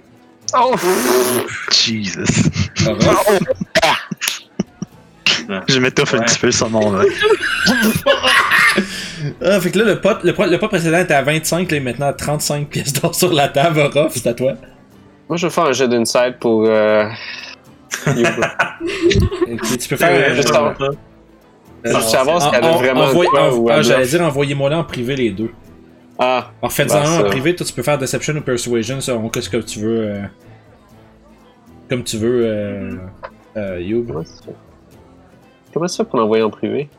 Jesus. 1.72 2.20
Orof, 2.86 3.40
Je 5.68 5.80
m'étouffe 5.80 6.14
un 6.14 6.20
petit 6.20 6.40
peu 6.40 6.52
sur 6.52 6.70
mon. 6.70 7.00
Ah, 9.46 9.60
fait 9.62 9.70
que 9.70 9.78
là, 9.78 9.86
le 9.86 10.02
pot, 10.02 10.18
le, 10.24 10.34
pot- 10.34 10.48
le 10.50 10.58
pot 10.58 10.68
précédent 10.68 10.98
était 11.00 11.14
à 11.14 11.22
25, 11.22 11.70
là, 11.72 11.80
maintenant 11.80 12.08
à 12.08 12.14
35 12.14 12.68
pièces 12.68 12.94
d'or 12.94 13.14
sur 13.14 13.32
la 13.32 13.50
table. 13.50 13.80
Orof, 13.80 14.14
c'est 14.16 14.26
à 14.28 14.34
toi. 14.34 14.54
Moi, 15.30 15.38
je 15.38 15.46
vais 15.46 15.52
faire 15.54 15.66
un 15.66 15.72
jet 15.74 15.88
d'insight 15.88 16.40
pour. 16.40 16.66
Euh... 16.68 17.06
Tu 18.08 19.88
peux 19.90 19.96
faire. 19.96 20.10
Euh, 20.32 20.42
savoir- 20.42 20.76
euh, 20.82 20.90
Juste 21.86 22.10
savoir 22.10 22.42
si 22.42 22.48
elle 22.54 22.64
a 22.66 22.68
en- 22.72 22.78
vraiment 22.78 23.08
ah, 23.70 23.82
J'allais 23.84 24.08
dire, 24.08 24.22
envoyez-moi 24.22 24.70
là 24.72 24.80
en 24.80 24.84
privé 24.84 25.16
les 25.16 25.30
deux. 25.30 25.52
Ah, 26.24 26.52
Alors, 26.62 26.72
faites-en 26.72 26.94
Ben, 26.94 27.02
un 27.02 27.06
ça- 27.06 27.22
en 27.22 27.30
privé, 27.30 27.56
toi 27.56 27.66
tu 27.66 27.74
peux 27.74 27.82
faire 27.82 27.98
Deception 27.98 28.36
ou 28.36 28.42
Persuasion 28.42 29.02
selon 29.02 29.28
qu'est-ce 29.30 29.50
que 29.50 29.58
tu 29.58 29.80
veux. 29.80 30.02
euh, 30.08 30.22
Comme 31.90 32.04
tu 32.04 32.18
veux, 32.18 32.46
euh, 32.46 32.96
euh, 33.58 33.82
Youb. 33.82 34.06
comment 34.08 34.24
ça 34.24 34.44
fait? 34.46 34.56
Comment 35.74 35.88
ça 35.88 36.04
fait 36.04 36.10
pour 36.10 36.20
l'envoyer 36.20 36.44
en 36.44 36.50
privé? 36.52 36.90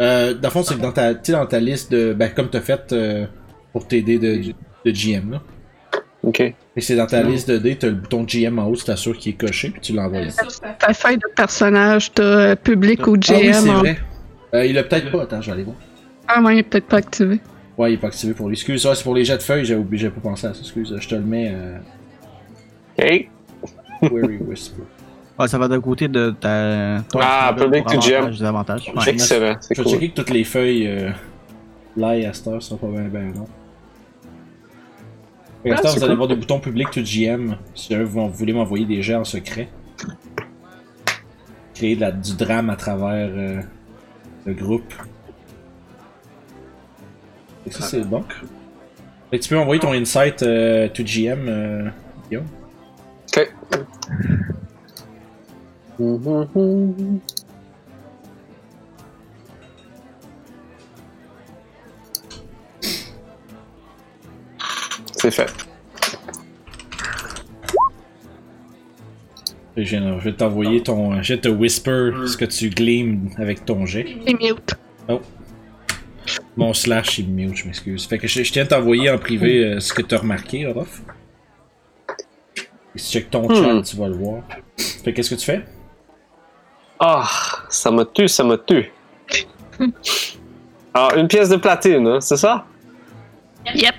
Euh, 0.00 0.32
dans 0.32 0.48
le 0.48 0.52
fond, 0.52 0.62
c'est 0.62 0.76
que 0.76 0.80
dans 0.80 0.92
ta, 0.92 1.12
dans 1.14 1.46
ta 1.46 1.58
liste 1.60 1.90
de. 1.90 2.12
Ben, 2.14 2.30
comme 2.30 2.48
t'as 2.48 2.60
fait 2.60 2.92
euh, 2.92 3.26
pour 3.72 3.86
t'aider 3.88 4.18
de, 4.18 4.52
de 4.84 4.90
GM, 4.92 5.32
là. 5.32 5.42
Ok. 6.22 6.40
Et 6.40 6.80
c'est 6.80 6.94
dans 6.96 7.06
ta 7.06 7.22
liste 7.22 7.48
de 7.50 7.58
dés, 7.58 7.76
t'as 7.76 7.88
le 7.88 7.94
bouton 7.94 8.22
GM 8.24 8.58
en 8.58 8.66
haut, 8.66 8.76
tu 8.76 8.84
t'assures 8.84 9.16
qu'il 9.18 9.32
est 9.32 9.36
coché, 9.36 9.70
puis 9.70 9.80
tu 9.80 9.92
l'envoies. 9.92 10.20
Ta 10.78 10.92
feuille 10.94 11.16
de 11.16 11.28
personnage, 11.34 12.12
t'as 12.12 12.54
public 12.56 13.06
ou 13.08 13.16
GM. 13.16 13.34
Ah 13.34 13.38
oui, 13.40 13.54
c'est 13.54 13.70
en- 13.70 13.78
vrai. 13.78 13.98
Euh, 14.54 14.66
il 14.66 14.74
l'a 14.74 14.84
peut-être 14.84 15.10
pas, 15.10 15.22
attends, 15.22 15.40
je 15.42 15.46
vais 15.46 15.52
aller 15.52 15.62
voir. 15.64 15.76
Ah, 16.28 16.40
ouais, 16.42 16.54
il 16.56 16.58
est 16.60 16.62
peut-être 16.62 16.86
pas 16.86 16.98
activé. 16.98 17.40
Ouais, 17.78 17.92
il 17.92 17.94
est 17.94 17.98
pas 17.98 18.08
activé 18.08 18.34
pour 18.34 18.48
lui. 18.48 18.54
Excuse, 18.54 18.84
ouais, 18.86 18.94
c'est 18.94 19.04
pour 19.04 19.14
les 19.14 19.24
jets 19.24 19.36
de 19.38 19.42
feuilles, 19.42 19.64
j'ai 19.64 19.76
oublié, 19.76 20.02
j'ai 20.02 20.10
pas 20.10 20.20
pensé 20.20 20.46
à 20.48 20.52
ça. 20.54 20.60
Excuse, 20.60 20.94
je 20.98 21.08
te 21.08 21.14
le 21.14 21.20
mets. 21.22 21.52
Euh, 21.54 21.78
Ok. 23.00 24.10
Weary 24.12 24.38
Whisper. 24.38 24.82
Ouais, 25.38 25.46
ça 25.46 25.56
va 25.58 25.68
d'un 25.68 25.80
côté 25.80 26.08
de 26.08 26.30
ta. 26.30 26.98
ton 27.08 27.20
Ah, 27.22 27.54
public 27.56 27.84
to 27.86 27.98
désavantage. 28.30 28.92
Ouais. 28.96 29.08
Excellent, 29.10 29.56
c'est 29.60 29.74
Je 29.76 29.80
vais 29.80 29.84
cool. 29.84 29.92
checker 29.92 30.10
que 30.10 30.14
toutes 30.16 30.30
les 30.30 30.42
feuilles 30.44 30.86
euh, 30.88 31.10
live 31.96 32.28
à 32.28 32.32
cette 32.32 32.48
heure 32.48 32.62
sont 32.62 32.76
pas 32.76 32.88
bien 32.88 33.02
ben 33.02 33.32
cette 35.76 35.84
Ah, 35.84 35.88
heure, 35.88 35.94
vous 35.94 35.98
allez 35.98 36.00
cool. 36.00 36.10
avoir 36.12 36.28
des 36.28 36.34
boutons 36.36 36.58
publics 36.60 36.90
to 36.90 37.00
GM 37.02 37.56
si 37.74 37.92
jamais 37.92 38.04
vous, 38.04 38.20
vous 38.26 38.32
voulez 38.32 38.52
m'envoyer 38.52 38.84
des 38.86 39.00
jets 39.02 39.14
en 39.14 39.24
secret. 39.24 39.68
Créer 41.74 41.94
de 41.94 42.00
la- 42.00 42.12
du 42.12 42.34
drame 42.36 42.70
à 42.70 42.76
travers 42.76 43.28
euh, 43.32 43.60
le 44.46 44.54
groupe. 44.54 44.92
Ça 47.70 47.82
c'est 47.82 48.00
bon. 48.02 48.24
Que 49.30 49.36
tu 49.36 49.48
peux 49.48 49.56
m'envoyer 49.56 49.80
ton 49.80 49.92
insight 49.92 50.42
euh, 50.42 50.88
to 50.88 51.02
GM, 51.02 51.48
euh, 51.48 51.88
Guillaume. 52.28 52.46
Ok. 53.36 53.52
Mhm. 55.98 57.20
C'est 65.20 65.30
fait. 65.32 65.52
Je 69.76 69.96
vais 69.96 70.32
t'envoyer 70.32 70.82
ton 70.82 71.22
jet 71.22 71.36
de 71.44 71.50
whisper, 71.50 72.10
ce 72.26 72.36
que 72.36 72.44
tu 72.44 72.68
gleams 72.70 73.30
avec 73.36 73.64
ton 73.64 73.86
jet. 73.86 74.06
Et 74.26 74.34
mute. 74.34 74.74
Mon 76.58 76.74
slash, 76.74 77.18
il 77.18 77.28
me 77.30 77.46
mute, 77.46 77.56
je 77.56 77.64
m'excuse. 77.66 78.04
Fait 78.06 78.18
que 78.18 78.26
je, 78.26 78.42
je 78.42 78.52
tiens 78.52 78.64
de 78.64 78.68
t'envoyer 78.68 79.08
en 79.10 79.16
privé 79.18 79.64
euh, 79.64 79.80
ce 79.80 79.92
que 79.94 80.02
t'as 80.02 80.18
remarqué, 80.18 80.66
Orof. 80.66 81.02
Et 82.94 82.98
si 82.98 83.12
tu 83.12 83.18
check 83.20 83.30
ton 83.30 83.48
Hmm. 83.48 83.54
chat, 83.54 83.82
tu 83.82 83.96
vas 83.96 84.08
le 84.08 84.16
voir. 84.16 84.42
Fait 85.04 85.12
qu'est-ce 85.12 85.30
que 85.30 85.34
tu 85.36 85.44
fais? 85.46 85.64
Ah, 86.98 87.28
ça 87.68 87.90
me 87.92 88.02
tue, 88.04 88.28
ça 88.28 88.44
me 88.44 88.56
tue. 88.56 88.90
Ah, 90.94 91.10
une 91.16 91.28
pièce 91.28 91.48
de 91.50 91.56
platine, 91.56 92.04
hein, 92.08 92.20
c'est 92.20 92.38
ça? 92.38 92.64
Yep. 93.72 93.94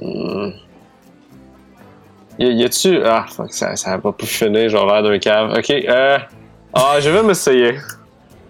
Hmm. 0.00 0.50
Y, 2.40 2.46
y 2.46 2.64
a-tu. 2.64 2.98
Ah, 3.04 3.26
fuck, 3.28 3.52
ça, 3.52 3.76
ça 3.76 3.90
va 3.90 3.98
pas 3.98 4.12
pu 4.12 4.26
finir, 4.26 4.68
genre 4.68 4.86
l'air 4.92 5.02
d'un 5.04 5.18
cave. 5.20 5.52
Ok, 5.56 5.70
euh. 5.70 6.18
Ah, 6.72 6.96
je 6.98 7.10
vais 7.10 7.22
m'essayer. 7.22 7.74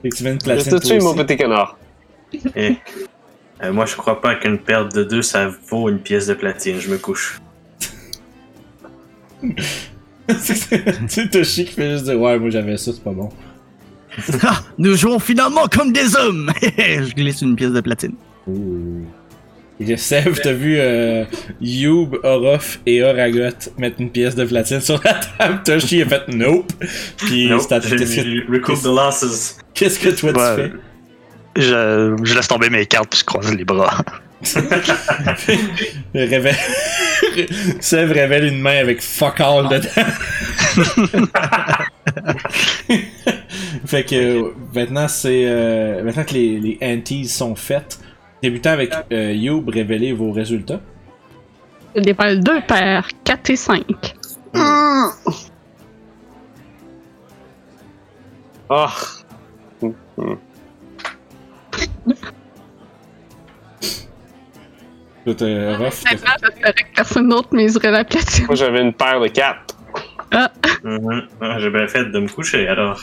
Fait 0.01 0.09
que 0.09 0.16
tu 0.16 0.23
viens 0.23 0.35
de 0.35 0.40
Je 0.40 0.45
placer 0.45 0.71
te 0.71 0.77
tue, 0.77 0.99
mon 1.01 1.14
petit 1.14 1.37
canard. 1.37 1.77
Et 2.57 2.77
euh, 3.62 3.73
moi, 3.73 3.87
je 3.87 3.97
crois 3.97 4.21
pas 4.21 4.35
qu'une 4.37 4.59
perte 4.59 4.95
de 4.95 5.05
deux, 5.05 5.23
ça 5.23 5.51
vaut 5.69 5.88
une 5.88 5.99
pièce 6.01 6.27
de 6.27 6.35
platine. 6.35 6.79
Je 6.81 6.90
me 6.90 6.99
couche. 6.99 7.40
C'est 11.09 11.31
Toshi 11.31 11.64
qui 11.64 11.73
fait 11.73 11.90
juste 11.93 12.05
dire 12.05 12.21
Ouais, 12.21 12.38
moi 12.38 12.51
j'avais 12.51 12.77
ça, 12.77 12.93
c'est 12.93 13.03
pas 13.03 13.11
bon. 13.12 13.31
Ah, 14.43 14.61
nous 14.79 14.95
jouons 14.97 15.19
finalement 15.19 15.66
comme 15.66 15.93
des 15.93 16.14
hommes! 16.16 16.51
je 16.62 17.14
glisse 17.14 17.43
une 17.43 17.57
pièce 17.57 17.73
de 17.73 17.81
platine. 17.81 18.14
Ouh. 18.47 19.05
Et 19.81 19.97
Sev, 19.97 20.38
t'as 20.43 20.53
vu 20.53 20.77
euh, 20.79 21.25
Youb, 21.61 22.16
Orof 22.23 22.81
et 22.85 23.03
Oragot 23.03 23.57
mettre 23.79 24.01
une 24.01 24.11
pièce 24.11 24.35
de 24.35 24.45
platine 24.45 24.81
sur 24.81 25.01
la 25.03 25.14
table. 25.14 25.62
Toshi 25.64 26.03
a 26.03 26.07
fait 26.07 26.29
Nope. 26.29 26.71
Puis 27.16 27.51
à- 27.51 27.59
j'ai 27.81 27.97
qu'est-ce 27.97 28.16
que- 28.16 28.23
j'ai 28.23 28.45
recoup 28.49 28.75
the 28.75 28.85
losses. 28.85 29.57
qu'est-ce 29.73 29.99
que 29.99 30.11
toi 30.11 30.33
Ouais. 30.33 30.57
tu 30.57 30.71
fais? 30.71 30.73
Je, 31.57 32.17
je 32.23 32.35
laisse 32.35 32.49
tomber 32.49 32.71
mes 32.71 32.87
cartes 32.87 33.11
puis 33.11 33.19
je 33.21 33.25
croise 33.25 33.55
les 33.55 33.65
bras. 33.65 33.99
Sev 37.81 38.13
révèle 38.13 38.45
une 38.47 38.61
main 38.61 38.79
avec 38.79 39.03
fuck 39.03 39.39
all 39.41 39.69
dedans. 39.69 39.89
fait 43.87 44.05
que 44.05 44.53
maintenant 44.75 45.09
c'est 45.09 45.45
euh, 45.47 46.03
maintenant 46.03 46.25
que 46.25 46.33
les, 46.35 46.59
les 46.59 46.79
antis 46.83 47.29
sont 47.29 47.55
faites, 47.55 48.01
débutant 48.43 48.71
avec 48.71 48.93
euh, 49.13 49.33
Youb, 49.33 49.69
révélez 49.69 50.15
vos 50.15 50.33
résultats. 50.33 50.81
Je 51.95 52.01
déballe 52.01 52.43
2 52.43 52.63
paires, 52.63 53.07
4 53.25 53.51
et 53.51 53.57
5. 53.57 53.85
Ah, 54.55 55.11
Tout 59.81 59.95
euh, 65.26 65.76
rough. 65.76 66.02
Maintenant, 66.04 66.30
j'espérais 66.42 66.72
que 66.72 66.94
personne 66.96 67.28
d'autre 67.28 67.48
miserait 67.52 67.90
la 67.90 68.04
platine. 68.04 68.46
moi 68.46 68.54
j'avais 68.54 68.80
une 68.80 68.92
paire 68.92 69.20
de 69.20 69.28
quatre. 69.28 69.76
Mhm. 70.85 71.22
Ah, 71.40 71.59
J'ai 71.59 71.70
bien 71.70 71.87
fait 71.88 72.04
de 72.04 72.18
me 72.18 72.28
coucher 72.28 72.68
alors. 72.68 73.00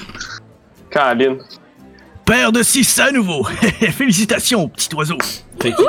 Caroline. 0.90 1.38
Paire 2.26 2.52
de 2.52 2.62
6 2.62 3.00
à 3.00 3.12
nouveau! 3.12 3.44
Félicitations, 3.92 4.68
petit 4.68 4.94
oiseau! 4.96 5.18
Fait 5.62 5.72
que, 5.72 5.84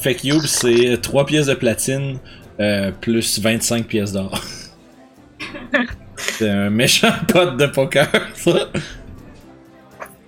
fait 0.00 0.14
que 0.14 0.26
Youb, 0.28 0.40
c'est 0.46 0.98
3 1.02 1.26
pièces 1.26 1.46
de 1.46 1.54
platine 1.54 2.18
euh, 2.60 2.90
plus 2.92 3.38
25 3.40 3.86
pièces 3.86 4.12
d'or. 4.12 4.40
c'est 6.16 6.48
un 6.48 6.70
méchant 6.70 7.12
pote 7.28 7.56
de 7.58 7.66
poker, 7.66 8.08
ça. 8.34 8.52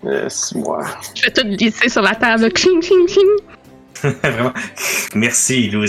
Yes, 0.05 0.55
moi. 0.55 0.85
Je 1.15 1.23
vais 1.23 1.31
tout 1.31 1.47
glisser 1.57 1.89
sur 1.89 2.03
la 2.03 2.15
table. 2.15 2.51
Ching, 2.55 2.83
ching, 2.83 3.09
ching. 3.09 3.29
Vraiment. 4.23 4.53
Merci, 5.15 5.71
que 5.71 5.87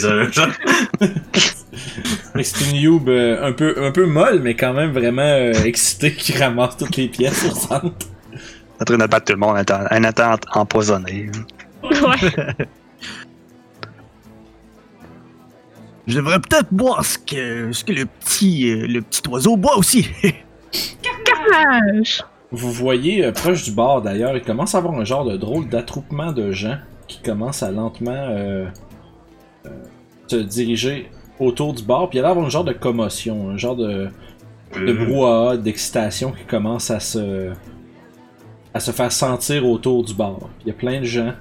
C'est 2.43 2.69
une 2.69 2.75
Youb 2.75 3.09
euh, 3.09 3.43
un, 3.43 3.51
peu, 3.53 3.75
un 3.83 3.91
peu 3.91 4.05
molle, 4.05 4.39
mais 4.41 4.55
quand 4.55 4.73
même 4.73 4.91
vraiment 4.91 5.21
euh, 5.23 5.51
excitée 5.63 6.13
qui 6.13 6.37
ramasse 6.37 6.77
toutes 6.77 6.95
les 6.97 7.07
pièces 7.07 7.45
au 7.45 7.55
centre. 7.55 8.07
En 8.79 8.85
train 8.85 8.97
de 8.97 9.07
battre 9.07 9.25
tout 9.25 9.33
le 9.33 9.39
monde, 9.39 9.57
un 9.89 10.03
attente 10.03 10.43
empoisonné. 10.53 11.29
Ouais. 11.83 11.89
Je 16.07 16.17
devrais 16.17 16.39
peut-être 16.39 16.67
boire 16.71 17.03
ce 17.03 17.17
que, 17.17 17.71
ce 17.71 17.83
que 17.83 17.91
le 17.91 18.05
petit 18.05 18.69
euh, 18.69 18.85
le 18.85 19.01
petit 19.01 19.27
oiseau 19.27 19.57
boit 19.57 19.75
aussi. 19.77 20.07
Carnage! 21.25 22.23
Vous 22.51 22.71
voyez, 22.71 23.31
proche 23.31 23.63
du 23.63 23.71
bar 23.71 24.03
d'ailleurs, 24.03 24.37
il 24.37 24.43
commence 24.43 24.75
à 24.75 24.77
avoir 24.77 24.93
un 24.93 25.05
genre 25.05 25.25
de 25.25 25.35
drôle 25.35 25.67
d'attroupement 25.67 26.31
de 26.31 26.51
gens 26.51 26.77
qui 27.25 27.31
commencent 27.31 27.63
à 27.63 27.71
lentement 27.71 28.11
euh, 28.11 28.65
euh, 29.65 29.69
se 30.27 30.35
diriger 30.37 31.09
autour 31.39 31.73
du 31.73 31.83
bar. 31.83 32.09
Puis 32.09 32.19
il 32.19 32.21
y 32.21 32.25
a 32.25 32.33
l'air 32.33 32.37
un 32.43 32.49
genre 32.49 32.63
de 32.63 32.73
commotion, 32.73 33.49
un 33.49 33.57
genre 33.57 33.75
de, 33.75 34.09
de 34.75 34.93
Mhm. 34.93 35.05
brouhaha, 35.05 35.57
d'excitation 35.57 36.31
qui 36.31 36.43
commence 36.45 36.91
à 36.91 36.99
se, 36.99 37.51
à 38.73 38.79
se 38.79 38.91
faire 38.91 39.11
sentir 39.11 39.65
autour 39.67 40.03
du 40.03 40.13
bar. 40.13 40.37
Il 40.61 40.67
y 40.67 40.71
a 40.71 40.73
plein 40.73 40.99
de 40.99 41.05
gens 41.05 41.33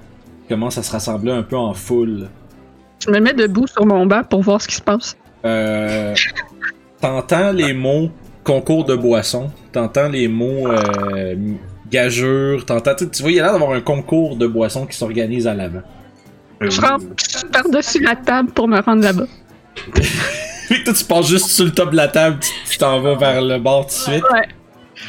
qui 0.43 0.49
commencent 0.49 0.77
à 0.77 0.83
se 0.83 0.91
rassembler 0.91 1.31
un 1.31 1.43
peu 1.43 1.57
en 1.57 1.73
foule. 1.73 2.27
Je 3.05 3.11
me 3.11 3.19
mets 3.19 3.33
debout 3.33 3.67
sur 3.67 3.85
mon 3.85 4.05
banc 4.05 4.23
pour 4.23 4.41
voir 4.41 4.61
ce 4.61 4.67
qui 4.67 4.75
se 4.75 4.81
passe. 4.81 5.15
Euh, 5.45 6.15
T'entends 7.01 7.51
les 7.51 7.73
mots 7.73 8.09
concours 8.43 8.85
de 8.85 8.95
boissons, 8.95 9.51
t'entends 9.71 10.07
les 10.09 10.27
mots 10.27 10.67
euh, 10.71 11.35
gageure, 11.91 12.65
t'entends, 12.65 12.95
tu 12.95 13.09
tu 13.09 13.21
vois, 13.21 13.31
il 13.31 13.35
y 13.35 13.39
a 13.39 13.43
l'air 13.43 13.53
d'avoir 13.53 13.71
un 13.71 13.81
concours 13.81 14.35
de 14.35 14.47
boissons 14.47 14.85
qui 14.85 14.97
s'organise 14.97 15.47
à 15.47 15.53
l'avant. 15.53 15.81
Je 16.61 16.79
rentre 16.81 17.05
par-dessus 17.51 18.01
la 18.01 18.15
table 18.15 18.49
pour 18.51 18.67
me 18.67 18.79
rendre 18.79 19.03
là-bas. 19.03 19.25
Puis 20.69 20.83
toi, 20.83 20.93
tu 20.93 21.03
passes 21.03 21.27
juste 21.27 21.47
sur 21.49 21.65
le 21.65 21.71
top 21.71 21.91
de 21.91 21.95
la 21.97 22.07
table, 22.07 22.37
tu- 22.39 22.49
tu 22.71 22.77
t'en 22.77 22.99
vas 23.01 23.15
vers 23.15 23.41
le 23.41 23.59
bar 23.59 23.81
tout 23.81 23.87
de 23.87 23.91
suite. 24.13 24.23
Ouais. 24.33 24.47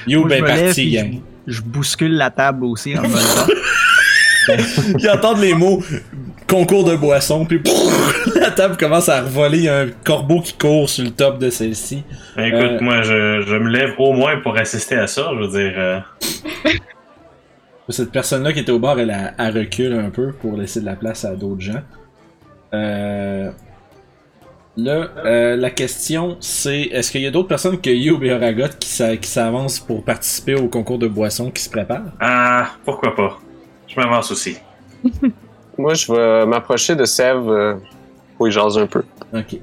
Yo, 0.07 0.21
Moi, 0.21 0.29
ben 0.29 0.45
parti, 0.45 0.91
gang. 0.91 1.21
Je, 1.47 1.53
je 1.55 1.63
bouscule 1.63 2.15
la 2.17 2.31
table 2.31 2.65
aussi 2.65 2.97
en 2.99 3.03
me 3.03 3.09
levant. 3.09 3.47
Ils 4.99 5.11
entendent 5.11 5.41
les 5.41 5.55
mots 5.55 5.83
concours 6.49 6.85
de 6.85 6.95
boissons, 6.95 7.45
puis 7.45 7.61
la 8.37 8.51
table 8.53 8.77
commence 8.77 9.09
à 9.09 9.23
revoler. 9.23 9.59
Il 9.59 9.65
y 9.65 9.69
a 9.69 9.81
un 9.81 9.89
corbeau 10.05 10.41
qui 10.41 10.53
court 10.53 10.89
sur 10.89 11.05
le 11.05 11.11
top 11.11 11.39
de 11.39 11.51
celle-ci. 11.51 12.05
Écoute, 12.39 12.61
Euh, 12.61 12.79
moi, 12.81 13.03
je, 13.03 13.43
je 13.47 13.57
me 13.57 13.69
lève 13.71 13.95
au 13.99 14.13
moins 14.13 14.39
pour 14.41 14.57
assister 14.57 14.97
à 14.97 15.07
ça. 15.09 15.31
Je 15.35 15.41
veux 15.41 15.49
dire, 15.49 15.73
euh, 15.77 15.99
Cette 17.89 18.11
personne-là 18.11 18.53
qui 18.53 18.59
était 18.61 18.73
au 18.73 18.81
bar, 18.81 18.99
elle, 18.99 19.11
a- 19.13 19.33
elle 19.39 19.57
recule 19.59 19.93
un 19.93 20.11
peu 20.11 20.33
pour 20.33 20.57
laisser 20.57 20.81
de 20.81 20.87
la 20.87 20.97
place 20.97 21.25
à 21.25 21.37
d'autres 21.37 21.61
gens. 21.61 21.83
Euh... 22.75 23.51
Là, 24.79 25.09
euh, 25.25 25.57
la 25.57 25.71
question 25.71 26.37
c'est 26.41 26.83
est-ce 26.83 27.11
qu'il 27.11 27.23
y 27.23 27.27
a 27.27 27.31
d'autres 27.31 27.49
personnes 27.49 27.81
que 27.81 27.89
Youb 27.89 28.23
et 28.25 28.33
Oragot 28.33 28.69
qui 28.79 28.89
s'a- 28.91 29.17
qui 29.17 29.29
s'avancent 29.31 29.81
pour 29.81 30.05
participer 30.05 30.55
au 30.55 30.69
concours 30.69 30.99
de 30.99 31.09
boissons 31.09 31.51
qui 31.51 31.63
se 31.63 31.71
préparent 31.71 32.13
ah, 32.21 32.73
pourquoi 32.85 33.15
pas? 33.15 33.39
Je 33.89 33.99
m'avance 33.99 34.31
aussi. 34.33 34.59
Moi, 35.79 35.95
je 35.95 36.13
vais 36.13 36.45
m'approcher 36.45 36.95
de 36.97 37.05
Sève 37.07 37.49
euh, 37.49 37.77
pour 38.37 38.49
y 38.49 38.53
jaser 38.53 38.81
un 38.81 38.87
peu. 38.87 39.03
Ok. 39.33 39.57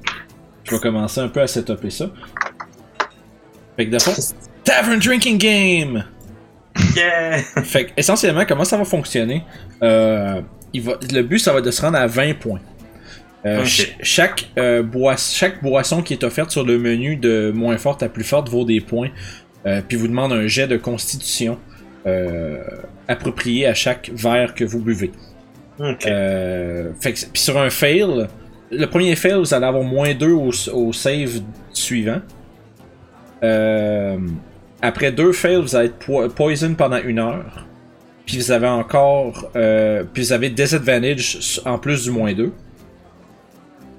Je 0.64 0.70
vais 0.74 0.80
commencer 0.80 1.20
un 1.20 1.28
peu 1.28 1.40
à 1.42 1.46
setuper 1.46 1.90
ça. 1.90 2.06
Fait 3.76 3.86
que 3.86 3.92
de 3.92 3.98
fond, 4.00 4.14
Tavern 4.64 4.98
Drinking 4.98 5.38
Game 5.38 6.04
Yeah! 6.96 7.38
Fait 7.64 7.86
que, 7.86 7.90
essentiellement, 7.96 8.44
comment 8.46 8.64
ça 8.64 8.76
va 8.76 8.84
fonctionner 8.84 9.42
euh, 9.82 10.40
il 10.72 10.82
va, 10.82 10.94
Le 11.12 11.22
but, 11.22 11.38
ça 11.38 11.52
va 11.52 11.58
être 11.60 11.64
de 11.64 11.70
se 11.70 11.80
rendre 11.82 11.98
à 11.98 12.06
20 12.06 12.34
points. 12.38 12.60
Euh, 13.46 13.64
ch- 13.64 13.96
chaque, 14.02 14.48
euh, 14.58 14.82
boi- 14.82 15.16
chaque 15.16 15.62
boisson 15.62 16.02
qui 16.02 16.14
est 16.14 16.24
offerte 16.24 16.50
sur 16.50 16.64
le 16.64 16.78
menu 16.78 17.16
de 17.16 17.52
moins 17.54 17.76
forte 17.76 18.02
à 18.02 18.08
plus 18.08 18.24
forte 18.24 18.48
vaut 18.48 18.64
des 18.64 18.80
points. 18.80 19.10
Puis 19.88 19.96
vous 19.96 20.08
demande 20.08 20.32
un 20.32 20.46
jet 20.46 20.66
de 20.66 20.76
constitution 20.76 21.58
approprié 23.08 23.66
à 23.66 23.74
chaque 23.74 24.10
verre 24.14 24.54
que 24.54 24.64
vous 24.64 24.80
buvez. 24.80 25.10
Ok. 25.78 26.02
Fait 26.04 27.12
que, 27.12 27.26
puis 27.32 27.42
sur 27.42 27.58
un 27.58 27.70
fail, 27.70 28.26
le 28.70 28.86
premier 28.86 29.16
fail, 29.16 29.34
vous 29.38 29.54
allez 29.54 29.64
avoir 29.66 29.82
moins 29.82 30.12
2 30.14 30.30
au, 30.32 30.50
au 30.72 30.92
save 30.92 31.40
suivant. 31.72 32.20
Euh, 33.42 34.18
après 34.84 35.12
deux 35.12 35.32
fails, 35.32 35.60
vous 35.60 35.74
allez 35.76 35.88
être 35.88 35.98
po- 36.04 36.28
poison 36.28 36.74
pendant 36.74 36.98
une 37.02 37.18
heure. 37.18 37.66
Puis 38.26 38.38
vous 38.38 38.50
avez 38.52 38.68
encore. 38.68 39.50
Euh, 39.56 40.04
puis 40.12 40.22
vous 40.22 40.32
avez 40.32 40.48
disadvantage 40.50 41.60
en 41.64 41.78
plus 41.78 42.04
du 42.04 42.10
moins 42.10 42.32
2. 42.32 42.52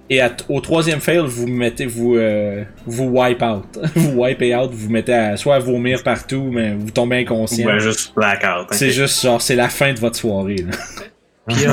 Et 0.09 0.21
à 0.21 0.31
au 0.49 0.61
troisième 0.61 0.99
fail, 0.99 1.23
vous 1.25 1.47
mettez 1.47 1.85
vous 1.87 2.15
euh, 2.15 2.63
vous 2.85 3.05
wipe 3.05 3.41
out. 3.41 3.65
vous 3.95 4.21
wipez 4.21 4.55
out, 4.55 4.71
vous 4.71 4.89
mettez 4.89 5.13
à, 5.13 5.35
soit 5.37 5.55
à 5.55 5.59
vomir 5.59 6.03
partout, 6.03 6.49
mais 6.51 6.73
vous 6.75 6.91
tombez 6.91 7.17
inconscient. 7.21 7.65
Ben, 7.65 7.79
juste 7.79 8.13
blackout. 8.15 8.67
C'est 8.71 8.87
ok. 8.87 8.91
juste 8.93 9.21
genre 9.23 9.41
c'est 9.41 9.55
la 9.55 9.69
fin 9.69 9.93
de 9.93 9.99
votre 9.99 10.15
soirée. 10.15 10.57
Là. 10.57 10.75
Puis, 11.47 11.57
euh, 11.67 11.71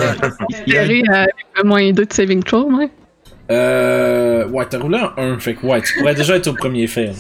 il 0.66 0.75
y 0.75 0.77
a- 0.77 0.83
avec 0.83 1.35
le 1.57 1.64
moins 1.68 1.90
2 1.92 2.05
de 2.07 2.12
saving 2.12 2.42
throw, 2.42 2.70
ouais. 2.72 2.88
Euh. 3.51 4.46
Ouais, 4.48 4.64
t'as 4.68 4.79
roulé 4.79 4.98
un 4.98 5.12
1, 5.35 5.38
fait 5.38 5.55
que 5.55 5.66
ouais, 5.66 5.81
tu 5.83 5.98
pourrais 5.98 6.14
déjà 6.14 6.37
être 6.37 6.46
au 6.48 6.55
premier 6.55 6.87
fail. 6.87 7.12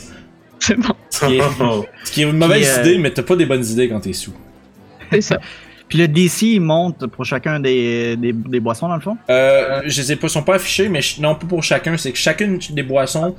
C'est 0.64 0.76
bon, 0.76 0.94
Ce 1.10 1.26
qui 1.26 1.36
est, 1.38 1.42
ce 2.04 2.12
qui 2.12 2.22
est 2.22 2.24
une 2.24 2.36
mauvaise 2.38 2.60
Puis, 2.68 2.78
euh, 2.78 2.84
idée, 2.92 2.98
mais 2.98 3.10
t'as 3.10 3.22
pas 3.22 3.34
des 3.36 3.46
bonnes 3.46 3.64
idées 3.64 3.88
quand 3.88 4.00
t'es 4.00 4.12
sous. 4.12 4.32
c'est 5.10 5.20
ça. 5.20 5.40
puis 5.88 5.98
le 5.98 6.06
DC 6.08 6.42
il 6.42 6.60
monte 6.60 7.06
pour 7.08 7.24
chacun 7.24 7.58
des, 7.58 8.16
des, 8.16 8.32
des 8.32 8.60
boissons 8.60 8.86
dans 8.88 8.94
le 8.94 9.00
fond? 9.00 9.16
Euh, 9.28 9.82
je 9.86 10.00
les 10.00 10.12
ai 10.12 10.16
pas, 10.16 10.28
sont 10.28 10.42
pas 10.44 10.54
affichés, 10.54 10.88
mais 10.88 11.00
non, 11.20 11.34
pas 11.34 11.46
pour 11.46 11.62
chacun. 11.64 11.96
C'est 11.96 12.12
que 12.12 12.18
chacune 12.18 12.58
des 12.70 12.82
boissons 12.84 13.34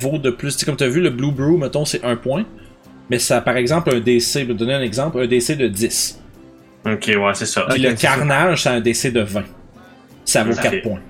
vaut 0.00 0.18
de 0.18 0.30
plus. 0.30 0.52
Tu 0.54 0.60
sais, 0.60 0.66
comme 0.66 0.76
t'as 0.76 0.86
vu, 0.88 1.00
le 1.00 1.10
Blue 1.10 1.32
Brew, 1.32 1.58
mettons, 1.58 1.84
c'est 1.84 2.04
un 2.04 2.16
point. 2.16 2.44
Mais 3.10 3.18
ça 3.18 3.38
a 3.38 3.40
par 3.40 3.56
exemple 3.56 3.92
un 3.94 3.98
DC, 4.00 4.22
je 4.34 4.38
vais 4.40 4.46
te 4.46 4.52
donner 4.52 4.74
un 4.74 4.82
exemple, 4.82 5.18
un 5.20 5.26
DC 5.26 5.56
de 5.56 5.66
10. 5.66 6.20
ok, 6.86 6.92
ouais, 7.08 7.16
c'est 7.34 7.46
ça. 7.46 7.66
Puis 7.70 7.82
le. 7.82 7.94
Carnage, 7.94 8.62
c'est 8.62 8.68
un 8.68 8.80
DC 8.80 9.12
de 9.12 9.20
20. 9.22 9.42
Ça 10.24 10.44
vaut 10.44 10.52
Ok. 10.52 10.62
4 10.62 10.82
points. 10.82 11.00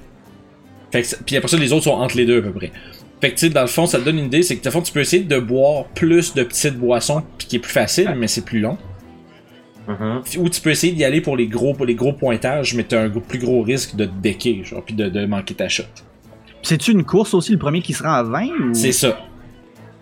Fait 0.91 1.03
que, 1.03 1.07
c'est- 1.07 1.23
puis 1.25 1.37
après 1.37 1.49
ça, 1.49 1.57
les 1.59 1.73
autres 1.75 1.85
sont 1.85 1.91
entre 1.91 2.17
les 2.17 2.25
deux 2.25 2.39
à 2.39 2.43
peu 2.43 2.53
près. 2.53 2.73
Fait 3.21 3.31
que 3.31 3.35
tu 3.35 3.47
sais, 3.47 3.51
dans 3.51 3.61
le 3.61 3.67
fond, 3.67 3.87
ça 3.87 3.99
te 3.99 4.05
donne 4.05 4.19
une 4.19 4.27
idée, 4.27 4.43
c'est 4.43 4.57
que 4.57 4.63
dans 4.65 4.69
le 4.71 4.73
fond, 4.73 4.83
tu 4.83 4.93
peux 4.93 5.01
essayer 5.01 5.23
de 5.25 5.39
boire 5.39 5.85
plus 5.95 6.35
de 6.35 6.43
petites 6.43 6.77
boissons, 6.79 7.23
puis 7.39 7.47
qui 7.47 7.57
est 7.57 7.61
plus 7.61 7.73
facile, 7.73 8.15
mais 8.17 8.29
c'est 8.29 8.45
plus 8.45 8.61
long. 8.61 8.79
Mhm. 9.89 10.23
Ou 10.39 10.49
tu 10.49 10.61
peux 10.61 10.71
essayer 10.71 10.93
d'y 10.93 11.05
aller 11.05 11.21
pour 11.21 11.37
les 11.37 11.47
gros, 11.49 11.75
pour 11.75 11.85
les 11.87 11.95
gros 11.95 12.13
pointages, 12.13 12.75
mais 12.75 12.85
t'as 12.85 13.03
un 13.03 13.11
plus 13.11 13.39
gros 13.39 13.63
risque 13.63 13.97
de 13.97 14.05
te 14.05 14.13
decker, 14.23 14.63
genre, 14.65 14.83
puis 14.85 14.95
de, 14.95 15.09
de 15.09 15.27
manquer 15.27 15.55
ta 15.55 15.69
shot. 15.69 15.85
C'est-tu 16.63 16.93
une 16.93 17.05
course 17.05 17.35
aussi, 17.35 17.53
le 17.53 17.59
premier 17.59 17.81
qui 17.83 17.93
se 17.93 18.03
rend 18.03 18.13
à 18.13 18.23
20 18.23 18.43
ou... 18.47 18.75
C'est 18.75 18.93
ça. 18.93 19.19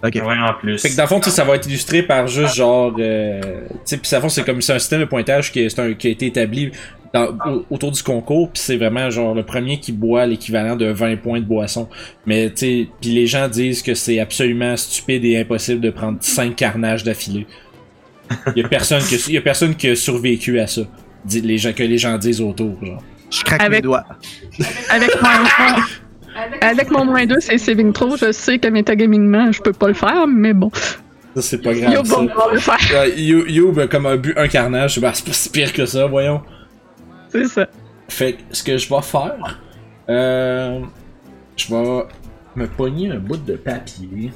Ok. 0.05 0.15
Ouais, 0.15 0.23
en 0.23 0.55
plus. 0.55 0.79
Fait 0.81 0.91
que 0.91 0.97
dans 0.97 1.03
le 1.05 1.09
fond, 1.09 1.21
ça 1.23 1.43
va 1.43 1.57
être 1.57 1.67
illustré 1.67 2.03
par 2.05 2.29
juste 2.29 2.55
genre. 2.55 2.95
Euh, 3.01 3.41
tu 3.69 3.77
sais, 3.85 3.97
puis 3.97 4.09
dans 4.13 4.19
le 4.19 4.23
fond, 4.23 4.29
c'est 4.29 4.45
comme 4.45 4.63
c'est 4.63 4.73
un 4.75 4.79
système 4.79 5.01
de 5.01 5.07
pointage 5.07 5.51
qui, 5.51 5.59
est, 5.61 5.77
un- 5.81 5.95
qui 5.95 6.07
a 6.07 6.11
été 6.11 6.27
établi 6.27 6.71
dans- 7.15 7.63
autour 7.71 7.91
du 7.93 8.03
concours, 8.03 8.51
puis 8.51 8.61
c'est 8.63 8.77
vraiment 8.77 9.09
genre 9.11 9.35
le 9.35 9.43
premier 9.43 9.81
qui 9.81 9.93
boit 9.93 10.27
l'équivalent 10.27 10.77
de 10.77 10.87
20 10.87 11.17
points 11.17 11.41
de 11.41 11.45
boisson. 11.45 11.89
Mais 12.27 12.51
tu 12.51 12.57
sais, 12.57 12.89
puis 13.01 13.11
les 13.11 13.27
gens 13.27 13.49
disent 13.49 13.83
que 13.83 13.95
c'est 13.95 14.19
absolument 14.21 14.77
stupide 14.77 15.25
et 15.25 15.39
impossible 15.39 15.81
de 15.81 15.91
prendre 15.91 16.19
5 16.21 16.55
carnages 16.57 17.05
d'affilée. 17.05 17.47
Il 18.55 18.63
y 18.63 18.65
a 18.65 18.69
personne 18.69 19.03
qui, 19.03 19.33
y 19.33 19.37
a 19.39 19.41
personne 19.41 19.75
qui 19.75 19.89
a 19.89 19.97
survécu 19.97 20.61
à 20.61 20.67
ça. 20.67 20.83
Dit- 21.25 21.41
Les 21.41 21.59
gens, 21.59 21.73
que 21.73 21.83
les 21.83 21.99
gens 21.99 22.17
disent 22.19 22.41
autour, 22.41 22.77
genre. 22.85 23.03
Je 23.31 23.43
craque 23.43 23.61
mes 23.61 23.67
Avec- 23.67 23.83
doigts. 23.85 24.05
Avec 24.91 25.11
mon, 25.23 25.29
avec 26.61 26.91
mon 26.91 27.05
moins 27.05 27.27
2, 27.27 27.41
c'est 27.41 27.59
saving 27.59 27.93
throw. 27.93 28.17
Je 28.17 28.33
sais 28.33 28.59
que 28.59 28.69
métagamingement, 28.69 29.51
je 29.53 29.61
peux 29.61 29.73
pas 29.73 29.89
le 29.89 29.95
faire, 29.95 30.27
mais 30.27 30.53
bon. 30.55 30.71
Ça, 31.35 31.43
c'est 31.43 31.59
pas 31.63 31.75
grave. 31.75 31.93
Yo, 31.93 32.05
ça. 32.05 32.17
bon, 32.17 32.29
le 32.53 32.59
faire. 32.59 32.77
Euh, 32.95 33.09
You, 33.17 33.45
Youb 33.47 33.79
a 33.81 33.87
comme 33.87 34.07
a 34.07 34.17
bu 34.17 34.33
un 34.37 34.49
carnage, 34.49 34.99
bah, 35.01 35.11
c'est 35.15 35.27
pas 35.27 35.33
si 35.33 35.51
pire 35.51 35.73
que 35.73 35.85
ça, 35.87 36.07
voyons. 36.07 36.41
C'est 37.31 37.47
ça. 37.47 37.67
Fait 38.09 38.35
que 38.35 38.43
ce 38.53 38.63
que 38.63 38.79
je 38.79 38.89
vais 38.89 39.03
faire, 39.03 39.61
euh, 40.09 40.81
je 41.57 41.69
vais 41.75 42.03
me 42.57 42.67
pogner 42.67 43.11
un 43.11 43.19
bout 43.19 43.37
de 43.37 43.55
papier. 43.55 44.33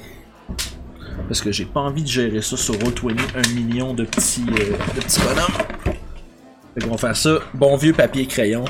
Parce 1.27 1.41
que 1.41 1.51
j'ai 1.51 1.65
pas 1.65 1.79
envie 1.81 2.03
de 2.03 2.07
gérer 2.07 2.41
ça 2.41 2.57
sur 2.57 2.73
Roll20 2.75 3.17
un 3.35 3.53
million 3.53 3.93
de 3.93 4.03
petits, 4.03 4.45
euh, 4.49 4.71
de 4.95 5.01
petits 5.01 5.19
bonhommes. 5.21 5.97
Fait 6.75 6.81
qu'on 6.83 6.91
va 6.91 6.97
faire 6.97 7.15
ça, 7.15 7.39
bon 7.53 7.75
vieux 7.77 7.93
papier 7.93 8.25
crayon. 8.25 8.65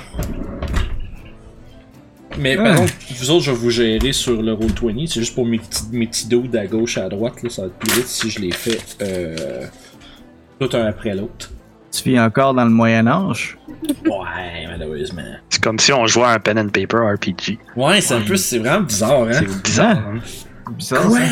Mais 2.37 2.55
par 2.57 2.65
Ah. 2.67 2.75
contre, 2.75 2.93
vous 3.11 3.31
autres, 3.31 3.43
je 3.43 3.51
vais 3.51 3.57
vous 3.57 3.69
gérer 3.69 4.11
sur 4.11 4.41
le 4.41 4.53
Roll20. 4.53 5.07
C'est 5.07 5.19
juste 5.19 5.35
pour 5.35 5.45
mes 5.45 5.59
petits, 5.59 5.83
mes 5.91 6.07
petits 6.07 6.27
doudes 6.27 6.55
à 6.55 6.65
gauche 6.65 6.97
à 6.97 7.07
droite. 7.09 7.43
Là, 7.43 7.49
ça 7.49 7.61
va 7.63 7.67
être 7.67 7.75
plus 7.77 7.93
vite 7.93 8.07
si 8.07 8.29
je 8.29 8.39
les 8.39 8.51
fais 8.51 8.77
euh, 9.01 9.65
tout 10.59 10.69
un 10.75 10.85
après 10.85 11.15
l'autre. 11.15 11.51
Tu 11.93 12.09
vis 12.09 12.19
encore 12.19 12.53
dans 12.55 12.65
le 12.65 12.71
Moyen-Âge. 12.71 13.57
Ouais, 14.05 14.65
malheureusement. 14.67 15.21
C'est 15.49 15.61
comme 15.63 15.77
si 15.77 15.93
on 15.93 16.07
jouait 16.07 16.23
à 16.23 16.29
un 16.31 16.39
pen 16.39 16.57
and 16.57 16.69
paper 16.69 16.97
RPG. 17.13 17.59
Ouais, 17.75 18.01
c'est 18.01 18.15
un 18.15 18.21
peu, 18.21 18.35
c'est 18.35 18.57
vraiment 18.57 18.81
bizarre, 18.81 19.23
hein? 19.23 19.31
C'est 19.33 19.61
bizarre. 19.61 19.97
hein? 19.97 20.19
Bizarre, 20.71 21.07
Quoi? 21.07 21.19
ça. 21.19 21.25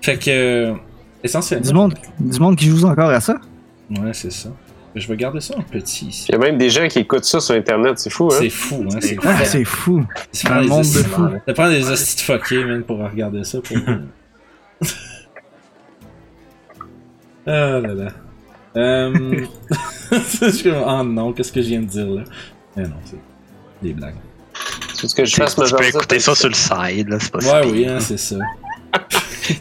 Fait 0.00 0.18
que, 0.18 0.74
essentiellement. 1.24 1.66
Du 1.66 1.72
monde, 1.74 1.94
du 2.20 2.38
monde 2.40 2.56
qui 2.56 2.66
joue 2.66 2.86
encore 2.86 3.10
à 3.10 3.20
ça? 3.20 3.36
Ouais, 3.90 4.12
c'est 4.12 4.30
ça. 4.32 4.50
Je 4.94 5.08
vais 5.08 5.16
garder 5.16 5.40
ça 5.40 5.56
en 5.58 5.62
petit 5.62 6.06
ici. 6.06 6.26
Il 6.28 6.32
y 6.32 6.34
a 6.36 6.38
même 6.38 6.58
des 6.58 6.68
gens 6.70 6.86
qui 6.86 6.98
écoutent 7.00 7.24
ça 7.24 7.40
sur 7.40 7.54
Internet, 7.54 7.98
c'est 7.98 8.10
fou, 8.10 8.28
hein? 8.30 8.36
C'est 8.38 8.50
fou, 8.50 8.84
hein. 8.92 8.98
C'est 9.00 9.16
Ah, 9.24 9.36
fou. 9.38 9.44
c'est 9.44 9.64
fou. 9.64 10.04
Ça 10.32 10.48
prend 10.50 10.58
un 10.58 10.62
des 10.62 10.68
monde 10.68 10.82
de 10.82 10.84
fous. 10.86 11.28
Ça 11.48 11.54
prend 11.54 11.68
des 11.68 11.90
hosties 11.90 12.16
de 12.16 12.20
fuckés, 12.20 12.64
man, 12.64 12.82
pour 12.84 12.98
regarder 12.98 13.42
ça. 13.44 13.58
Pour... 13.60 13.76
ah 17.46 17.80
là 17.80 17.94
là. 17.94 18.08
Euh... 18.76 19.46
oh 20.86 21.02
non, 21.04 21.32
qu'est-ce 21.32 21.52
que 21.52 21.60
je 21.62 21.68
viens 21.68 21.80
de 21.80 21.86
dire 21.86 22.06
là? 22.06 22.22
Eh 22.76 22.80
non, 22.82 22.96
c'est 23.04 23.18
des 23.82 23.92
blagues. 23.92 24.14
Tu 24.96 25.06
veux 25.06 25.12
que 25.14 25.24
je 25.24 25.36
fasse 25.36 25.58
ma 25.58 25.66
Tu 25.66 25.74
peux 25.74 25.84
écouter 25.84 26.14
avec- 26.14 26.20
ça 26.22 26.34
sur 26.34 26.48
le 26.48 26.54
side, 26.54 27.08
là, 27.08 27.18
c'est 27.20 27.30
pas 27.32 27.38
Ouais, 27.38 27.70
oui, 27.70 27.86
hein, 27.86 28.00
c'est 28.00 28.18
ça. 28.18 28.36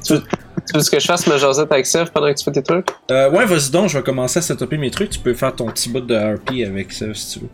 Tu 0.03 0.78
veux 0.78 0.84
que 0.84 0.99
je 0.99 1.05
fasse 1.05 1.26
ma 1.28 1.38
jasette 1.38 1.72
avec 1.72 1.86
Sev 1.86 2.12
pendant 2.14 2.32
que 2.32 2.38
tu 2.38 2.43
fais 2.45 2.51
tes 2.51 2.62
trucs? 2.62 2.88
Euh, 3.09 3.32
ouais, 3.32 3.45
vas-y 3.45 3.72
donc, 3.72 3.89
je 3.89 3.97
vais 3.97 4.03
commencer 4.03 4.39
à 4.39 4.41
setuper 4.41 4.78
mes 4.78 4.91
trucs. 4.91 5.09
Tu 5.09 5.20
peux 5.20 5.34
faire 5.34 5.53
ton 5.55 5.66
petit 5.66 5.89
bout 5.89 6.01
de 6.01 6.16
RP 6.16 6.66
avec 6.66 6.93
ça 6.93 7.07
si 7.14 7.34
tu 7.34 7.39
veux. 7.45 7.49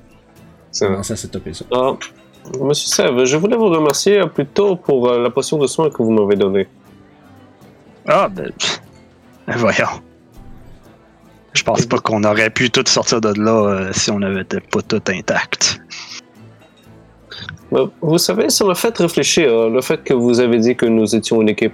C'est 0.71 0.85
vrai. 0.85 0.95
Commencer 0.95 1.13
à 1.13 1.15
setuper 1.15 1.53
ça. 1.53 1.65
Ah, 1.73 1.93
Monsieur 2.61 2.87
Sev, 2.89 3.25
je 3.25 3.37
voulais 3.37 3.55
vous 3.55 3.67
remercier 3.69 4.21
plutôt 4.33 4.75
pour 4.75 5.09
euh, 5.09 5.19
la 5.19 5.29
potion 5.29 5.57
de 5.57 5.67
soin 5.67 5.89
que 5.89 5.97
vous 6.03 6.11
m'avez 6.11 6.35
donnée. 6.35 6.67
Ah, 8.05 8.27
ben, 8.29 8.51
pff, 8.51 8.81
voyons. 9.55 10.01
Je 11.57 11.63
pense 11.63 11.85
pas 11.85 11.97
qu'on 11.97 12.23
aurait 12.23 12.49
pu 12.49 12.69
tout 12.69 12.83
sortir 12.85 13.19
de 13.19 13.33
là 13.39 13.51
euh, 13.51 13.89
si 13.91 14.11
on 14.11 14.21
avait 14.21 14.41
été 14.41 14.59
pas 14.59 14.81
tout 14.81 15.01
intact. 15.09 15.81
Mais 17.71 17.81
Vous 18.01 18.17
savez, 18.17 18.49
ça 18.49 18.63
m'a 18.65 18.75
fait 18.75 18.95
réfléchir, 18.97 19.49
euh, 19.49 19.69
le 19.69 19.81
fait 19.81 20.03
que 20.03 20.13
vous 20.13 20.39
avez 20.39 20.59
dit 20.59 20.75
que 20.75 20.85
nous 20.85 21.15
étions 21.15 21.41
une 21.41 21.49
équipe. 21.49 21.73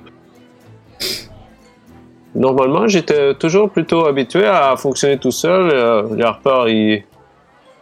Normalement, 2.36 2.88
j'étais 2.88 3.36
toujours 3.36 3.70
plutôt 3.70 4.08
habitué 4.08 4.46
à 4.46 4.76
fonctionner 4.76 5.18
tout 5.20 5.32
seul. 5.32 5.70
Euh, 5.72 6.16
les 6.16 6.24
Harper, 6.24 6.64
ils, 6.68 7.04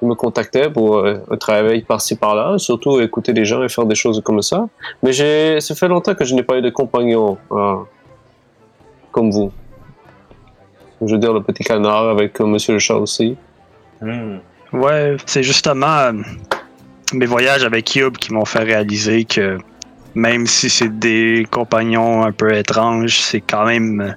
me 0.01 0.15
contactaient 0.15 0.69
pour 0.69 0.97
euh, 0.97 1.19
un 1.29 1.37
travail 1.37 1.83
par-ci 1.83 2.15
par-là, 2.15 2.57
surtout 2.57 2.99
écouter 2.99 3.33
les 3.33 3.45
gens 3.45 3.63
et 3.63 3.69
faire 3.69 3.85
des 3.85 3.95
choses 3.95 4.19
comme 4.25 4.41
ça. 4.41 4.67
Mais 5.03 5.13
ça 5.61 5.75
fait 5.75 5.87
longtemps 5.87 6.15
que 6.15 6.25
je 6.25 6.33
n'ai 6.33 6.41
pas 6.41 6.57
eu 6.57 6.61
de 6.63 6.71
compagnon 6.71 7.37
euh, 7.51 7.75
comme 9.11 9.29
vous. 9.29 9.51
Je 11.01 11.13
veux 11.13 11.19
dire, 11.19 11.33
le 11.33 11.41
petit 11.41 11.63
canard 11.63 12.09
avec 12.09 12.39
euh, 12.39 12.45
Monsieur 12.45 12.73
le 12.73 12.79
chat 12.79 12.95
aussi. 12.95 13.35
Hmm. 14.01 14.37
Ouais, 14.71 15.17
c'est 15.25 15.43
justement 15.43 15.97
euh, 15.97 16.13
mes 17.13 17.25
voyages 17.25 17.63
avec 17.63 17.95
Youb 17.95 18.11
qui 18.11 18.33
m'ont 18.33 18.45
fait 18.45 18.63
réaliser 18.63 19.25
que 19.25 19.57
même 20.13 20.45
si 20.45 20.69
c'est 20.69 20.99
des 20.99 21.45
compagnons 21.49 22.23
un 22.23 22.31
peu 22.31 22.53
étranges, 22.53 23.19
c'est 23.19 23.41
quand 23.41 23.65
même 23.65 24.01
euh, 24.01 24.11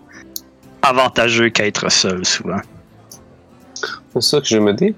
avantageux 0.83 1.49
qu'être 1.49 1.91
seul 1.91 2.25
souvent. 2.25 2.61
C'est 4.13 4.23
ça 4.23 4.41
que 4.41 4.47
je 4.47 4.59
me 4.59 4.73
dis. 4.73 4.95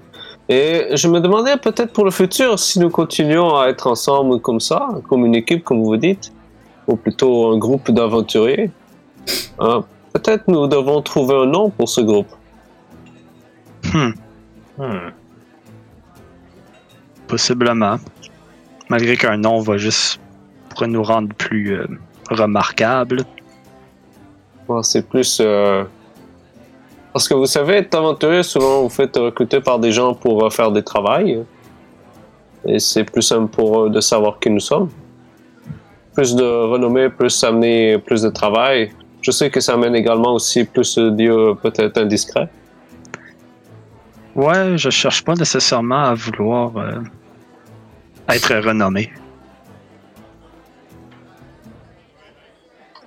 Et 0.49 0.87
je 0.93 1.07
me 1.07 1.19
demandais 1.19 1.57
peut-être 1.57 1.91
pour 1.91 2.05
le 2.05 2.11
futur 2.11 2.57
si 2.57 2.79
nous 2.79 2.89
continuons 2.89 3.57
à 3.57 3.67
être 3.67 3.87
ensemble 3.87 4.39
comme 4.39 4.59
ça, 4.59 4.87
comme 5.09 5.25
une 5.25 5.35
équipe, 5.35 5.63
comme 5.63 5.83
vous 5.83 5.97
dites, 5.97 6.31
ou 6.87 6.95
plutôt 6.95 7.51
un 7.53 7.57
groupe 7.57 7.91
d'aventuriers. 7.91 8.71
euh, 9.61 9.81
peut-être 10.17 10.47
nous 10.47 10.67
devons 10.67 11.01
trouver 11.01 11.35
un 11.35 11.45
nom 11.45 11.69
pour 11.69 11.89
ce 11.89 12.01
groupe. 12.01 12.27
Hmm, 13.93 14.11
Hmm. 14.77 15.09
possiblement. 17.27 17.97
Malgré 18.89 19.17
qu'un 19.17 19.37
nom 19.37 19.59
va 19.59 19.77
juste 19.77 20.19
pourrait 20.69 20.87
nous 20.87 21.03
rendre 21.03 21.33
plus 21.35 21.73
euh, 21.73 21.87
remarquables. 22.29 23.23
Bon, 24.67 24.81
c'est 24.83 25.07
plus. 25.07 25.39
euh, 25.41 25.83
Parce 27.13 27.27
que 27.27 27.33
vous 27.33 27.45
savez, 27.47 27.77
être 27.77 27.95
aventurier, 27.95 28.43
souvent 28.43 28.83
vous 28.83 28.89
faites 28.89 29.15
recruter 29.17 29.59
par 29.61 29.79
des 29.79 29.91
gens 29.91 30.13
pour 30.13 30.45
euh, 30.45 30.49
faire 30.49 30.71
des 30.71 30.83
travails. 30.83 31.43
Et 32.65 32.79
c'est 32.79 33.03
plus 33.03 33.21
simple 33.21 33.47
pour 33.51 33.85
eux 33.85 33.89
de 33.89 33.99
savoir 34.01 34.39
qui 34.39 34.49
nous 34.49 34.59
sommes. 34.59 34.89
Plus 36.13 36.35
de 36.35 36.43
renommée, 36.43 37.09
plus 37.09 37.43
amener 37.43 37.97
plus 37.99 38.21
de 38.21 38.29
travail. 38.29 38.91
Je 39.21 39.31
sais 39.31 39.49
que 39.49 39.59
ça 39.59 39.73
amène 39.73 39.95
également 39.95 40.33
aussi 40.33 40.63
plus 40.63 40.95
de 40.97 41.09
dieux 41.09 41.55
peut-être 41.61 41.97
indiscrets. 41.97 42.49
Ouais, 44.35 44.77
je 44.77 44.89
cherche 44.89 45.23
pas 45.23 45.33
nécessairement 45.33 46.03
à 46.03 46.13
vouloir 46.13 46.77
euh, 46.77 47.01
être 48.29 48.55
renommé. 48.65 49.11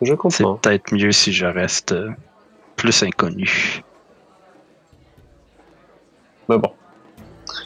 Je 0.02 0.06
C'est 0.12 0.16
comprends. 0.16 0.56
peut-être 0.56 0.92
mieux 0.94 1.12
si 1.12 1.32
je 1.32 1.46
reste 1.46 1.92
euh, 1.92 2.10
plus 2.76 3.02
inconnu. 3.02 3.82
Mais 6.48 6.58
bon. 6.58 6.72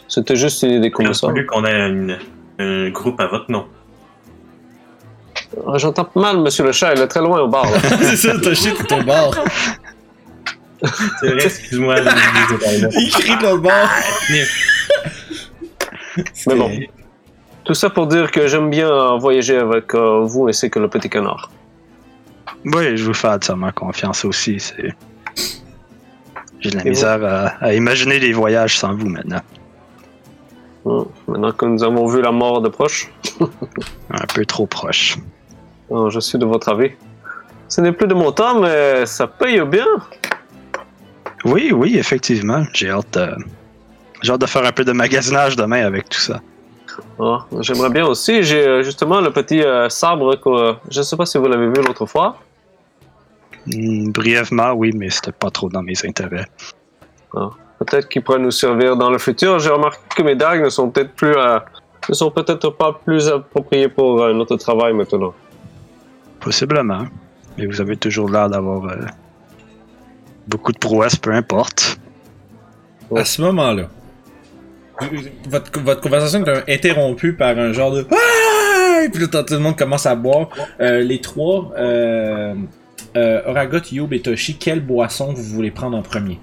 C'était 0.09 0.36
juste 0.36 0.62
une 0.62 0.72
idée 0.72 0.88
Il 0.88 0.92
comme 0.92 1.07
a 1.07 1.14
ça. 1.14 1.28
fallu 1.28 1.47
qu'on 1.47 1.64
ait 1.64 1.88
une- 1.88 2.18
un 2.59 2.90
groupe 2.90 3.18
à 3.20 3.26
votre 3.26 3.51
nom. 3.51 3.66
Ah, 5.67 5.79
J'entends 5.79 6.09
mal, 6.15 6.39
monsieur 6.39 6.65
le 6.65 6.73
chat, 6.73 6.95
il 6.95 7.01
est 7.01 7.07
très 7.09 7.21
loin 7.21 7.41
au 7.41 7.49
bar. 7.49 7.65
là. 7.71 7.79
c'est 8.03 8.17
ça, 8.17 8.33
t'as 8.43 8.55
chié 8.55 8.73
tout 8.75 8.93
au 8.95 9.03
bord. 9.03 9.35
C'est 11.21 11.29
vrai, 11.31 11.45
excuse-moi. 11.45 11.97
Il 12.01 13.11
crie 13.11 13.37
de 13.39 13.43
l'autre 13.43 13.62
bord. 13.62 13.89
Mais 16.47 16.55
bon. 16.57 16.71
Tout 17.65 17.75
ça 17.75 17.89
pour 17.89 18.07
dire 18.07 18.31
que 18.31 18.47
j'aime 18.47 18.69
bien 18.69 19.17
voyager 19.17 19.57
avec 19.57 19.95
euh, 19.95 20.21
vous 20.25 20.49
ainsi 20.49 20.69
que 20.71 20.79
le 20.79 20.89
petit 20.89 21.09
canard. 21.09 21.51
Oui, 22.67 22.97
je 22.97 23.05
vous 23.05 23.15
fais 23.15 23.29
entièrement 23.29 23.73
confiance 23.73 24.25
aussi. 24.27 24.61
C'est... 24.61 24.95
J'ai 26.61 26.71
de 26.71 26.77
la 26.77 26.83
Et 26.83 26.85
vous? 26.85 26.91
misère 26.91 27.25
à, 27.25 27.47
à 27.65 27.73
imaginer 27.73 28.19
les 28.19 28.33
voyages 28.35 28.79
sans 28.79 28.95
vous 28.95 29.09
maintenant. 29.09 29.41
Hein, 30.87 31.05
Maintenant 31.27 31.53
que 31.53 31.65
nous 31.65 31.83
avons 31.83 32.07
vu 32.07 32.21
la 32.21 32.33
mort 32.33 32.61
de 32.61 32.69
proche, 32.69 33.11
Un 34.11 34.27
peu 34.35 34.45
trop 34.45 34.67
proche. 34.67 35.17
Euh, 35.95 36.11
je 36.11 36.20
suis 36.20 36.38
de 36.38 36.45
votre 36.47 36.68
avis. 36.68 36.90
Ce 37.68 37.80
n'est 37.80 37.92
plus 37.92 38.07
de 38.07 38.14
mon 38.14 38.32
temps, 38.32 38.61
mais 38.61 39.07
ça 39.07 39.26
paye 39.26 39.61
bien. 39.62 39.86
Oui, 41.45 41.72
oui, 41.72 41.97
effectivement. 41.99 42.64
J'ai 42.72 42.90
hâte, 42.90 43.16
euh, 43.16 43.34
j'ai 44.22 44.32
hâte 44.32 44.40
de 44.40 44.47
faire 44.47 44.64
un 44.64 44.72
peu 44.72 44.84
de 44.84 44.92
magasinage 44.92 45.57
demain 45.57 45.84
avec 45.84 46.09
tout 46.09 46.20
ça. 46.20 46.40
Ah, 47.18 47.45
J'aimerais 47.61 47.90
bien 47.90 48.07
aussi. 48.07 48.42
J'ai 48.42 48.66
euh, 48.66 48.82
justement 48.82 49.20
le 49.20 49.30
petit 49.30 49.62
euh, 49.62 49.88
sabre 49.88 50.36
que 50.36 50.49
euh, 50.49 50.72
je 50.90 50.99
ne 51.01 51.05
sais 51.05 51.16
pas 51.16 51.26
si 51.26 51.38
vous 51.38 51.47
l'avez 51.47 51.66
vu 51.66 51.82
l'autre 51.86 52.07
fois. 52.07 52.36
Hmm, 53.66 54.11
brièvement, 54.11 54.72
oui, 54.72 54.92
mais 54.95 55.11
c'était 55.11 55.32
pas 55.32 55.51
trop 55.51 55.68
dans 55.68 55.82
mes 55.82 55.95
intérêts. 56.05 56.47
Peut-être 57.78 58.09
qu'il 58.09 58.22
pourrait 58.22 58.38
nous 58.38 58.51
servir 58.53 58.97
dans 58.97 59.11
le 59.11 59.18
futur. 59.18 59.59
J'ai 59.59 59.70
remarqué 59.70 59.99
que 60.16 60.22
mes 60.22 60.36
dagues 60.36 60.62
ne 60.64 60.68
sont 60.68 60.90
peut-être 60.90 61.14
plus, 61.14 61.34
euh, 61.34 61.59
ne 62.09 62.14
sont 62.14 62.30
peut-être 62.30 62.70
pas 62.70 62.92
plus 62.92 63.28
appropriées 63.28 63.88
pour 63.88 64.28
notre 64.32 64.57
travail 64.57 64.92
maintenant. 64.92 65.34
Possiblement. 66.41 67.07
Mais 67.57 67.66
vous 67.66 67.80
avez 67.80 67.97
toujours 67.97 68.28
l'air 68.28 68.49
d'avoir 68.49 68.85
euh, 68.87 68.97
beaucoup 70.49 70.72
de 70.72 70.78
prouesses, 70.78 71.16
peu 71.16 71.32
importe. 71.32 71.99
À 73.14 73.24
ce 73.24 73.43
moment-là, 73.43 73.89
votre, 75.49 76.01
conversation 76.01 76.45
est 76.45 76.74
interrompue 76.74 77.35
par 77.35 77.57
un 77.59 77.72
genre 77.72 77.93
de 77.93 78.07
Ah! 78.11 79.09
Puis 79.12 79.22
là, 79.22 79.43
tout 79.43 79.55
le 79.55 79.61
monde 79.61 79.76
commence 79.76 80.07
à 80.07 80.14
boire. 80.14 80.49
Euh, 80.80 81.01
les 81.01 81.20
trois, 81.20 81.72
euh, 81.76 82.55
Oragot, 83.14 83.78
Youb 83.93 84.12
et 84.12 84.20
Toshi, 84.20 84.57
quelle 84.57 84.80
boisson 84.80 85.32
vous 85.32 85.43
voulez 85.43 85.70
prendre 85.70 85.97
en 85.97 86.03
premier? 86.03 86.39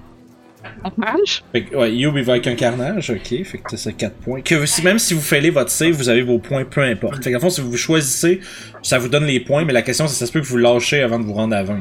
Orange? 0.84 1.44
Fait 1.52 1.64
que, 1.64 1.76
ouais, 1.76 1.94
Youb, 1.96 2.18
il 2.18 2.24
va 2.24 2.34
avec 2.34 2.48
un 2.48 2.56
carnage, 2.56 3.10
ok, 3.10 3.44
fait 3.44 3.58
que 3.58 3.76
c'est 3.78 3.94
4 3.94 4.14
points. 4.16 4.42
Que 4.42 4.66
si, 4.66 4.84
même 4.84 5.00
si 5.00 5.14
vous 5.14 5.22
failez 5.22 5.50
votre 5.50 5.70
save, 5.72 5.92
vous 5.92 6.10
avez 6.10 6.22
vos 6.22 6.40
points, 6.40 6.64
peu 6.66 6.82
importe. 6.82 7.24
Fait 7.24 7.32
qu'en 7.32 7.40
fond, 7.40 7.50
si 7.50 7.62
vous 7.62 7.76
choisissez, 7.78 8.40
ça 8.84 8.98
vous 8.98 9.08
donne 9.10 9.26
les 9.26 9.40
points, 9.40 9.66
mais 9.66 9.74
la 9.74 9.82
question 9.82 10.08
c'est 10.08 10.16
ça 10.16 10.26
se 10.26 10.32
peut 10.32 10.40
que 10.42 10.46
vous 10.46 10.58
lâchez 10.58 11.02
avant 11.02 11.20
de 11.20 11.26
vous 11.26 11.34
rendre 11.34 11.56
à 11.56 11.64
20. 11.64 11.80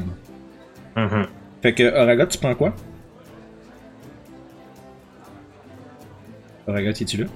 là. 0.96 1.02
Mhm. 1.04 1.26
Fait 1.62 1.74
que, 1.74 1.82
Oragot, 1.94 2.26
tu 2.26 2.38
prends 2.38 2.54
quoi? 2.54 2.74
Oragot, 6.66 6.90
es-tu 6.90 7.16
là? 7.18 7.26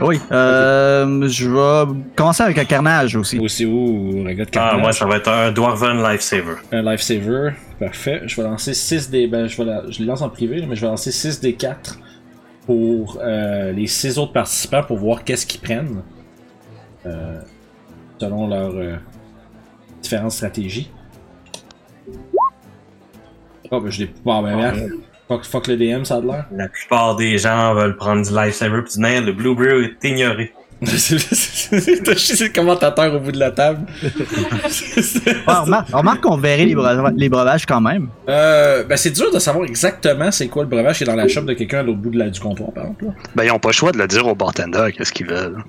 Oui, 0.00 0.18
euh, 0.32 1.28
je 1.28 1.48
vais 1.48 1.92
commencer 2.16 2.42
avec 2.42 2.58
un 2.58 2.64
carnage 2.64 3.14
aussi. 3.16 3.38
Aussi, 3.38 3.66
ouh, 3.66 4.20
Oragot, 4.22 4.42
Ah, 4.42 4.50
carnage. 4.50 4.80
moi, 4.80 4.92
ça 4.92 5.06
va 5.06 5.16
être 5.16 5.28
un 5.28 5.52
Dwarven 5.52 6.02
Lifesaver. 6.02 6.54
Un 6.72 6.82
lifesaver, 6.82 7.50
parfait. 7.78 8.22
Je 8.26 8.36
vais 8.40 8.48
lancer 8.48 8.74
6 8.74 9.10
des. 9.10 9.26
Ben, 9.26 9.46
je, 9.46 9.56
vais 9.56 9.64
la- 9.64 9.90
je 9.90 9.98
les 10.00 10.04
lance 10.06 10.22
en 10.22 10.28
privé, 10.28 10.64
mais 10.66 10.76
je 10.76 10.80
vais 10.82 10.86
lancer 10.88 11.10
6 11.12 11.40
des 11.40 11.54
4 11.54 11.98
pour 12.66 13.18
euh, 13.22 13.72
les 13.72 13.86
6 13.86 14.18
autres 14.18 14.32
participants 14.32 14.82
pour 14.82 14.96
voir 14.98 15.24
qu'est-ce 15.24 15.46
qu'ils 15.46 15.60
prennent. 15.60 16.02
Euh, 17.06 17.40
selon 18.18 18.48
leurs 18.48 18.74
euh, 18.74 18.96
différentes 20.02 20.32
stratégies. 20.32 20.90
Oh, 23.70 23.80
ben 23.80 23.90
je 23.90 24.04
l'ai. 24.04 24.10
Bon, 24.24 24.42
ben, 24.42 24.56
merde. 24.56 24.90
Fuck, 25.28 25.44
fuck 25.44 25.66
le 25.66 25.76
DM, 25.76 26.04
ça 26.04 26.16
a 26.16 26.20
de 26.20 26.26
l'air. 26.26 26.46
La 26.52 26.68
plupart 26.68 27.16
des 27.16 27.36
gens 27.38 27.74
veulent 27.74 27.96
prendre 27.96 28.24
du 28.24 28.32
Lifesaver 28.32 28.82
pis 28.82 28.94
du 28.94 29.00
nain, 29.00 29.20
le 29.20 29.32
Blue 29.32 29.54
Brew 29.56 29.82
est 29.84 30.08
ignoré. 30.08 30.52
C'est 30.84 31.14
le 32.44 32.52
commentateur 32.52 33.14
au 33.14 33.20
bout 33.20 33.32
de 33.32 33.38
la 33.38 33.50
table. 33.50 33.86
Ouais, 34.02 35.54
remarque, 35.54 35.88
remarque 35.92 36.20
qu'on 36.20 36.36
verrait 36.36 36.66
les, 36.66 36.74
breuva- 36.74 37.12
les 37.16 37.28
breuvages 37.28 37.64
quand 37.66 37.80
même. 37.80 38.08
euh, 38.28 38.84
ben, 38.84 38.96
c'est 38.96 39.10
dur 39.10 39.32
de 39.32 39.38
savoir 39.38 39.64
exactement 39.66 40.30
c'est 40.30 40.48
quoi 40.48 40.64
le 40.64 40.68
breuvage 40.68 40.98
qui 40.98 41.04
est 41.04 41.06
dans 41.06 41.16
la 41.16 41.28
shop 41.28 41.42
de 41.42 41.54
quelqu'un 41.54 41.78
à 41.78 41.82
l'autre 41.82 41.98
bout 41.98 42.10
de 42.10 42.18
la, 42.18 42.28
du 42.28 42.40
comptoir, 42.40 42.72
par 42.72 42.84
exemple. 42.84 43.06
là. 43.06 43.10
Ben, 43.34 43.44
ils 43.44 43.50
ont 43.52 43.58
pas 43.58 43.70
le 43.70 43.74
choix 43.74 43.92
de 43.92 43.98
le 43.98 44.06
dire 44.06 44.26
au 44.26 44.34
bartender 44.34 44.88
qu'est-ce 44.96 45.12
qu'ils 45.12 45.26
veulent. 45.28 45.64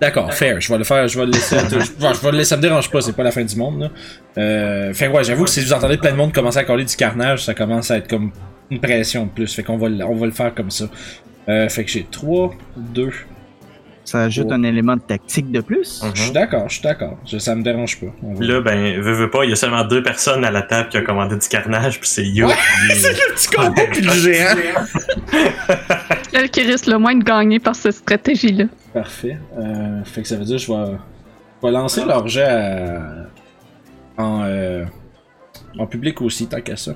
D'accord, 0.00 0.32
fair. 0.34 0.60
Je 0.60 0.72
vais 0.72 0.78
le 0.78 0.84
faire, 0.84 1.06
je 1.06 1.18
vais 1.18 1.26
le 1.26 1.32
laisser. 1.32 1.56
je, 1.70 1.78
je 1.78 2.20
vais 2.22 2.30
le 2.32 2.38
laisser, 2.38 2.50
ça 2.50 2.56
me 2.56 2.62
dérange 2.62 2.90
pas, 2.90 3.00
c'est 3.00 3.12
pas 3.14 3.22
la 3.22 3.30
fin 3.32 3.44
du 3.44 3.56
monde. 3.56 3.80
Là. 3.80 3.90
Euh, 4.38 4.94
fait 4.94 5.06
que 5.08 5.12
ouais, 5.12 5.24
j'avoue 5.24 5.44
que 5.44 5.50
si 5.50 5.60
vous 5.60 5.72
entendez 5.72 5.96
plein 5.98 6.10
de 6.12 6.16
monde 6.16 6.32
commencer 6.32 6.58
à 6.58 6.64
coller 6.64 6.84
du 6.84 6.96
carnage, 6.96 7.44
ça 7.44 7.54
commence 7.54 7.90
à 7.90 7.98
être 7.98 8.08
comme 8.08 8.32
une 8.70 8.80
pression 8.80 9.24
de 9.26 9.30
plus. 9.30 9.54
Fait 9.54 9.62
qu'on 9.62 9.76
va, 9.76 9.86
on 10.06 10.14
va 10.16 10.26
le 10.26 10.32
faire 10.32 10.54
comme 10.54 10.70
ça. 10.70 10.86
Euh, 11.48 11.68
fait 11.68 11.84
que 11.84 11.90
j'ai 11.90 12.06
3, 12.10 12.54
2. 12.76 13.10
Ça 14.04 14.20
ajoute 14.24 14.52
un 14.52 14.62
élément 14.64 14.96
de 14.96 15.00
tactique 15.00 15.50
de 15.50 15.60
plus. 15.62 16.02
Mhm. 16.02 16.10
Je 16.14 16.20
suis 16.22 16.30
d'accord, 16.32 16.68
je 16.68 16.74
suis 16.74 16.82
d'accord. 16.82 17.16
Ça 17.38 17.54
me 17.54 17.62
dérange 17.62 17.98
pas. 18.00 18.06
On 18.22 18.38
Là, 18.38 18.60
ben, 18.60 19.00
veux, 19.00 19.12
veux 19.14 19.30
pas, 19.30 19.44
il 19.44 19.50
y 19.50 19.52
a 19.52 19.56
seulement 19.56 19.82
deux 19.84 20.02
personnes 20.02 20.44
à 20.44 20.50
la 20.50 20.60
table 20.62 20.90
qui 20.90 20.98
ont 20.98 21.04
commandé 21.04 21.36
du 21.36 21.48
carnage, 21.48 21.98
puis 22.00 22.08
c'est 22.08 22.26
Yo. 22.26 22.46
Ouais, 22.46 22.54
qui- 22.90 22.96
c'est 23.00 23.12
le 23.12 23.34
petit 23.34 23.48
combat 23.48 23.82
puis 23.90 24.02
le 24.02 24.10
géant. 24.12 24.54
Celle 26.32 26.50
qui 26.50 26.62
risque 26.62 26.86
le 26.86 26.98
moins 26.98 27.14
de 27.14 27.24
gagner 27.24 27.58
par 27.60 27.74
cette 27.74 27.94
stratégie-là. 27.94 28.64
Parfait. 28.92 29.38
Euh, 29.58 30.04
fait 30.04 30.22
que 30.22 30.28
ça 30.28 30.36
veut 30.36 30.44
dire 30.44 30.56
que 30.56 30.62
je 30.62 30.72
vais, 30.72 30.96
je 31.62 31.66
vais 31.66 31.72
lancer 31.72 32.04
leur 32.04 32.26
jet 32.28 32.42
à- 32.44 33.26
en, 34.18 34.42
euh, 34.44 34.84
en 35.78 35.86
public 35.86 36.20
aussi, 36.22 36.46
tant 36.46 36.60
qu'à 36.60 36.76
ça. 36.76 36.92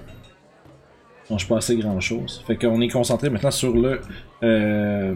Bon, 1.30 1.36
je 1.38 1.46
pas 1.46 1.58
assez 1.58 1.76
grand 1.76 1.98
chose. 2.00 2.42
Fait 2.46 2.56
qu'on 2.56 2.80
est 2.80 2.88
concentré 2.88 3.28
maintenant 3.30 3.50
sur 3.50 3.74
le 3.76 4.00
euh, 4.42 5.14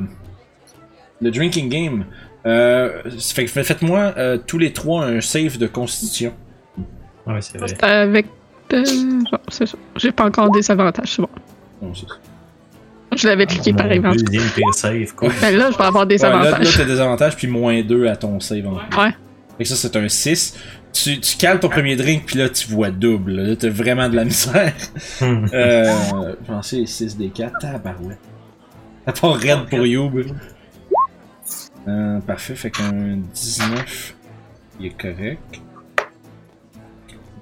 le 1.23 1.31
drinking 1.31 1.69
game. 1.69 2.05
Euh, 2.45 3.03
fait 3.21 3.47
faites-moi 3.47 4.15
euh, 4.17 4.37
tous 4.45 4.59
les 4.59 4.73
trois 4.73 5.05
un 5.05 5.21
save 5.21 5.59
de 5.59 5.67
constitution. 5.69 6.33
Ouais, 7.27 7.41
c'est 7.41 7.59
vrai. 7.59 7.69
C'est 7.69 7.83
avec. 7.85 8.27
euh, 8.73 8.85
genre, 8.85 9.41
c'est 9.49 9.67
ça. 9.67 9.79
J'ai 9.97 10.11
pas 10.11 10.25
encore 10.25 10.51
des 10.51 10.69
avantages, 10.71 11.15
c'est 11.15 11.23
bon. 11.23 11.29
Bon, 11.81 11.95
c'est 11.95 12.09
ça. 12.09 12.15
Je 13.15 13.29
l'avais 13.29 13.47
cliqué 13.47 13.73
par 13.75 13.87
Mon 13.87 13.93
exemple. 13.93 14.17
Deuxième 14.23 14.51
pire 14.51 14.75
save, 14.75 15.15
quoi. 15.15 15.29
Ben 15.41 15.55
là, 15.57 15.71
je 15.71 15.77
vais 15.77 15.85
avoir 15.85 16.07
des 16.07 16.23
Ouais, 16.23 16.31
là, 16.31 16.43
là 16.43 16.49
avantages. 16.49 16.77
t'as 16.77 16.85
des 16.85 16.99
avantages 17.01 17.37
puis 17.37 17.47
moins 17.47 17.83
2 17.83 18.07
à 18.09 18.17
ton 18.17 18.41
save 18.41 18.67
en 18.67 18.77
plus. 18.77 18.99
Ouais. 18.99 19.11
Fait 19.59 19.65
que 19.65 19.69
ça, 19.69 19.77
c'est 19.77 19.95
un 19.97 20.09
6. 20.09 20.57
Tu, 20.95 21.21
tu 21.21 21.37
cales 21.37 21.61
ton 21.61 21.69
premier 21.69 21.95
drink, 21.97 22.25
puis 22.27 22.39
là, 22.39 22.49
tu 22.49 22.69
vois 22.69 22.91
double. 22.91 23.33
Là, 23.33 23.57
t'as 23.57 23.69
vraiment 23.69 24.09
de 24.09 24.17
la 24.17 24.25
misère. 24.25 24.73
Hmm. 25.21 25.47
Euh, 25.53 25.93
je 26.43 26.47
pensais 26.47 26.87
6 26.87 27.17
des 27.19 27.29
4. 27.29 27.59
Tabarouette. 27.61 28.19
À 29.07 29.13
part 29.13 29.35
raid 29.35 29.67
pour 29.69 29.87
Youb. 29.87 30.23
Euh, 31.89 32.21
parfait, 32.21 32.55
fait 32.55 32.71
qu'un 32.71 33.17
19, 33.35 34.15
il 34.81 34.87
est 34.87 35.01
correct. 35.01 35.61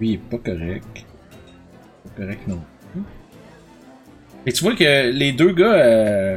Lui, 0.01 0.09
il 0.09 0.15
est 0.15 0.19
pas 0.19 0.39
correct. 0.39 1.05
Pas 2.05 2.23
correct 2.23 2.41
non. 2.49 2.61
Et 4.47 4.53
tu 4.53 4.65
vois 4.65 4.75
que 4.75 5.11
les 5.11 5.33
deux 5.33 5.53
gars, 5.53 5.75
euh, 5.75 6.37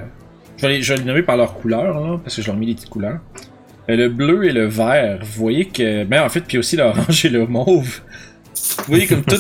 je, 0.57 0.67
vais 0.67 0.79
les, 0.79 0.81
les 0.81 1.03
nommer 1.05 1.23
par 1.23 1.37
leur 1.37 1.53
couleur, 1.53 2.19
parce 2.21 2.35
que 2.35 2.41
je 2.41 2.47
leur 2.47 2.57
ai 2.57 2.59
mis 2.59 2.65
des 2.67 2.75
petites 2.75 2.89
couleurs. 2.89 3.19
Euh, 3.89 3.95
le 3.95 4.09
bleu 4.09 4.45
et 4.45 4.51
le 4.51 4.65
vert, 4.65 5.19
vous 5.21 5.41
voyez 5.41 5.65
que. 5.65 6.03
Ben 6.03 6.23
en 6.23 6.29
fait, 6.29 6.41
puis 6.41 6.57
aussi 6.57 6.75
l'orange 6.75 7.25
et 7.25 7.29
le 7.29 7.45
mauve. 7.47 8.01
Vous 8.79 8.83
voyez 8.87 9.07
comme 9.07 9.23
tout. 9.23 9.35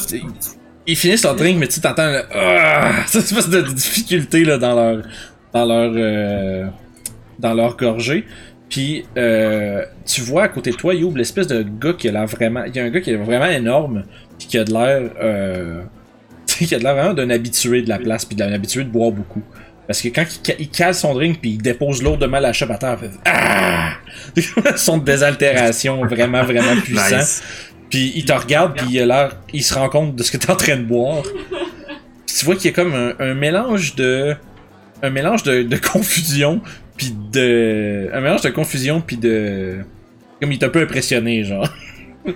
Ils, 0.85 0.97
finissent 0.97 1.23
leur 1.23 1.35
drink, 1.35 1.59
mais 1.59 1.67
tu 1.67 1.79
t'entends 1.79 2.09
le. 2.09 2.23
Ah, 2.33 3.03
cette 3.07 3.23
espèce 3.23 3.49
de 3.49 3.61
difficulté 3.61 4.43
là, 4.45 4.57
dans 4.57 4.75
leur. 4.75 5.03
Dans 5.53 5.65
leur. 5.65 6.71
dans 7.39 7.53
leur 7.53 7.77
gorgée. 7.77 8.25
Puis 8.73 9.05
euh, 9.17 9.85
tu 10.03 10.21
vois 10.21 10.45
à 10.45 10.47
côté 10.47 10.71
de 10.71 10.75
toi, 10.75 10.95
Youb, 10.95 11.15
l'espèce 11.15 11.45
de 11.45 11.61
gars 11.61 11.93
qui 11.93 12.09
a 12.09 12.11
l'air 12.11 12.25
vraiment. 12.25 12.63
Il 12.63 12.75
y 12.75 12.79
a 12.79 12.83
un 12.83 12.89
gars 12.89 13.01
qui 13.01 13.11
est 13.11 13.15
vraiment 13.15 13.45
énorme, 13.45 14.03
puis 14.39 14.47
qui 14.47 14.57
a 14.57 14.63
de 14.63 14.73
l'air. 14.73 15.11
Euh, 15.21 15.83
qui 16.47 16.73
a 16.73 16.79
de 16.79 16.83
l'air 16.83 16.95
vraiment 16.95 17.13
d'un 17.13 17.29
habitué 17.29 17.83
de 17.83 17.89
la 17.89 17.99
place, 17.99 18.25
puis 18.25 18.35
d'un 18.35 18.51
habitué 18.51 18.83
de 18.83 18.89
boire 18.89 19.11
beaucoup. 19.11 19.43
Parce 19.85 20.01
que 20.01 20.07
quand 20.07 20.25
il, 20.49 20.55
il 20.57 20.69
cale 20.69 20.95
son 20.95 21.13
drink 21.13 21.39
puis 21.39 21.51
il 21.51 21.57
dépose 21.61 22.01
mal 22.01 22.45
à 22.45 22.51
chope 22.51 22.71
à 22.71 22.79
terre, 22.79 22.97
il 23.03 23.09
fait 23.09 23.15
Ah! 23.25 23.93
son 24.75 24.97
de 24.97 25.05
désaltération 25.05 26.03
vraiment, 26.07 26.43
vraiment 26.43 26.81
puissant. 26.81 27.17
Nice. 27.17 27.43
Puis 27.91 28.11
il 28.15 28.25
te 28.25 28.33
regarde 28.33 28.75
puis 28.75 28.87
il 28.89 28.99
a 29.01 29.05
l'air, 29.05 29.37
il 29.53 29.63
se 29.63 29.75
rend 29.75 29.87
compte 29.87 30.15
de 30.15 30.23
ce 30.23 30.31
que 30.31 30.37
t'es 30.37 30.49
en 30.49 30.55
train 30.55 30.77
de 30.77 30.83
boire. 30.83 31.21
Puis 32.25 32.35
tu 32.39 32.45
vois 32.45 32.55
qu'il 32.55 32.65
y 32.65 32.69
a 32.69 32.71
comme 32.71 32.95
un, 32.95 33.13
un 33.19 33.35
mélange 33.35 33.93
de, 33.93 34.35
un 35.03 35.11
mélange 35.11 35.43
de, 35.43 35.61
de 35.61 35.77
confusion 35.77 36.59
puis 36.97 37.13
de, 37.31 38.09
un 38.13 38.21
mélange 38.21 38.41
de 38.41 38.49
confusion 38.49 39.01
puis 39.01 39.17
de, 39.17 39.79
comme 40.39 40.51
il 40.51 40.61
est 40.61 40.65
un 40.65 40.69
peu 40.69 40.81
impressionné 40.81 41.43
genre. 41.43 41.67
il 42.25 42.33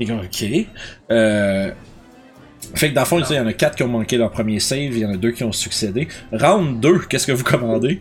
est 0.00 0.06
comme 0.06 0.20
ok. 0.20 0.44
Euh, 1.10 1.70
fait 2.74 2.90
que 2.90 2.94
dans 2.94 3.02
le 3.02 3.06
fond, 3.06 3.20
il 3.20 3.36
y 3.36 3.38
en 3.38 3.46
a 3.46 3.52
4 3.52 3.76
qui 3.76 3.82
ont 3.82 3.88
manqué 3.88 4.16
leur 4.16 4.30
premier 4.30 4.60
save, 4.60 4.92
il 4.92 4.98
y 4.98 5.06
en 5.06 5.12
a 5.12 5.16
2 5.16 5.30
qui 5.32 5.44
ont 5.44 5.52
succédé. 5.52 6.08
Round 6.32 6.80
2, 6.80 7.00
qu'est-ce 7.08 7.26
que 7.26 7.32
vous 7.32 7.44
commandez? 7.44 8.00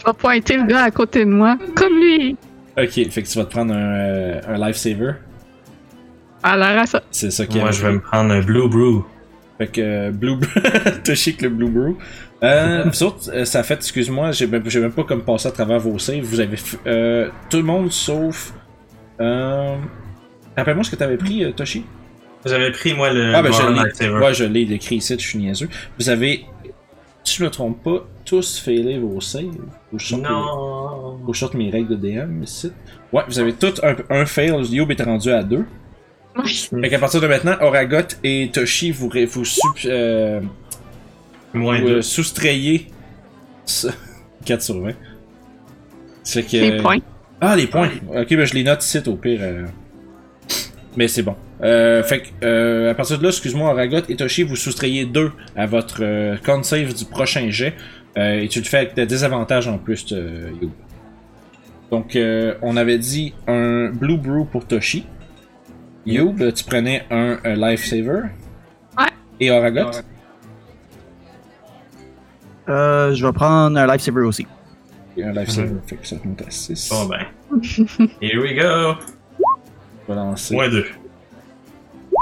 Je 0.00 0.06
vais 0.06 0.12
pointer 0.12 0.56
le 0.56 0.66
gars 0.66 0.84
à 0.84 0.90
côté 0.90 1.24
de 1.24 1.30
moi. 1.30 1.58
Comme 1.74 1.94
lui. 1.94 2.36
Ok, 2.78 3.10
fait 3.10 3.22
que 3.22 3.28
tu 3.28 3.38
vas 3.38 3.44
te 3.44 3.50
prendre 3.50 3.74
un, 3.74 3.92
euh, 3.92 4.40
un 4.48 4.58
lifesaver. 4.58 5.12
À 6.42 6.56
l'air 6.56 6.78
à 6.78 6.86
ça. 6.86 7.02
C'est 7.10 7.30
ça 7.30 7.46
qui 7.46 7.58
Moi, 7.58 7.70
je 7.70 7.82
vais 7.82 7.92
me 7.92 8.00
prendre 8.00 8.32
un 8.32 8.40
Blue 8.40 8.68
Brew. 8.68 9.04
Fait 9.58 9.66
que 9.66 9.80
euh, 9.80 10.10
Blue 10.10 10.36
Brew, 10.36 10.48
t'as 11.04 11.14
chic 11.14 11.42
le 11.42 11.50
Blue 11.50 11.68
Brew. 11.68 11.98
Euh, 12.42 12.84
vous 12.86 13.02
autres, 13.02 13.30
euh, 13.34 13.44
ça 13.44 13.62
fait, 13.62 13.74
excuse-moi, 13.74 14.32
j'ai 14.32 14.46
même, 14.46 14.62
même 14.62 14.92
pas 14.92 15.04
comme 15.04 15.22
passé 15.22 15.48
à 15.48 15.50
travers 15.52 15.78
vos 15.78 15.98
saves. 15.98 16.20
Vous 16.22 16.40
avez, 16.40 16.56
euh, 16.86 17.28
tout 17.50 17.58
le 17.58 17.62
monde 17.64 17.92
sauf, 17.92 18.52
euh, 19.20 19.76
rappelle-moi 20.56 20.84
ce 20.84 20.90
que 20.90 20.96
t'avais 20.96 21.16
pris, 21.18 21.44
euh, 21.44 21.52
Toshi. 21.52 21.84
J'avais 22.46 22.70
pris, 22.72 22.94
moi, 22.94 23.12
le 23.12 23.34
Ah 23.34 23.42
ben 23.42 23.52
je 23.52 24.02
l'ai, 24.06 24.10
ouais, 24.10 24.32
je 24.32 24.44
l'ai 24.44 24.62
écrit 24.72 24.96
ici, 24.96 25.14
je 25.18 25.22
suis 25.26 25.38
niaiseux. 25.38 25.68
Vous 25.98 26.08
avez, 26.08 26.46
si 27.22 27.36
je 27.36 27.44
me 27.44 27.50
trompe 27.50 27.82
pas, 27.82 28.06
tous 28.24 28.58
failé 28.58 28.98
vos 28.98 29.20
saves. 29.20 29.44
Ou 29.92 29.98
sorte 29.98 30.22
Non. 30.22 31.18
ou 31.26 31.34
sorte 31.34 31.52
mes 31.54 31.68
règles 31.68 31.88
de 31.88 31.96
DM 31.96 32.42
ici. 32.42 32.72
Ouais, 33.12 33.22
vous 33.28 33.38
avez 33.38 33.52
tous 33.52 33.74
un, 33.82 33.94
un 34.08 34.24
fail. 34.24 34.54
Youb 34.70 34.90
est 34.90 35.02
rendu 35.02 35.30
à 35.30 35.42
deux. 35.42 35.66
Oui. 36.38 36.68
Fait 36.80 36.88
qu'à 36.88 36.98
partir 36.98 37.20
de 37.20 37.26
maintenant, 37.26 37.56
Oragot 37.60 37.98
et 38.24 38.50
Toshi, 38.50 38.92
vous, 38.92 39.10
vous, 39.28 39.44
sub- 39.44 39.60
euh, 39.84 40.40
Moins 41.54 41.80
vous, 41.80 41.88
euh, 41.88 42.02
ce- 43.66 43.88
4 44.44 44.62
sur 44.62 44.80
20. 44.80 44.92
C'est 46.22 46.42
que... 46.42 46.56
Les 46.56 46.76
points. 46.82 46.98
Ah, 47.40 47.56
les 47.56 47.66
points. 47.66 47.90
Ok, 48.14 48.28
ben 48.30 48.44
je 48.44 48.54
les 48.54 48.64
note 48.64 48.84
ici 48.84 48.98
au 49.06 49.16
pire. 49.16 49.40
euh. 49.42 49.66
Mais 50.96 51.08
c'est 51.08 51.22
bon. 51.22 51.36
Euh, 51.62 52.02
fait 52.02 52.22
que, 52.22 52.28
euh, 52.44 52.90
à 52.90 52.94
partir 52.94 53.18
de 53.18 53.22
là, 53.22 53.28
excuse-moi, 53.30 53.70
Oragot 53.70 54.02
et 54.08 54.16
Toshi, 54.16 54.42
vous 54.42 54.56
soustrayez 54.56 55.04
2 55.06 55.30
à 55.56 55.66
votre 55.66 55.98
euh, 56.02 56.36
con 56.44 56.62
save 56.62 56.94
du 56.94 57.04
prochain 57.04 57.48
jet. 57.50 57.74
Euh, 58.18 58.40
et 58.42 58.48
tu 58.48 58.58
le 58.58 58.64
fais 58.64 58.78
avec 58.78 58.94
des 58.94 59.06
désavantages 59.06 59.68
en 59.68 59.78
plus, 59.78 60.10
Youb. 60.10 60.70
Donc, 61.90 62.16
euh, 62.16 62.54
on 62.62 62.76
avait 62.76 62.98
dit 62.98 63.34
un 63.46 63.88
Blue 63.90 64.16
Brew 64.16 64.44
pour 64.50 64.66
Toshi. 64.66 65.04
Youb, 66.06 66.52
tu 66.52 66.64
prenais 66.64 67.04
un, 67.10 67.38
un 67.44 67.54
Lifesaver. 67.54 68.22
Ouais. 68.98 69.06
Et 69.38 69.50
Oragot? 69.50 69.90
Euh, 72.70 73.14
je 73.14 73.26
vais 73.26 73.32
prendre 73.32 73.76
un 73.76 73.86
lifesaver 73.86 74.22
aussi. 74.22 74.46
Et 75.16 75.24
un 75.24 75.32
Lifesaver. 75.32 75.74
Fait 75.86 75.96
que 75.96 76.06
ça 76.06 76.16
monte 76.24 76.42
à 76.42 76.50
6. 76.50 76.88
Bon, 76.90 77.06
ben. 77.06 77.26
Here 78.22 78.40
we 78.40 78.54
go. 78.54 78.94
On 80.08 80.14
va 80.14 80.14
lancer. 80.14 80.54
Moins 80.54 80.68
deux. 80.68 80.86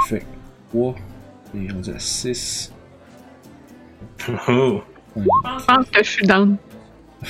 Fait 0.09 0.21
que 0.21 0.25
3. 0.71 0.95
Et 1.55 1.69
on 1.75 1.81
dit 1.81 1.91
à 1.91 1.99
6. 1.99 2.73
Oh. 4.49 4.83
Je 5.17 5.23
pense 5.67 5.91
que 5.91 6.03
je 6.03 6.09
suis 6.09 6.27
down. 6.27 6.57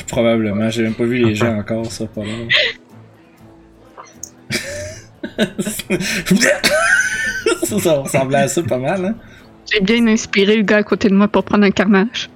Probablement, 0.07 0.71
j'ai 0.71 0.83
même 0.85 0.95
pas 0.95 1.05
vu 1.05 1.25
les 1.25 1.35
gens 1.35 1.59
encore, 1.59 1.87
ça, 1.87 2.07
pas 2.07 2.23
mal. 2.23 2.49
ça, 7.65 7.79
ça 7.79 7.93
ressemblait 7.95 8.39
à 8.39 8.49
ça 8.49 8.63
pas 8.63 8.79
mal, 8.79 9.05
hein? 9.05 9.15
J'ai 9.71 9.81
bien 9.81 10.07
inspiré 10.07 10.57
le 10.57 10.63
gars 10.63 10.79
à 10.79 10.83
côté 10.83 11.09
de 11.09 11.15
moi 11.15 11.29
pour 11.29 11.45
prendre 11.45 11.65
un 11.65 11.71
carnage. 11.71 12.29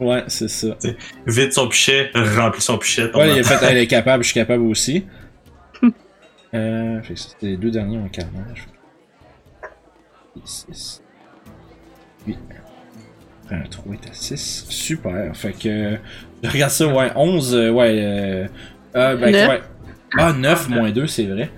Ouais, 0.00 0.24
c'est 0.28 0.48
ça. 0.48 0.68
Vide 1.26 1.52
son 1.52 1.68
pichet, 1.68 2.10
remplit 2.14 2.62
son 2.62 2.78
pichet. 2.78 3.14
Ouais, 3.14 3.32
il 3.34 3.38
a 3.40 3.42
fait, 3.42 3.66
elle 3.66 3.78
est 3.78 3.86
capable, 3.98 4.22
je 4.22 4.28
suis 4.28 4.40
capable 4.40 4.64
aussi. 4.64 5.04
euh, 6.54 7.02
fait 7.02 7.14
que 7.14 7.20
c'était 7.20 7.46
les 7.46 7.56
deux 7.56 7.70
derniers 7.70 7.98
en 7.98 8.08
carnage. 8.08 8.66
6. 10.44 11.02
8. 12.26 12.38
Un 13.50 13.62
3 13.62 13.94
est 13.94 14.10
à 14.10 14.12
6. 14.12 14.66
Super. 14.68 15.36
Fait 15.36 15.52
que. 15.52 15.96
Regarde 16.44 16.70
ça, 16.70 16.86
ouais. 16.86 17.10
11, 17.14 17.54
euh, 17.54 17.70
ouais. 17.70 17.94
Euh, 17.98 18.46
euh, 18.96 19.16
ben, 19.16 19.32
Neuf. 19.32 19.48
ouais. 19.48 19.60
Ah, 20.16 20.32
9 20.32 20.68
moins 20.70 20.90
2, 20.90 21.06
c'est 21.06 21.26
vrai. 21.26 21.50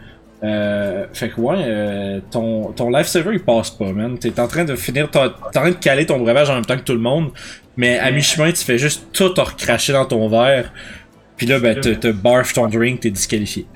Euh, 0.43 1.07
fait 1.13 1.29
que 1.29 1.41
ouais, 1.41 1.57
euh, 1.61 2.21
ton, 2.31 2.73
ton 2.73 2.91
lifesaver 2.91 3.31
il 3.35 3.41
passe 3.45 3.71
pas, 3.71 3.93
man. 3.93 4.19
T'es 4.19 4.39
en 4.41 4.49
train 4.49 4.65
de 4.65 4.75
finir, 4.75 5.09
t'es 5.11 5.19
en 5.21 5.31
train 5.53 5.71
de 5.71 5.77
caler 5.77 6.05
ton 6.07 6.19
breuvage 6.19 6.51
en 6.51 6.55
même 6.55 6.65
temps 6.65 6.77
que 6.77 6.83
tout 6.83 6.95
le 6.95 6.99
monde, 6.99 7.31
mais 7.77 7.99
à 7.99 8.11
mi-chemin, 8.11 8.51
tu 8.51 8.65
fais 8.65 8.77
juste 8.79 9.07
tout 9.13 9.33
recracher 9.37 9.93
dans 9.93 10.05
ton 10.05 10.29
verre, 10.29 10.73
puis 11.37 11.47
là, 11.47 11.61
ben, 11.61 11.79
te, 11.81 11.91
te 11.91 12.09
barf 12.11 12.53
ton 12.55 12.67
drink, 12.67 13.01
t'es 13.01 13.11
disqualifié. 13.11 13.67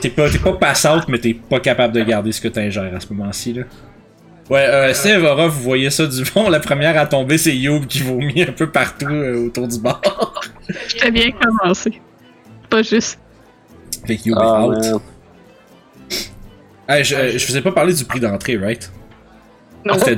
T'es 0.00 0.08
pas, 0.10 0.30
t'es 0.30 0.38
pas 0.38 0.52
pass 0.52 0.84
out, 0.84 1.04
mais 1.08 1.18
t'es 1.18 1.34
pas 1.34 1.58
capable 1.58 1.94
de 1.94 2.02
garder 2.04 2.30
ce 2.30 2.40
que 2.40 2.48
t'ingères 2.48 2.94
à 2.94 3.00
ce 3.00 3.12
moment-ci, 3.12 3.52
là. 3.54 3.62
Ouais, 4.48 4.64
euh, 4.66 4.92
Steve, 4.94 5.22
Aura, 5.24 5.46
vous 5.48 5.62
voyez 5.62 5.90
ça 5.90 6.06
du 6.06 6.24
fond, 6.24 6.48
la 6.50 6.60
première 6.60 6.96
à 6.96 7.06
tomber, 7.06 7.38
c'est 7.38 7.54
Youb 7.56 7.86
qui 7.86 8.02
vomit 8.02 8.42
un 8.42 8.52
peu 8.52 8.70
partout 8.70 9.06
euh, 9.08 9.46
autour 9.46 9.66
du 9.68 9.78
bar. 9.80 10.00
J'étais 10.88 11.10
bien 11.10 11.30
commencé. 11.32 12.00
Pas 12.68 12.82
juste. 12.82 13.18
fait 14.06 14.16
que 14.16 14.28
Youb 14.28 14.38
Ah, 14.40 14.60
est 14.62 14.64
out. 14.66 14.70
man. 14.92 15.00
Hey, 16.90 17.04
je, 17.04 17.14
euh, 17.14 17.38
je 17.38 17.46
vous 17.46 17.56
ai 17.56 17.60
pas 17.60 17.72
parlé 17.72 17.94
du 17.94 18.04
prix 18.04 18.18
d'entrée, 18.20 18.56
right? 18.56 18.90
Non. 19.84 19.94
C'était 19.98 20.16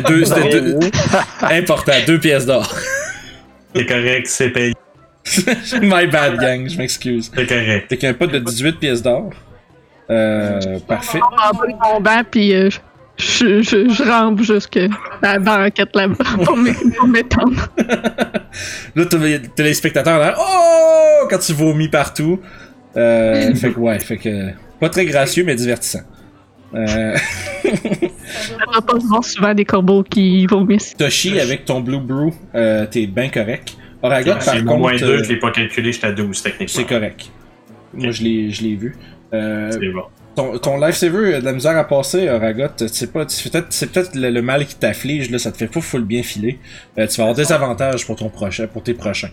deux, 0.00 0.24
c'était 0.24 0.48
deux, 0.60 0.78
important, 1.42 1.92
deux 2.06 2.18
pièces 2.20 2.46
d'or. 2.46 2.72
C'est 3.74 3.84
correct, 3.86 4.26
c'est 4.28 4.50
payé. 4.50 4.74
My 5.82 6.06
bad 6.06 6.38
gang, 6.38 6.68
je 6.68 6.78
m'excuse. 6.78 7.30
C'est 7.34 7.46
correct. 7.46 7.86
Fait 7.88 7.96
qu'un 7.96 8.14
pot 8.14 8.26
de 8.26 8.38
18 8.38 8.78
pièces 8.78 9.02
d'or. 9.02 9.30
Euh, 10.10 10.78
parfait. 10.86 11.20
en 11.20 11.56
bas 11.56 11.66
de 11.66 11.72
mon 11.82 12.00
banc, 12.00 12.22
puis 12.30 12.54
euh, 12.54 12.68
je, 13.16 13.62
je, 13.62 13.88
je 13.88 14.02
rampe 14.04 14.42
jusque 14.42 14.78
la 15.22 15.38
banquette 15.38 15.96
là-bas 15.96 16.24
pour 16.44 16.56
m'é- 16.56 16.74
pour 16.96 17.08
m'étendre. 17.08 17.68
Là, 18.94 19.04
t'as 19.06 19.18
t'as 19.56 19.62
les 19.64 19.74
spectateurs 19.74 20.18
là. 20.18 20.34
Oh! 20.38 21.26
Quand 21.28 21.38
tu 21.38 21.52
vomis 21.54 21.88
partout. 21.88 22.38
Euh, 22.96 23.54
fait 23.54 23.72
que 23.72 23.78
ouais, 23.80 23.98
fait 23.98 24.18
que. 24.18 24.50
Pas 24.84 24.90
très 24.90 25.06
gracieux, 25.06 25.44
mais 25.44 25.54
divertissant. 25.54 26.00
Euh, 26.74 27.16
Ça 27.16 28.66
va 28.74 28.80
pas 28.82 29.00
se 29.00 29.06
voir 29.06 29.24
souvent 29.24 29.54
des 29.54 29.64
corbeaux 29.64 30.02
qui 30.02 30.44
vomissent. 30.46 30.94
Toshi, 30.96 31.38
avec 31.40 31.64
ton 31.64 31.80
Blue 31.80 32.00
Brew, 32.00 32.32
euh, 32.54 32.84
t'es 32.90 33.06
bien 33.06 33.28
correct. 33.30 33.76
Oragot, 34.02 34.32
par 34.32 34.42
C'est 34.42 34.58
contre. 34.64 34.76
moins 34.78 34.96
2, 34.96 35.04
euh, 35.06 35.24
je 35.24 35.28
l'ai 35.30 35.38
pas 35.38 35.50
calculé, 35.52 35.90
j'étais 35.92 36.08
à 36.08 36.12
12 36.12 36.42
techniquement. 36.42 36.66
c'est 36.68 36.84
correct. 36.84 37.30
Moi, 37.94 38.10
je 38.10 38.22
l'ai 38.22 38.50
je 38.50 38.62
l'ai 38.62 38.74
vu. 38.76 38.94
Euh, 39.32 39.70
C'est 39.72 39.88
bon. 39.88 40.02
ton, 40.34 40.58
ton 40.58 40.78
lifesaver 40.78 41.36
a 41.36 41.40
de 41.40 41.44
la 41.46 41.52
misère 41.52 41.78
à 41.78 41.84
passer, 41.84 42.28
Oragot. 42.28 42.64
C'est 42.88 43.10
pas, 43.12 43.24
c'est 43.28 43.50
peut-être, 43.50 43.68
c'est 43.70 43.90
peut-être 43.90 44.14
le, 44.14 44.28
le 44.30 44.42
mal 44.42 44.66
qui 44.66 44.74
t'afflige, 44.74 45.30
là, 45.30 45.38
ça 45.38 45.50
te 45.52 45.56
fait 45.56 45.68
pas 45.68 45.80
full 45.80 46.04
bien 46.04 46.22
filer. 46.22 46.58
Euh, 46.98 47.06
tu 47.06 47.16
vas 47.18 47.24
avoir 47.28 47.36
des 47.36 47.52
avantages 47.52 48.04
pour 48.04 48.16
ton 48.16 48.28
prochain, 48.28 48.66
pour 48.66 48.82
tes 48.82 48.94
prochains. 48.94 49.30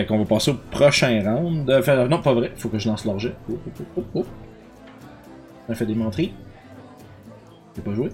Fait 0.00 0.06
qu'on 0.06 0.16
va 0.16 0.24
passer 0.24 0.52
au 0.52 0.54
prochain 0.70 1.20
round. 1.22 1.70
Enfin, 1.70 2.06
non, 2.06 2.22
pas 2.22 2.32
vrai, 2.32 2.52
faut 2.56 2.70
que 2.70 2.78
je 2.78 2.88
lance 2.88 3.04
l'orget. 3.04 3.34
Oh, 3.50 3.58
oh, 3.66 3.70
oh, 3.78 3.84
oh, 3.98 4.04
oh. 4.14 4.26
Ça 5.68 5.74
fait 5.74 5.84
des 5.84 5.94
menteries. 5.94 6.32
J'ai 7.76 7.82
pas 7.82 7.94
joué. 7.94 8.08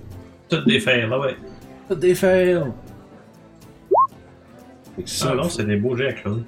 Toutes 0.49 0.67
des 0.67 0.81
fails, 0.81 1.09
là, 1.09 1.21
ouais. 1.21 1.37
Tout 1.89 1.95
des 1.95 2.17
fails. 2.17 2.61
Fait 4.97 5.03
que 5.05 5.09
ça, 5.09 5.29
Ah 5.31 5.37
non, 5.37 5.49
c'est 5.49 5.65
des 5.65 5.77
beaux 5.77 5.97
jets, 5.97 6.15
Claude. 6.15 6.43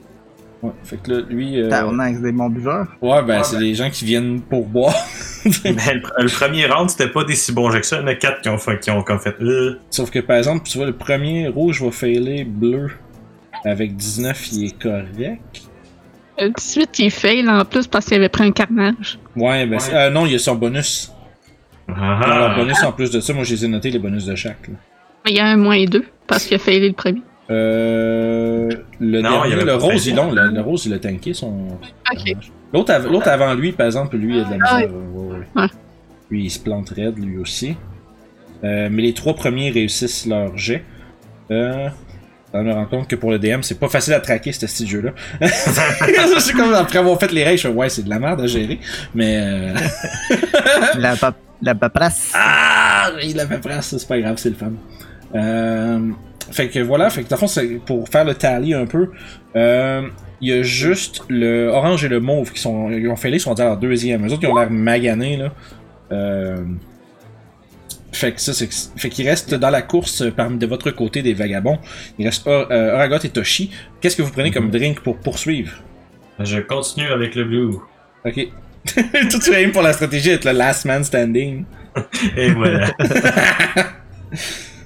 ouais, 0.64 0.72
fait 0.82 0.96
que 0.96 1.12
là, 1.12 1.20
lui, 1.28 1.62
euh, 1.62 1.70
c'est 1.70 2.20
des 2.22 2.32
bons 2.32 2.50
buveurs. 2.50 2.88
ouais, 3.00 3.22
ben, 3.22 3.44
c'est 3.44 3.58
des 3.58 3.76
gens 3.76 3.90
qui 3.90 4.06
viennent 4.06 4.40
pour 4.40 4.66
boire. 4.66 4.92
Mais 5.44 5.70
le, 5.94 6.24
le 6.24 6.28
premier 6.28 6.66
round, 6.66 6.90
c'était 6.90 7.12
pas 7.12 7.22
des 7.22 7.36
si 7.36 7.52
bons 7.52 7.70
jets 7.70 7.82
que 7.82 7.86
ça. 7.86 7.98
Il 7.98 8.00
y 8.00 8.02
en 8.02 8.08
a 8.08 8.16
4 8.16 8.40
qui 8.40 8.48
ont 8.48 8.58
fait, 8.58 8.80
qui 8.80 8.90
ont, 8.90 9.04
qui 9.04 9.12
ont 9.12 9.18
fait 9.20 9.40
euh, 9.40 9.78
Sauf 9.90 10.10
que 10.10 10.18
par 10.18 10.36
exemple, 10.36 10.64
tu 10.64 10.78
vois, 10.78 10.86
le 10.88 10.96
premier 10.96 11.46
rouge 11.46 11.80
va 11.80 11.92
failer 11.92 12.42
bleu. 12.44 12.90
Avec 13.64 13.96
19, 13.96 14.52
il 14.52 14.64
est 14.66 14.78
correct. 14.80 15.62
Le 16.40 16.50
18, 16.50 16.98
il 17.00 17.10
fail 17.10 17.48
en 17.48 17.64
plus 17.64 17.86
parce 17.86 18.06
qu'il 18.06 18.16
avait 18.16 18.28
pris 18.28 18.44
un 18.44 18.52
carnage. 18.52 19.18
Ouais, 19.36 19.66
ben, 19.66 19.78
c'est- 19.78 19.94
euh, 19.94 20.10
non, 20.10 20.26
il 20.26 20.32
y 20.32 20.34
a 20.36 20.38
son 20.38 20.54
bonus. 20.54 21.12
Ah, 21.88 22.20
ah. 22.22 22.54
bonus 22.56 22.82
en 22.84 22.92
plus 22.92 23.10
de 23.10 23.20
ça. 23.20 23.32
Moi, 23.32 23.44
je 23.44 23.54
les 23.54 23.64
ai 23.64 23.68
notés, 23.68 23.90
les 23.90 23.98
bonus 23.98 24.26
de 24.26 24.34
chaque. 24.36 24.68
là. 24.68 24.74
Mais 25.24 25.32
il 25.32 25.36
y 25.36 25.40
a 25.40 25.46
un 25.46 25.56
moins 25.56 25.84
2 25.84 26.04
parce 26.26 26.44
qu'il 26.46 26.54
a 26.54 26.58
failé 26.58 26.86
le 26.88 26.94
premier. 26.94 27.22
Euh, 27.50 28.68
le 29.00 29.20
Non, 29.22 29.44
il 29.44 29.48
y 29.48 29.50
dernier, 29.54 29.64
le 29.64 29.74
rose, 29.74 30.06
il, 30.06 30.14
non, 30.14 30.30
le, 30.30 30.48
le 30.50 30.60
rose, 30.60 30.86
il 30.86 30.92
a 30.92 30.98
tanké 30.98 31.32
son. 31.34 31.68
Ok. 32.12 32.36
L'autre 32.72 32.92
av- 32.92 33.10
l'autre 33.10 33.28
avant 33.28 33.54
lui, 33.54 33.72
par 33.72 33.86
exemple, 33.86 34.16
lui, 34.16 34.36
il 34.36 34.40
a 34.40 34.44
de 34.44 34.50
la 34.50 34.56
Ah 34.64 34.74
misère. 34.76 34.90
ouais, 34.94 35.32
ouais. 35.38 35.46
Ouais. 35.62 35.68
Lui, 36.30 36.44
il 36.44 36.50
se 36.50 36.58
plante 36.60 36.90
raide, 36.90 37.18
lui 37.18 37.38
aussi. 37.38 37.74
Euh, 38.64 38.88
mais 38.92 39.02
les 39.02 39.14
trois 39.14 39.34
premiers 39.34 39.70
réussissent 39.70 40.26
leur 40.26 40.56
jet. 40.58 40.84
Euh, 41.50 41.88
on 42.52 42.62
me 42.62 42.72
rend 42.72 42.86
compte 42.86 43.08
que 43.08 43.16
pour 43.16 43.30
le 43.30 43.38
DM, 43.38 43.60
c'est 43.62 43.78
pas 43.78 43.88
facile 43.88 44.14
à 44.14 44.20
traquer 44.20 44.52
ce 44.52 44.82
de 44.82 44.88
jeu-là. 44.88 45.10
c'est 46.38 46.52
comme 46.54 46.72
après 46.72 46.98
avoir 46.98 47.18
fait 47.18 47.30
les 47.32 47.44
règles, 47.44 47.58
je 47.58 47.68
fais 47.68 47.74
ouais, 47.74 47.88
c'est 47.88 48.02
de 48.02 48.10
la 48.10 48.18
merde 48.18 48.40
à 48.40 48.46
gérer. 48.46 48.78
Mais. 49.14 49.36
Euh... 49.38 49.74
La, 50.98 51.16
pap 51.16 51.36
la 51.60 51.74
paperasse. 51.74 52.32
Ah! 52.34 53.10
Il 53.22 53.38
avait 53.40 53.58
presque, 53.58 53.98
c'est 53.98 54.08
pas 54.08 54.20
grave, 54.20 54.36
c'est 54.38 54.50
le 54.50 54.54
fun. 54.54 54.72
Euh, 55.34 56.10
fait 56.50 56.68
que 56.68 56.78
voilà, 56.80 57.10
fait 57.10 57.24
que 57.24 57.28
dans 57.28 57.36
le 57.36 57.40
fond, 57.40 57.46
c'est 57.46 57.66
pour 57.84 58.08
faire 58.08 58.24
le 58.24 58.34
tally 58.34 58.74
un 58.74 58.86
peu, 58.86 59.10
euh, 59.56 60.02
il 60.40 60.48
y 60.48 60.52
a 60.52 60.62
juste 60.62 61.22
le 61.28 61.68
orange 61.68 62.04
et 62.04 62.08
le 62.08 62.20
mauve 62.20 62.52
qui 62.52 62.60
sont. 62.60 62.90
Ils 62.90 63.08
ont 63.08 63.16
fait 63.16 63.30
les, 63.30 63.38
sont 63.38 63.54
dans 63.54 63.64
leur 63.64 63.76
deuxième. 63.76 64.26
Eux 64.26 64.32
autres, 64.32 64.42
ils 64.42 64.48
ont 64.48 64.56
l'air 64.56 64.70
maganés, 64.70 65.36
là. 65.36 65.52
Euh, 66.12 66.64
fait 68.12 68.32
que 68.32 68.40
ça, 68.40 68.52
c'est 68.54 68.68
fait 68.96 69.08
qu'il 69.10 69.28
reste 69.28 69.54
dans 69.54 69.70
la 69.70 69.82
course 69.82 70.22
euh, 70.22 70.30
parmi 70.30 70.58
de 70.58 70.66
votre 70.66 70.90
côté 70.90 71.22
des 71.22 71.34
vagabonds. 71.34 71.78
Il 72.18 72.26
reste 72.26 72.46
Or- 72.46 72.66
euh, 72.70 72.94
Oragot 72.94 73.18
et 73.24 73.28
Toshi. 73.28 73.70
Qu'est-ce 74.00 74.16
que 74.16 74.22
vous 74.22 74.30
prenez 74.32 74.50
comme 74.50 74.70
drink 74.70 75.00
pour 75.00 75.18
poursuivre? 75.18 75.72
Je 76.40 76.58
continue 76.60 77.08
avec 77.08 77.34
le 77.34 77.44
blue. 77.44 77.74
Ok. 78.24 78.48
Tout 79.30 79.38
tu 79.38 79.54
aim 79.54 79.70
pour 79.72 79.82
la 79.82 79.92
stratégie 79.92 80.30
d'être 80.30 80.44
le 80.46 80.52
last 80.52 80.84
man 80.84 81.04
standing. 81.04 81.64
Et 82.36 82.50
voilà. 82.50 82.90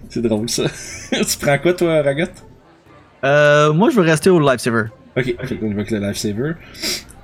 C'est 0.09 0.23
drôle 0.23 0.49
ça. 0.49 0.65
tu 1.11 1.39
prends 1.41 1.59
quoi 1.59 1.73
toi, 1.75 2.03
Ragot? 2.03 2.25
Euh, 3.25 3.73
moi, 3.73 3.91
je 3.91 3.97
veux 3.97 4.03
rester 4.03 4.31
au 4.31 4.41
lifesaver. 4.41 4.85
Ok, 5.17 5.25
fait 5.45 5.57
qu'on 5.57 5.67
y 5.71 5.75
va 5.75 5.81
avec 5.81 5.91
le 5.91 5.99
lifesaver. 6.01 6.53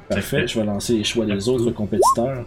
Parfait, 0.09 0.47
je 0.47 0.59
vais 0.59 0.65
lancer 0.65 0.95
les 0.95 1.05
choix 1.05 1.27
des 1.27 1.49
autres 1.49 1.71
compétiteurs. 1.73 2.45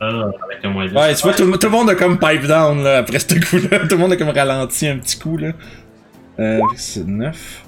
Ah, 0.00 0.06
avec 0.44 0.62
le 0.62 0.70
moins 0.70 0.86
10. 0.86 0.94
Ouais, 0.94 1.14
tu 1.14 1.22
vois, 1.22 1.34
tout, 1.34 1.44
le- 1.44 1.58
tout 1.58 1.66
le 1.66 1.72
monde 1.72 1.90
a 1.90 1.94
comme 1.94 2.18
pipe 2.18 2.46
down 2.46 2.82
là, 2.82 2.98
après 2.98 3.18
ce 3.18 3.26
coup-là. 3.34 3.80
Tout 3.80 3.88
le 3.90 3.96
monde 3.98 4.12
a 4.12 4.16
comme 4.16 4.30
ralenti 4.30 4.86
un 4.88 4.98
petit 4.98 5.18
coup 5.18 5.36
là. 5.36 5.52
Euh, 6.38 6.60
c'est 6.76 7.06
9. 7.06 7.64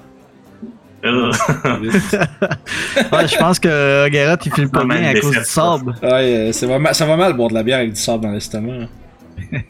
Euh, 1.04 1.32
Ouais, 3.12 3.26
je 3.28 3.36
pense 3.36 3.58
que 3.58 4.08
Garrett, 4.08 4.46
il 4.46 4.52
filme 4.54 4.70
pas 4.70 4.84
mal 4.84 5.00
bien 5.00 5.10
à 5.10 5.14
cause 5.20 5.32
du 5.36 5.44
sable. 5.44 5.94
Ouais, 6.02 6.08
euh, 6.48 6.52
c'est 6.52 6.66
vraiment- 6.66 6.92
ça 6.94 7.04
va 7.06 7.16
mal 7.16 7.32
boire 7.34 7.48
de 7.50 7.54
la 7.54 7.62
bière 7.62 7.78
avec 7.78 7.92
du 7.92 8.00
sable 8.00 8.22
dans 8.24 8.30
l'estomac. 8.30 8.86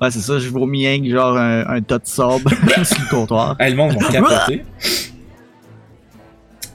Ouais, 0.00 0.10
c'est 0.10 0.20
ça, 0.20 0.38
je 0.38 0.48
rien 0.50 1.02
que 1.02 1.10
genre 1.10 1.36
un, 1.36 1.66
un 1.66 1.80
tas 1.82 1.98
de 1.98 2.06
sable 2.06 2.48
sur 2.84 3.00
le 3.02 3.10
comptoir. 3.10 3.56
Hey, 3.58 3.70
le 3.72 3.76
monde 3.76 3.92
va 4.00 4.08
capoter. 4.08 4.64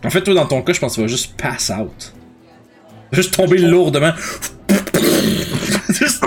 En 0.03 0.09
fait, 0.09 0.21
toi, 0.21 0.33
dans 0.35 0.45
ton 0.45 0.61
cas, 0.61 0.73
je 0.73 0.79
pense 0.79 0.91
que 0.91 0.95
tu 0.97 1.01
vas 1.01 1.07
juste 1.07 1.35
pass 1.41 1.71
out. 1.79 2.13
Juste 3.11 3.35
tomber 3.35 3.57
lourdement. 3.57 4.11
Juste- 5.99 6.23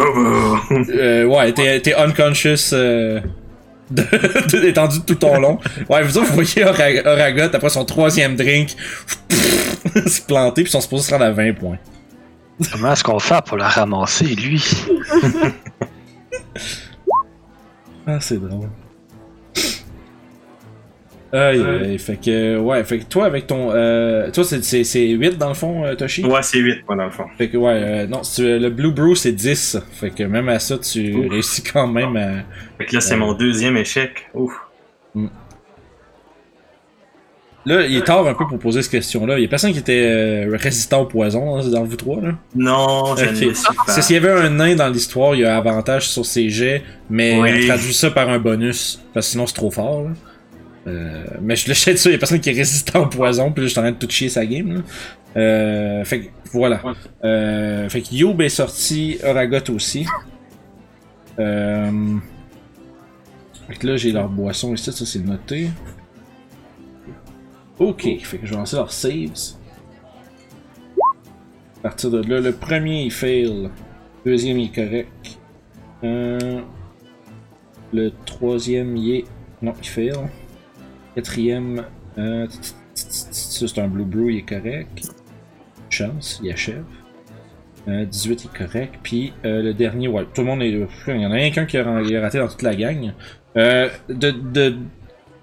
Euh, 0.91 1.25
ouais, 1.25 1.53
t'es, 1.53 1.81
t'es 1.81 1.95
unconscious, 1.95 2.73
euh, 2.73 3.21
de, 3.91 4.03
de- 4.51 4.65
étendu 4.67 5.01
tout 5.07 5.15
ton 5.15 5.39
long. 5.41 5.59
Ouais, 5.89 6.03
vous 6.03 6.19
autres, 6.19 6.29
vous 6.29 6.35
voyez 6.43 6.65
Ora- 6.65 7.11
Oragot, 7.13 7.55
après 7.55 7.69
son 7.71 7.85
troisième 7.85 8.37
drink, 8.37 8.77
se 10.07 10.21
planter, 10.23 10.63
puis 10.63 10.71
ils 10.71 10.73
sont 10.73 10.81
supposés 10.81 11.05
se 11.05 11.11
rendre 11.13 11.25
à 11.25 11.31
20 11.31 11.53
points. 11.55 11.79
Comment 12.73 12.93
est-ce 12.93 13.05
qu'on 13.05 13.19
fait 13.19 13.43
pour 13.45 13.57
la 13.57 13.69
ramasser, 13.69 14.27
lui? 14.27 14.63
Ah, 18.07 18.19
c'est 18.21 18.39
drôle. 18.41 18.71
Aïe, 21.31 21.63
aïe, 21.63 21.99
fait 21.99 22.17
que, 22.17 22.59
ouais, 22.59 22.83
fait 22.85 23.01
que 23.01 23.05
toi, 23.05 23.27
avec 23.27 23.47
ton, 23.47 23.71
euh, 23.71 24.31
toi, 24.31 24.45
c'est, 24.45 24.65
c'est, 24.65 24.83
c'est 24.83 25.07
8 25.09 25.37
dans 25.37 25.49
le 25.49 25.55
fond, 25.55 25.85
euh, 25.85 25.95
Toshi? 25.95 26.25
ouais, 26.25 26.43
c'est 26.43 26.59
8, 26.59 26.85
moi, 26.87 26.97
dans 26.97 27.05
le 27.05 27.11
fond. 27.11 27.27
Fait 27.37 27.51
que, 27.51 27.59
ouais, 27.59 27.73
euh, 27.75 28.07
non, 28.07 28.23
si 28.23 28.37
tu- 28.43 28.59
le 28.59 28.71
Blue 28.71 28.93
Brew, 28.93 29.15
c'est 29.15 29.33
10. 29.33 29.77
Fait 29.93 30.09
que 30.11 30.23
même 30.23 30.49
à 30.49 30.59
ça, 30.59 30.79
tu 30.79 31.15
Ouf. 31.15 31.31
réussis 31.31 31.63
quand 31.63 31.87
même 31.87 32.17
à... 32.17 32.29
Fait 32.79 32.87
que 32.87 32.95
là, 32.95 33.01
c'est 33.03 33.17
mon 33.17 33.35
deuxième 33.35 33.77
échec. 33.77 34.27
Ouf. 34.33 34.53
Là, 37.67 37.83
il 37.87 37.97
est 37.99 38.03
tard 38.07 38.27
un 38.27 38.33
peu 38.33 38.47
pour 38.47 38.59
poser 38.59 38.81
cette 38.81 38.93
question-là. 38.93 39.39
Il 39.39 39.43
y 39.43 39.45
a 39.45 39.49
personne 39.49 39.73
qui 39.73 39.79
était 39.81 40.05
euh, 40.07 40.57
résistant 40.57 41.03
au 41.03 41.07
poison 41.07 41.59
hein, 41.59 41.69
dans 41.69 41.85
vous 41.85 41.97
trois, 41.97 42.23
là? 42.23 42.31
Non, 42.55 43.15
je 43.17 43.25
Ok. 43.25 43.31
ne 43.33 43.49
le 43.49 43.55
suis 43.55 43.67
pas. 43.75 43.83
C'est 43.93 44.01
s'il 44.01 44.15
y 44.15 44.19
avait 44.19 44.31
un 44.31 44.49
nain 44.49 44.75
dans 44.77 44.89
l'histoire, 44.89 45.35
il 45.35 45.41
y 45.43 45.45
a 45.45 45.57
avantage 45.59 46.09
sur 46.09 46.25
ses 46.25 46.49
jets, 46.49 46.83
mais 47.11 47.39
Oui. 47.39 47.51
on 47.65 47.67
traduit 47.67 47.93
ça 47.93 48.11
par 48.11 48.31
un 48.31 48.39
bonus, 48.39 49.03
parce 49.13 49.27
que 49.27 49.33
sinon 49.33 49.47
c'est 49.47 49.55
trop 49.55 49.71
fort. 49.71 50.05
Là. 50.05 50.11
Euh, 50.87 51.25
mais 51.43 51.57
je 51.57 51.69
le 51.69 51.93
de 51.93 51.97
ça, 51.99 52.09
il 52.09 52.13
y 52.13 52.17
a 52.17 52.19
personne 52.19 52.41
qui 52.41 52.51
est 52.51 52.55
résistant 52.55 53.03
au 53.03 53.07
poison, 53.07 53.53
puis 53.53 53.63
là 53.63 53.67
je 53.69 53.73
suis 53.73 53.79
en 53.81 53.83
train 53.83 53.93
de 53.93 53.97
tout 53.97 54.09
chier 54.09 54.29
sa 54.29 54.47
game. 54.47 54.73
Là. 54.75 54.81
Euh, 55.37 56.05
fait 56.05 56.21
que 56.21 56.29
voilà. 56.53 56.81
Euh, 57.25 57.89
fait 57.89 58.03
que 58.03 58.15
Youb 58.15 58.41
est 58.41 58.49
sorti, 58.49 59.19
Oragot 59.23 59.71
aussi. 59.75 60.07
Euh, 61.39 62.17
fait 63.69 63.75
que 63.75 63.87
là 63.87 63.97
j'ai 63.97 64.13
leur 64.13 64.29
boisson 64.29 64.75
ici, 64.75 64.93
ça 64.93 65.05
c'est 65.05 65.25
noté. 65.25 65.69
Ok, 67.79 68.03
fait 68.23 68.39
que 68.39 68.47
je 68.47 68.51
vais 68.53 68.57
lancer 68.57 68.77
leurs 68.77 68.93
saves. 68.93 69.57
À 71.79 71.83
partir 71.83 72.11
de 72.11 72.23
là, 72.23 72.41
le 72.41 72.53
premier 72.53 73.05
il 73.05 73.13
fail. 73.13 73.71
Deuxième 74.27 74.59
il 74.59 74.67
est 74.67 74.75
correct. 74.75 75.39
Euh, 76.03 76.61
le 77.93 78.13
troisième 78.27 78.97
il 78.97 79.17
est. 79.17 79.25
Non, 79.63 79.75
il 79.81 79.89
fail. 79.89 80.13
Quatrième. 81.19 81.85
Euh, 82.17 82.47
c'est 82.95 83.79
un 83.79 83.89
Blue 83.89 84.05
Brew, 84.05 84.31
il 84.31 84.39
est 84.39 84.43
correct. 84.43 85.11
Chance, 85.91 86.39
il 86.45 86.53
achève. 86.53 86.85
Euh, 87.89 88.05
18 88.05 88.45
il 88.45 88.47
est 88.47 88.67
correct. 88.67 88.95
Puis 89.03 89.33
euh, 89.45 89.61
le 89.61 89.75
dernier, 89.75 90.07
ouais, 90.07 90.27
tout 90.33 90.43
le 90.43 90.47
monde 90.47 90.63
est. 90.63 90.69
Il 90.69 91.21
y 91.21 91.27
en 91.27 91.33
a 91.33 91.35
rien 91.35 91.51
qu'un 91.51 91.67
qui 91.67 91.77
a 91.77 92.21
raté 92.21 92.39
dans 92.39 92.47
toute 92.47 92.63
la 92.63 92.77
gang. 92.77 93.13
Euh, 93.57 93.89
de, 94.09 94.77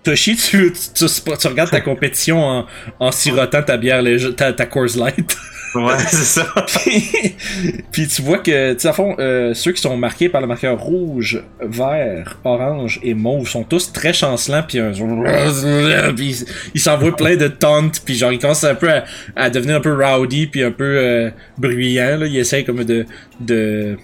Toshi, 0.02 0.38
tu, 0.38 0.72
tu, 0.72 1.48
regardes 1.50 1.72
ta 1.72 1.82
compétition 1.82 2.42
en, 2.42 2.66
en 3.02 3.12
sirotant 3.12 3.62
ta 3.62 3.76
bière 3.76 4.02
ta, 4.38 4.54
ta 4.54 4.70
Light. 4.96 5.38
Ouais, 5.76 5.98
c'est 6.08 6.42
ça. 6.42 6.46
puis, 7.92 8.08
tu 8.08 8.22
vois 8.22 8.38
que, 8.40 8.74
tu 8.74 8.80
sais, 8.80 8.88
à 8.88 8.94
fond, 8.94 9.16
euh, 9.20 9.54
ceux 9.54 9.72
qui 9.72 9.82
sont 9.82 9.96
marqués 9.98 10.30
par 10.30 10.42
le 10.42 10.48
marqueur 10.48 10.80
rouge, 10.80 11.44
vert, 11.62 12.40
orange 12.44 13.00
et 13.04 13.14
mauve 13.14 13.48
sont 13.48 13.64
tous 13.64 13.92
très 13.92 14.14
chancelants, 14.14 14.64
puis 14.68 14.80
un... 14.80 14.92
puis 16.16 16.46
ils- 16.74 16.80
s'envoient 16.80 17.16
plein 17.16 17.36
de 17.36 17.48
taunts, 17.48 17.92
puis 18.06 18.16
genre, 18.16 18.32
ils 18.32 18.40
commencent 18.40 18.64
un 18.64 18.76
peu 18.76 18.90
à, 19.36 19.50
devenir 19.50 19.76
un 19.78 19.82
peu 19.82 19.94
rowdy, 19.94 20.48
puis 20.48 20.64
un 20.64 20.72
peu 20.72 20.84
euh, 20.98 21.30
bruyants, 21.58 22.18
là. 22.18 22.26
Ils 22.28 22.38
essayent 22.38 22.66
comme 22.66 22.84
de, 22.84 23.06
de, 23.40 23.98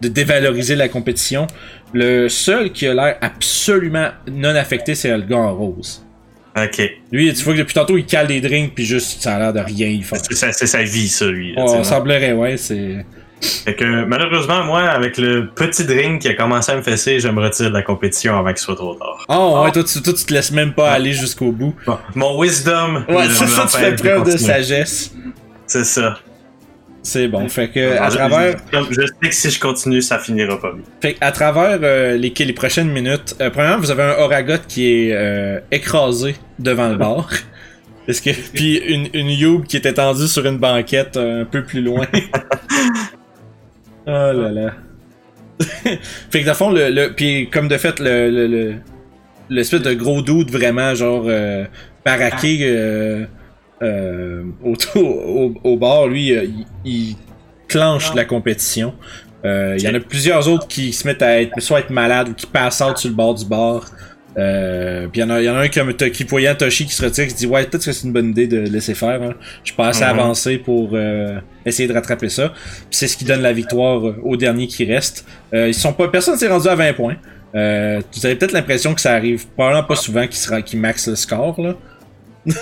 de 0.00 0.08
dévaloriser 0.08 0.76
la 0.76 0.88
compétition. 0.88 1.46
Le 1.92 2.28
seul 2.28 2.72
qui 2.72 2.86
a 2.86 2.94
l'air 2.94 3.16
absolument 3.20 4.08
non 4.30 4.54
affecté, 4.54 4.94
c'est 4.94 5.14
le 5.16 5.22
gars 5.24 5.36
en 5.38 5.54
rose. 5.54 6.04
Ok. 6.64 6.90
Lui, 7.12 7.32
tu 7.32 7.44
vois 7.44 7.54
que 7.54 7.58
depuis 7.58 7.74
tantôt, 7.74 7.96
il 7.96 8.04
cale 8.06 8.26
des 8.26 8.40
drinks, 8.40 8.74
puis 8.74 8.84
juste, 8.84 9.22
ça 9.22 9.36
a 9.36 9.38
l'air 9.38 9.52
de 9.52 9.60
rien 9.60 9.88
y 9.88 10.02
faire. 10.02 10.18
C'est 10.30 10.66
sa, 10.66 10.82
vie, 10.82 11.08
ça, 11.08 11.26
lui. 11.26 11.54
là, 11.54 11.64
Oh, 11.66 11.84
semblerait, 11.84 12.32
ouais, 12.32 12.56
c'est... 12.56 13.04
Fait 13.40 13.74
que 13.74 14.04
malheureusement, 14.04 14.64
moi, 14.64 14.80
avec 14.82 15.16
le 15.16 15.48
petit 15.54 15.84
drink 15.84 16.22
qui 16.22 16.28
a 16.28 16.34
commencé 16.34 16.72
à 16.72 16.76
me 16.76 16.82
fesser, 16.82 17.20
je 17.20 17.28
me 17.28 17.40
retire 17.40 17.68
de 17.68 17.74
la 17.74 17.82
compétition 17.82 18.36
avant 18.36 18.48
qu'il 18.48 18.58
soit 18.58 18.74
trop 18.74 18.94
tard. 18.94 19.24
Oh, 19.28 19.62
ouais, 19.64 19.70
toi 19.70 19.84
tu, 19.84 20.02
toi, 20.02 20.12
tu 20.12 20.24
te 20.24 20.34
laisses 20.34 20.50
même 20.50 20.72
pas 20.72 20.90
aller 20.90 21.12
jusqu'au 21.12 21.52
bout. 21.52 21.72
Bon, 21.86 21.98
mon 22.16 22.40
wisdom. 22.40 23.04
Ouais, 23.08 23.28
c'est 23.30 23.46
ça, 23.46 23.66
tu 23.70 23.78
fais 23.78 23.94
preuve 23.94 24.24
de 24.32 24.36
sagesse. 24.36 25.12
C'est 25.68 25.84
ça. 25.84 26.18
C'est 27.02 27.28
bon. 27.28 27.48
Fait 27.48 27.68
que, 27.68 27.96
à 27.96 28.10
Je- 28.10 28.16
travers, 28.16 28.56
Je, 28.90 29.00
sais 29.06 29.28
que 29.28 29.34
si 29.34 29.50
je 29.50 29.60
continue, 29.60 30.02
ça 30.02 30.18
finira 30.18 30.60
pas 30.60 30.72
bien. 30.72 30.82
fait 31.00 31.14
que 31.14 31.18
à 31.24 31.32
travers 31.32 31.78
euh, 31.82 32.16
les, 32.16 32.32
les 32.36 32.52
prochaines 32.52 32.90
minutes, 32.90 33.34
euh, 33.40 33.50
premièrement, 33.50 33.78
vous 33.78 33.90
avez 33.90 34.02
un 34.02 34.14
Oragot 34.18 34.54
qui 34.66 34.86
est 35.08 35.12
euh, 35.12 35.60
écrasé 35.70 36.34
devant 36.58 36.88
le 36.88 36.96
bar. 36.98 37.30
Est-ce 38.08 38.20
que, 38.22 38.30
puis 38.52 38.76
une, 38.78 39.08
une 39.14 39.30
Youb 39.30 39.64
qui 39.66 39.76
est 39.76 39.86
étendue 39.86 40.28
sur 40.28 40.44
une 40.46 40.58
banquette 40.58 41.16
un 41.16 41.44
peu 41.44 41.62
plus 41.64 41.82
loin. 41.82 42.06
oh 44.06 44.10
là 44.10 44.32
là. 44.32 44.72
fait 46.30 46.40
que 46.40 46.44
dans 46.44 46.52
le 46.52 46.56
fond, 46.56 46.70
le, 46.70 46.88
le 46.90 47.12
puis 47.14 47.48
comme 47.50 47.68
de 47.68 47.76
fait, 47.76 47.98
le, 48.00 48.30
le, 48.30 48.46
le- 48.46 48.74
l'espèce 49.50 49.82
de 49.82 49.92
gros 49.94 50.22
doute 50.22 50.50
vraiment 50.50 50.94
genre 50.94 51.26
baraqué 52.04 53.26
euh, 53.82 54.42
autour 54.64 55.04
au, 55.28 55.54
au 55.64 55.76
bar, 55.76 56.06
lui, 56.08 56.32
euh, 56.36 56.44
il, 56.44 56.66
il 56.90 57.16
clenche 57.68 58.14
la 58.14 58.24
compétition. 58.24 58.94
Euh, 59.44 59.76
Il 59.78 59.84
y 59.84 59.88
en 59.88 59.94
a 59.94 60.00
plusieurs 60.00 60.48
autres 60.48 60.66
qui 60.66 60.92
se 60.92 61.06
mettent 61.06 61.22
à 61.22 61.40
être 61.40 61.60
soit 61.60 61.80
être 61.80 61.90
malades 61.90 62.30
ou 62.30 62.34
qui 62.34 62.46
passent 62.46 62.80
out 62.80 62.96
sur 62.98 63.08
le 63.10 63.14
bord 63.14 63.34
du 63.34 63.44
bar. 63.44 63.84
Euh, 64.36 65.08
puis 65.08 65.20
il 65.20 65.24
y, 65.24 65.26
en 65.26 65.30
a- 65.30 65.40
y 65.42 65.48
en 65.48 65.56
a 65.56 65.60
un 65.60 65.68
comme 65.68 65.92
qui 65.94 66.22
voyant 66.24 66.54
Toshi 66.54 66.84
qui 66.86 66.92
se 66.92 67.02
retire 67.02 67.24
qui 67.24 67.30
se 67.30 67.36
dit 67.36 67.46
ouais 67.46 67.64
peut-être 67.64 67.84
que 67.84 67.90
c'est 67.90 68.06
une 68.06 68.12
bonne 68.12 68.30
idée 68.30 68.46
de 68.46 68.58
laisser 68.60 68.94
faire 68.94 69.20
hein. 69.22 69.34
je 69.64 69.70
suis 69.70 69.76
pas 69.76 69.88
assez 69.88 70.04
Mhm. 70.04 70.10
avancé 70.10 70.58
pour 70.58 70.90
euh, 70.92 71.40
essayer 71.66 71.88
de 71.88 71.92
rattraper 71.94 72.28
ça 72.28 72.52
c'est 72.90 73.08
ce 73.08 73.16
qui 73.16 73.24
donne 73.24 73.40
la 73.40 73.52
victoire 73.52 74.06
euh, 74.06 74.16
au 74.22 74.36
dernier 74.36 74.68
qui 74.68 74.84
reste 74.84 75.24
euh, 75.54 75.66
ils 75.68 75.74
sont 75.74 75.92
pas 75.92 76.06
personne 76.08 76.36
s'est 76.36 76.46
rendu 76.46 76.68
à 76.68 76.76
20 76.76 76.92
points 76.92 77.16
euh, 77.56 78.00
vous 78.14 78.26
avez 78.26 78.36
peut-être 78.36 78.52
l'impression 78.52 78.94
que 78.94 79.00
ça 79.00 79.12
arrive 79.14 79.44
probablement 79.56 79.82
pas 79.88 79.96
souvent 79.96 80.24
qu'ils 80.28 80.62
qui 80.62 80.76
max 80.76 81.08
le 81.08 81.16
score 81.16 81.60
là 81.60 81.74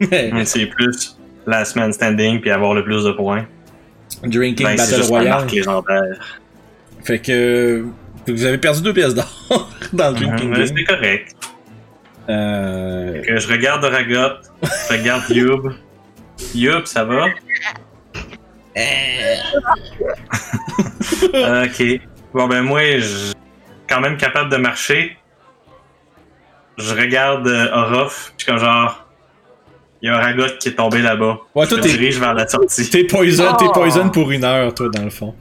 Mais, 0.00 0.44
C'est 0.44 0.66
plus 0.66 1.16
last 1.46 1.76
man 1.76 1.92
standing 1.92 2.40
puis 2.40 2.50
avoir 2.50 2.74
le 2.74 2.84
plus 2.84 3.04
de 3.04 3.12
points. 3.12 3.46
drinking 4.22 4.66
Ben, 4.66 4.78
c'est 4.78 4.96
battle 4.98 5.08
royale 5.08 5.46
légendaire. 5.50 6.38
fait 7.04 7.18
que 7.20 7.84
vous 8.26 8.44
avez 8.44 8.58
perdu 8.58 8.82
deux 8.82 8.92
pièces 8.92 9.14
d'or 9.14 9.70
dans 9.92 10.10
le 10.10 10.16
drinking 10.16 10.50
Mhm, 10.50 10.58
mais 10.58 10.66
game 10.66 10.76
C'est 10.76 10.84
correct. 10.84 11.36
euh, 12.28 13.12
Fait 13.14 13.22
que 13.22 13.38
je 13.38 13.48
regarde 13.48 13.84
Ragot, 13.84 14.36
je 14.62 14.92
regarde 14.98 15.22
Youb. 15.30 15.72
Youb, 16.54 16.84
ça 16.86 17.04
va? 17.04 17.26
ok. 21.64 22.00
Bon 22.34 22.46
ben 22.46 22.62
moi, 22.62 22.98
je 22.98 23.32
quand 23.88 24.00
même 24.00 24.16
capable 24.16 24.50
de 24.50 24.56
marcher. 24.58 25.16
Je 26.76 26.94
regarde 26.94 27.46
euh, 27.48 27.70
Orof, 27.72 28.32
puis 28.36 28.46
comme 28.46 28.58
genre... 28.58 29.07
Il 30.02 30.06
y 30.08 30.10
a 30.12 30.16
un 30.16 30.20
Ragot 30.20 30.44
qui 30.60 30.68
est 30.68 30.72
tombé 30.74 31.02
là-bas. 31.02 31.38
Ouais, 31.54 31.64
je 31.64 31.70
toi, 31.70 31.78
me 31.78 31.82
t'es- 31.82 31.88
dirige 31.90 32.18
vers 32.20 32.34
la 32.34 32.46
sortie. 32.46 32.88
T'es 32.88 33.04
poison, 33.04 33.54
t'es 33.54 33.64
Oh. 33.68 33.72
poison 33.72 34.08
pour 34.10 34.30
une 34.30 34.44
heure, 34.44 34.72
toi, 34.74 34.88
dans 34.92 35.02
le 35.02 35.10
fond. 35.10 35.34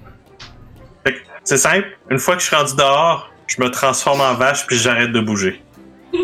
Fait 1.05 1.13
que 1.13 1.19
C'est 1.43 1.57
simple, 1.57 1.87
une 2.09 2.17
fois 2.19 2.35
que 2.35 2.41
je 2.41 2.47
suis 2.47 2.55
rendu 2.55 2.75
dehors, 2.75 3.29
je 3.47 3.61
me 3.61 3.69
transforme 3.69 4.21
en 4.21 4.33
vache 4.33 4.65
puis 4.67 4.77
j'arrête 4.77 5.11
de 5.11 5.19
bouger. 5.19 5.61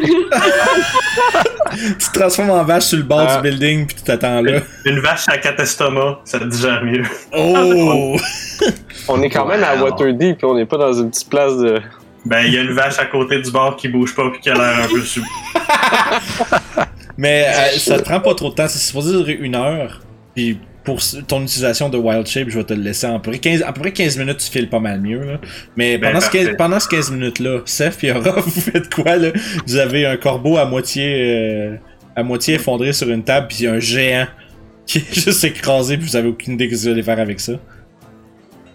Tu 1.99 2.09
te 2.11 2.19
transformes 2.19 2.51
en 2.51 2.63
vache 2.63 2.83
sur 2.83 2.97
le 2.97 3.03
bord 3.03 3.25
Ah. 3.27 3.37
du 3.37 3.49
building, 3.49 3.87
puis 3.87 3.95
tu 3.95 4.03
t'attends 4.03 4.41
là. 4.41 4.59
Une 4.85 4.99
vache 4.99 5.27
à 5.27 5.37
quatre 5.39 5.59
estomacs, 5.61 6.19
ça 6.23 6.39
te 6.39 6.45
digère 6.45 6.83
mieux. 6.83 7.03
Oh! 7.35 8.15
On 9.07 9.21
est 9.23 9.29
quand 9.29 9.45
même 9.47 9.63
à. 9.63 9.75
Waterdeep, 9.75 10.37
puis 10.37 10.45
on 10.45 10.55
n'est 10.55 10.65
pas 10.67 10.77
dans 10.77 10.93
une 10.93 11.09
petite 11.09 11.29
place 11.29 11.57
de. 11.57 11.81
Ben, 12.25 12.41
il 12.45 12.53
y 12.53 12.57
a 12.57 12.61
une 12.61 12.71
vache 12.73 12.99
à 12.99 13.05
côté 13.07 13.39
du 13.41 13.51
bord 13.51 13.75
qui 13.75 13.87
bouge 13.89 14.15
pas 14.15 14.29
puis 14.29 14.39
qui 14.39 14.49
a 14.49 14.53
l'air 14.53 14.85
un 14.85 14.87
peu 14.87 15.01
sous. 15.01 15.25
Mais 17.17 17.45
euh, 17.47 17.77
ça 17.77 17.97
te 17.99 18.03
prend 18.03 18.19
pas 18.19 18.33
trop 18.35 18.49
de 18.49 18.55
temps, 18.55 18.67
c'est 18.67 18.79
supposé 18.79 19.11
durer 19.11 19.33
une 19.39 19.55
heure. 19.55 20.01
Puis 20.35 20.57
pour 20.83 20.99
ton 21.27 21.41
utilisation 21.43 21.87
de 21.89 21.97
Wild 21.97 22.27
Shape, 22.27 22.49
je 22.49 22.57
vais 22.57 22.63
te 22.65 22.73
le 22.73 22.81
laisser 22.81 23.07
en 23.07 23.19
peu 23.19 23.31
près 23.31 23.39
15, 23.39 23.61
à 23.61 23.71
peu 23.71 23.81
près 23.81 23.93
15 23.93 24.17
minutes, 24.17 24.37
tu 24.39 24.51
files 24.51 24.69
pas 24.69 24.79
mal 24.79 24.99
mieux. 24.99 25.19
Là. 25.23 25.39
Mais 25.77 25.97
Ben, 25.97 26.09
pendant, 26.11 26.19
ce 26.25 26.29
15, 26.29 26.41
parfait. 26.43 26.57
pendant 26.57 26.79
ce 26.79 26.87
15 26.89 27.11
minutes-là, 27.11 27.59
Seth 27.65 28.03
et 28.03 28.11
Aura, 28.11 28.31
vous 28.41 28.49
faites 28.61 28.93
quoi 28.93 29.15
là? 29.15 29.29
Vous 29.65 29.77
avez 29.77 30.05
un 30.05 30.17
corbeau 30.17 30.57
à 30.57 30.65
moitié, 30.65 31.05
euh, 31.21 31.75
à 32.15 32.23
moitié 32.23 32.55
effondré 32.55 32.91
sur 32.93 33.09
une 33.09 33.23
table, 33.23 33.47
puis 33.47 33.65
un 33.67 33.79
géant 33.79 34.25
qui 34.85 34.97
est 34.97 35.13
juste 35.13 35.43
écrasé, 35.45 35.97
puis 35.97 36.07
vous 36.07 36.15
avez 36.17 36.27
aucune 36.27 36.55
idée 36.55 36.67
que 36.67 36.75
vous 36.75 36.87
allez 36.87 37.03
faire 37.03 37.19
avec 37.19 37.39
ça. 37.39 37.53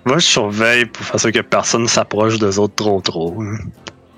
Moi, 0.07 0.18
je 0.18 0.24
surveille 0.26 0.86
pour 0.86 1.05
faire 1.05 1.20
sûr 1.20 1.32
que 1.32 1.41
personne 1.41 1.86
s'approche 1.86 2.39
d'eux 2.39 2.59
autres 2.59 2.74
trop 2.76 3.01
trop. 3.03 3.36
hein. 3.43 3.59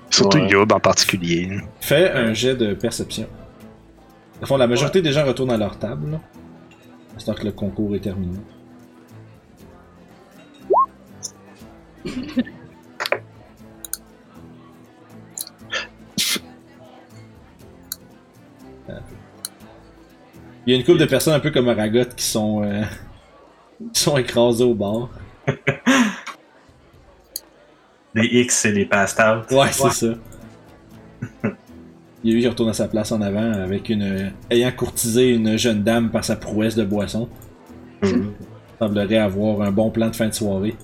Surtout 0.09 0.37
Ouais. 0.39 0.47
Yob 0.49 0.71
en 0.71 0.79
particulier. 0.79 1.49
Fais 1.81 2.11
un 2.11 2.33
jet 2.33 2.55
de 2.55 2.73
perception. 2.73 3.27
Au 4.41 4.45
fond, 4.45 4.57
la 4.57 4.67
majorité 4.67 5.01
des 5.01 5.11
gens 5.11 5.25
retournent 5.25 5.51
à 5.51 5.57
leur 5.57 5.77
table. 5.77 6.19
C'est 7.17 7.35
que 7.35 7.45
le 7.45 7.51
concours 7.51 7.95
est 7.95 7.99
terminé. 7.99 8.39
Il 20.65 20.73
y 20.73 20.73
a 20.73 20.79
une 20.79 20.83
couple 20.83 20.99
de 20.99 21.05
personnes 21.05 21.33
un 21.33 21.39
peu 21.39 21.51
comme 21.51 21.69
Aragot 21.69 22.05
qui 22.15 22.25
sont, 22.25 22.63
euh, 22.63 22.81
qui 23.93 24.01
sont 24.01 24.17
écrasées 24.17 24.63
au 24.63 24.73
bord. 24.73 25.09
Les 28.13 28.25
X 28.41 28.65
et 28.65 28.71
les 28.73 28.85
passed 28.85 29.19
out. 29.19 29.49
Ouais, 29.51 29.71
c'est 29.71 29.89
ça. 29.91 30.07
Il 32.23 32.29
y 32.29 32.33
a 32.33 32.35
lui 32.35 32.41
qui 32.43 32.47
retourne 32.47 32.69
à 32.69 32.73
sa 32.73 32.87
place 32.87 33.11
en 33.11 33.21
avant 33.21 33.51
avec 33.53 33.89
une. 33.89 34.31
ayant 34.49 34.71
courtisé 34.71 35.29
une 35.29 35.57
jeune 35.57 35.83
dame 35.83 36.09
par 36.11 36.23
sa 36.23 36.35
prouesse 36.35 36.75
de 36.75 36.83
boisson. 36.83 37.27
Mhm. 38.03 38.31
semblerait 38.79 39.17
avoir 39.17 39.61
un 39.61 39.71
bon 39.71 39.89
plan 39.91 40.09
de 40.09 40.15
fin 40.15 40.27
de 40.27 40.33
soirée. 40.33 40.75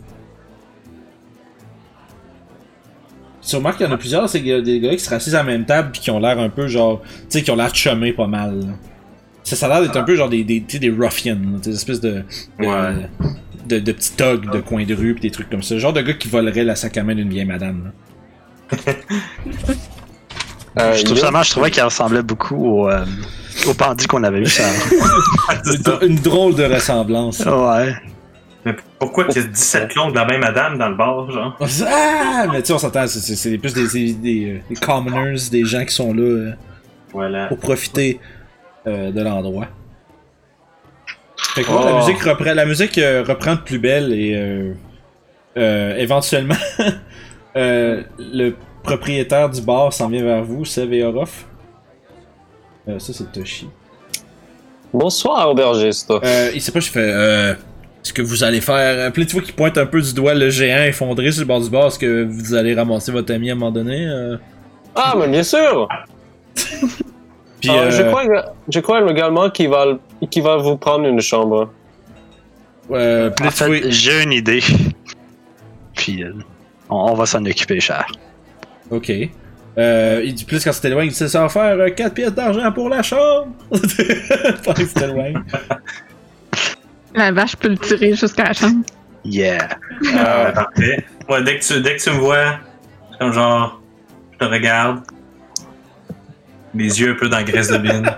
Tu 3.48 3.56
remarques 3.56 3.78
qu'il 3.78 3.86
y 3.88 3.90
en 3.90 3.94
a 3.94 3.98
plusieurs, 3.98 4.28
c'est 4.28 4.40
des 4.42 4.80
gars 4.82 4.92
qui 4.92 5.00
se 5.00 5.10
rassisent 5.10 5.36
à 5.36 5.40
la 5.40 5.44
même 5.46 5.66
table 5.66 5.90
puis 5.92 6.02
qui 6.02 6.12
ont 6.12 6.20
l'air 6.20 6.38
un 6.40 6.50
peu 6.50 6.68
genre. 6.68 7.02
Tu 7.02 7.10
sais, 7.30 7.42
qui 7.44 7.50
ont 7.52 7.56
l'air 7.56 7.72
de 7.72 7.76
chummer 7.76 8.12
pas 8.14 8.28
mal. 8.28 8.60
là. 8.60 8.74
Ça, 9.44 9.56
ça 9.56 9.68
a 9.68 9.70
l'air 9.70 9.82
d'être 9.82 9.96
un 9.98 10.04
peu 10.04 10.16
genre 10.16 10.28
des, 10.30 10.44
des, 10.44 10.60
tu 10.62 10.74
sais, 10.74 10.80
des 10.80 10.90
ruffians, 10.90 11.38
des 11.64 11.70
espèces 11.74 12.02
de. 12.02 12.24
de, 12.60 12.66
Ouais. 12.66 13.10
de, 13.68 13.80
de 13.80 13.92
petits 13.94 14.12
thugs 14.18 14.52
de 14.52 14.60
coin 14.60 14.84
de 14.86 14.94
rue 14.94 15.14
pis 15.16 15.22
des 15.22 15.32
trucs 15.32 15.50
comme 15.50 15.64
ça. 15.64 15.78
Genre 15.78 15.94
de 15.94 16.02
gars 16.02 16.14
qui 16.14 16.28
volerait 16.28 16.66
la 16.66 16.76
sac 16.76 16.98
à 16.98 17.04
main 17.04 17.16
d'une 17.16 17.30
vieille 17.30 17.46
madame. 17.46 17.94
Euh, 20.80 20.94
je 20.94 21.04
trouve 21.04 21.18
je 21.18 21.52
trouvais 21.52 21.72
qu'il 21.72 21.84
ressemblait 21.84 22.22
beaucoup 22.22 22.56
au, 22.84 22.90
euh, 22.90 23.06
au 23.68 23.74
bandit 23.74 24.06
qu'on 24.08 24.24
avait 24.24 24.40
eu 24.40 24.46
ça. 24.48 24.64
Une, 26.02 26.16
drôle 26.18 26.56
de 26.56 26.64
ressemblance. 26.66 27.40
ouais. 27.46 27.96
Mais 28.66 28.76
pourquoi 29.00 29.24
qu'il 29.26 29.42
y 29.42 29.46
a 29.46 29.48
17 29.48 29.88
clones 29.90 30.12
de 30.12 30.16
la 30.16 30.26
même 30.26 30.42
madame 30.42 30.78
dans 30.78 30.90
le 30.90 30.96
bar, 30.96 31.32
genre? 31.32 31.58
Ah, 31.88 32.46
mais 32.52 32.62
tu 32.62 32.68
sais, 32.68 32.74
on 32.74 32.78
s'entend, 32.80 33.08
c'est- 33.08 33.58
plus 33.58 33.74
des, 33.74 33.88
des, 33.88 34.14
des, 34.14 34.46
euh, 34.56 34.60
des 34.70 34.76
commoners, 34.76 35.38
des 35.50 35.64
gens 35.64 35.86
qui 35.86 35.94
sont 35.96 36.14
là 36.14 36.22
euh, 36.22 36.52
Voilà. 37.14 37.48
pour 37.48 37.58
profiter 37.60 38.20
euh, 38.86 39.12
de 39.12 39.22
l'endroit. 39.22 39.68
Fait 41.56 41.64
que 41.64 41.70
ouais, 41.72 41.78
Oh. 41.80 41.86
la 41.86 41.94
musique 42.00 42.22
reprend, 42.24 42.54
la 42.54 42.66
musique 42.66 42.98
euh, 42.98 43.24
reprend 43.26 43.56
de 43.56 43.62
plus 43.62 43.80
belle 43.80 44.12
et 44.12 44.36
euh, 44.36 44.74
euh, 45.58 45.96
éventuellement 45.98 46.56
euh, 47.56 48.04
le 48.20 48.54
propriétaire 48.88 49.50
du 49.50 49.62
bar 49.62 49.92
s'en 49.92 50.08
vient 50.08 50.24
vers 50.24 50.44
vous, 50.44 50.64
Sev 50.66 50.94
et 50.94 51.04
Orof. 51.04 51.46
Euh, 52.88 53.00
ça 53.00 53.12
c'est 53.14 53.30
Toshi. 53.32 53.68
Bonsoir, 54.94 55.50
aubergiste. 55.50 56.10
Euh, 56.12 56.52
il 56.54 56.62
sait 56.62 56.72
pas, 56.72 56.80
je 56.80 56.90
fais 56.90 57.00
euh, 57.02 57.54
ce 58.02 58.14
que 58.14 58.22
vous 58.22 58.44
allez 58.46 58.62
faire. 58.62 59.12
Puis 59.12 59.24
là, 59.24 59.28
tu 59.28 59.36
vois 59.36 59.44
qu'il 59.44 59.54
pointe 59.54 59.78
un 59.78 59.86
peu 59.86 60.02
du 60.02 60.14
doigt 60.14 60.34
le 60.34 60.50
géant 60.50 60.84
effondré 60.84 61.32
sur 61.32 61.42
le 61.42 61.48
bord 61.48 61.60
du 61.60 61.70
bar. 61.70 61.88
Est-ce 61.88 62.00
que 62.00 62.24
vous 62.24 62.54
allez 62.54 62.74
ramasser 62.74 63.12
votre 63.12 63.34
ami 63.34 63.50
à 63.50 63.54
un 63.54 63.56
moment 63.56 63.72
donné? 63.72 64.08
euh? 64.08 64.38
Ah, 64.96 65.14
mais 65.20 65.28
bien 65.28 65.44
sûr! 65.44 65.88
Puis, 67.62 67.70
Ah, 67.70 67.74
euh, 67.74 67.92
je, 67.92 68.04
crois, 68.04 68.24
je 68.70 68.80
crois 68.80 69.12
également 69.12 69.50
qu'il 69.50 69.70
va, 69.70 70.58
vous 70.58 70.78
prendre 70.78 71.06
une 71.06 71.20
chambre. 71.20 71.70
Euh, 72.92 73.30
puis 73.32 73.48
En 73.48 73.52
fait, 73.52 73.92
j'ai 73.92 74.24
une 74.24 74.32
idée. 74.32 74.62
Puis 75.96 76.24
euh, 76.24 76.32
on, 76.90 77.12
on 77.12 77.14
va 77.16 77.26
s'en 77.26 77.44
occuper, 77.46 77.80
cher. 77.82 78.06
Ok. 78.90 79.12
Euh, 79.78 80.24
il 80.26 80.34
dit 80.34 80.46
plus 80.46 80.64
quand 80.64 80.72
tu 80.72 80.80
t'éloignes, 80.82 81.08
il 81.08 81.12
dit 81.12 81.30
ça 81.30 81.50
faire 81.50 81.94
4 81.94 82.14
pièces 82.14 82.34
d'argent 82.34 82.72
pour 82.72 82.90
la 82.90 83.04
chambre. 83.04 83.48
Tu 83.72 84.88
t'éloignes. 84.88 85.44
La 87.14 87.32
vache 87.32 87.56
peut 87.56 87.70
le 87.70 87.78
tirer 87.78 88.14
jusqu'à 88.16 88.46
la 88.46 88.54
chambre. 88.54 88.84
Yeah. 89.24 89.68
Ah, 90.16 90.52
parfait. 90.54 91.06
Ouais, 91.30 91.44
dès 91.44 91.60
que 91.60 91.66
tu, 91.66 91.82
dès 91.82 91.96
que 91.96 92.02
tu 92.02 92.10
me 92.12 92.18
vois, 92.18 92.60
c'est 93.12 93.18
comme 93.20 93.34
genre, 93.34 93.82
je 94.34 94.38
te 94.38 94.46
regarde. 94.46 95.02
Les 96.74 97.02
yeux 97.02 97.12
un 97.12 97.16
peu 97.16 97.28
dans 97.28 97.38
la 97.38 97.44
graisse 97.44 97.70
de 97.70 97.78
bine. 97.78 98.10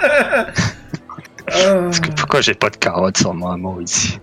Pourquoi 2.18 2.42
j'ai 2.42 2.54
pas 2.54 2.70
de 2.70 2.76
carotte 2.76 3.18
sur 3.18 3.34
moi, 3.34 3.58
moi, 3.58 3.78
ici? 3.82 4.20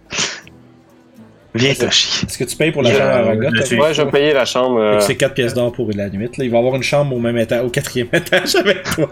Viens, 1.57 1.71
Est-ce- 1.71 1.85
Toshi. 1.85 2.27
Est-ce 2.27 2.39
que 2.39 2.45
tu 2.45 2.57
payes 2.57 2.71
pour 2.73 2.83
la 2.83 2.91
chambre 2.93 3.31
à 3.31 3.63
dit? 3.63 3.75
Ouais, 3.77 3.95
je 3.95 4.03
vais 4.03 4.11
payer 4.11 4.33
la 4.33 4.45
chambre. 4.45 4.79
Euh, 4.81 5.01
C'est 5.01 5.17
4 5.17 5.35
pièces 5.35 5.55
d'or 5.55 5.73
pour 5.73 5.91
la 5.95 6.09
nuit. 6.09 6.29
Là. 6.39 6.45
Il 6.45 6.51
va 6.51 6.59
avoir 6.59 6.75
une 6.77 6.83
chambre 6.83 7.15
au 7.15 7.19
même 7.21 7.37
étage, 7.39 7.65
au 7.65 7.69
quatrième 7.71 8.09
étage 8.13 8.55
avec 8.57 8.83
toi. 8.85 9.09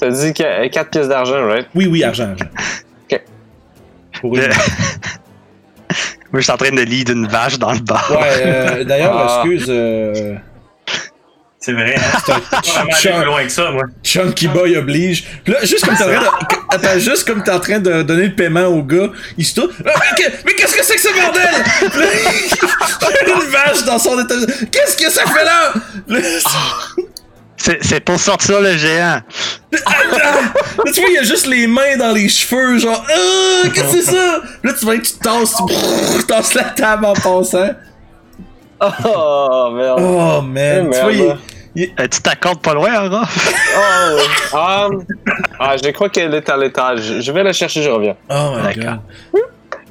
T'as 0.00 0.10
dit 0.10 0.32
4 0.32 0.90
pièces 0.90 1.08
d'argent, 1.08 1.46
right? 1.46 1.66
Oui, 1.74 1.86
oui, 1.86 2.02
argent, 2.04 2.30
argent. 2.30 2.46
Ok. 3.10 3.20
Pour 4.20 4.36
une... 4.36 4.42
Le- 4.42 4.48
Moi, 6.32 6.40
je 6.40 6.44
suis 6.46 6.52
en 6.52 6.56
train 6.56 6.70
de 6.72 6.80
lead 6.82 7.10
une 7.10 7.28
vache 7.28 7.58
dans 7.60 7.72
le 7.72 7.78
bar. 7.78 8.10
Ouais, 8.10 8.26
euh, 8.44 8.84
d'ailleurs, 8.88 9.16
Ah. 9.16 9.42
excuse, 9.44 9.66
euh, 9.68 10.34
C'est 11.60 11.72
vrai, 11.72 11.94
hein? 11.96 12.60
c'est 12.92 13.12
un 13.12 13.24
loin 13.24 13.44
que 13.44 13.48
ça, 13.52 13.70
moi. 13.70 13.84
Chunky 14.02 14.48
Boy 14.48 14.76
oblige. 14.76 15.24
Puis 15.44 15.52
là, 15.52 15.60
juste 15.62 15.84
comme 15.86 15.96
t'es 15.96 16.02
en 16.02 16.06
train 16.08 16.20
de, 16.20 16.26
attends, 16.74 16.98
juste 16.98 17.26
comme 17.26 17.42
t'es 17.42 17.50
en 17.50 17.60
train 17.60 17.78
de 17.78 18.02
donner 18.02 18.26
le 18.28 18.34
paiement 18.34 18.66
au 18.66 18.82
gars, 18.82 19.08
il 19.38 19.44
se 19.44 19.54
tourne. 19.54 19.70
Ah, 19.86 19.90
mais, 19.98 20.24
que- 20.24 20.30
mais 20.46 20.54
qu'est-ce 20.54 20.74
que 20.76 20.84
c'est 20.84 20.96
que 20.96 21.00
ce 21.00 21.08
bordel? 21.14 21.48
Puis 21.90 22.00
là, 22.00 22.06
il 23.24 23.28
y 23.28 23.32
a 23.32 23.34
une 23.34 23.50
vache 23.50 23.84
dans 23.84 23.98
son 23.98 24.18
étage. 24.22 24.46
Qu'est-ce 24.70 24.96
que 24.96 25.10
ça 25.10 25.22
fait 25.26 25.44
là? 25.44 25.72
Là, 26.08 26.18
C'est 27.80 28.00
pour 28.00 28.18
sortir 28.20 28.60
le 28.60 28.76
géant. 28.76 29.20
Là, 29.72 29.80
tu 30.92 31.00
vois, 31.00 31.08
il 31.10 31.14
y 31.14 31.18
a 31.18 31.22
juste 31.22 31.46
les 31.46 31.66
mains 31.66 31.96
dans 31.98 32.12
les 32.12 32.28
cheveux, 32.28 32.78
genre, 32.78 33.04
ah, 33.08 33.68
qu'est-ce 33.72 33.84
que 33.96 34.02
c'est 34.02 34.10
ça? 34.12 34.42
Là, 34.62 34.72
tu 34.78 34.84
vois 34.84 34.96
que 34.98 35.02
tu 35.06 35.14
tasses, 35.14 35.54
tu 36.18 36.24
tasses 36.24 36.54
la 36.54 36.64
table 36.64 37.06
en 37.06 37.14
passant. 37.14 37.70
Oh, 38.80 39.70
merde. 39.72 39.98
Oh, 40.00 40.42
man. 40.42 40.90
Eh, 40.92 40.94
tu 40.94 41.00
vois, 41.00 41.12
merde. 41.12 41.38
Tu 41.74 42.22
t'accordes 42.22 42.60
pas 42.60 42.74
loin, 42.74 43.06
Aura? 43.06 43.28
Oh, 43.76 44.18
ah, 44.52 44.88
ah, 45.58 45.76
je 45.82 45.90
crois 45.90 46.08
qu'elle 46.08 46.32
est 46.34 46.48
à 46.48 46.56
l'étage. 46.56 47.20
Je 47.20 47.32
vais 47.32 47.42
la 47.42 47.52
chercher, 47.52 47.82
je 47.82 47.90
reviens. 47.90 48.14
il... 48.30 48.36
Oh, 48.36 48.54
D'accord. 48.62 49.02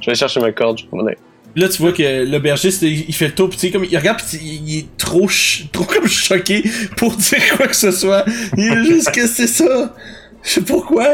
Je 0.00 0.10
vais 0.10 0.14
chercher 0.14 0.40
ma 0.40 0.52
corde, 0.52 0.78
je 0.78 0.84
vais. 1.04 1.18
Là, 1.56 1.68
tu 1.68 1.82
vois 1.82 1.92
que 1.92 2.24
l'aubergiste, 2.24 2.82
il 2.82 3.04
il 3.08 3.14
fait 3.14 3.26
le 3.26 3.34
tour, 3.34 3.48
pis 3.50 3.56
tu 3.56 3.66
sais, 3.66 3.70
comme, 3.72 3.84
il 3.84 3.96
regarde, 3.96 4.18
pis 4.22 4.38
il, 4.42 4.68
il 4.68 4.78
est 4.78 4.96
trop, 4.96 5.28
ch- 5.28 5.66
trop 5.70 5.84
comme 5.84 6.08
choqué 6.08 6.64
pour 6.96 7.12
dire 7.16 7.56
quoi 7.56 7.66
que 7.68 7.76
ce 7.76 7.90
soit. 7.90 8.24
Il 8.56 8.72
est 8.72 8.84
juste 8.84 9.12
que 9.12 9.26
c'est 9.26 9.46
ça. 9.46 9.94
Je 10.42 10.48
sais 10.50 10.60
pas 10.62 10.80
quoi. 10.80 11.06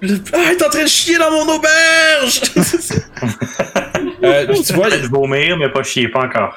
Le... 0.00 0.18
Ah, 0.32 0.38
il 0.46 0.50
est 0.52 0.64
en 0.64 0.70
train 0.70 0.82
de 0.84 0.88
chier 0.88 1.18
dans 1.18 1.30
mon 1.32 1.54
auberge! 1.54 2.40
euh, 4.24 4.46
pis 4.52 4.62
tu 4.62 4.72
vois, 4.72 4.88
Peut-être 4.88 5.10
vomir, 5.10 5.56
mais 5.58 5.68
pas 5.68 5.82
chier, 5.82 6.08
pas 6.08 6.20
encore. 6.24 6.56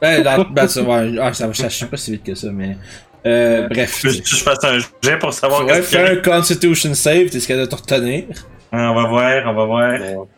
Ben, 0.00 0.22
dans- 0.22 0.44
ben, 0.50 0.68
ça, 0.68 0.82
ouais, 0.82 1.14
ah, 1.20 1.32
ça, 1.32 1.52
ça 1.54 1.68
chie 1.68 1.84
pas 1.86 1.96
si 1.96 2.12
vite 2.12 2.24
que 2.24 2.34
ça, 2.34 2.48
mais. 2.52 2.76
Euh, 3.24 3.66
bref. 3.68 4.02
Que 4.02 4.10
je 4.10 4.36
fasse 4.36 4.62
un 4.64 4.78
jet 5.02 5.18
pour 5.18 5.32
savoir 5.32 5.64
Ouais, 5.64 5.82
fais 5.82 6.10
un 6.10 6.16
Constitution 6.22 6.94
save, 6.94 7.28
t'es 7.30 7.40
ce 7.40 7.46
qu'elle 7.48 7.58
de 7.60 7.66
te 7.66 7.74
retenir. 7.74 8.24
Ah, 8.70 8.92
On 8.92 8.94
va 8.94 9.08
voir, 9.08 9.42
on 9.46 9.52
va 9.54 9.64
voir. 9.64 9.98
Bon. 9.98 10.28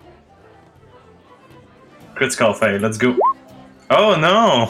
Critical 2.14 2.54
fail, 2.54 2.78
let's 2.80 2.98
go. 2.98 3.14
Oh 3.90 4.14
non! 4.18 4.68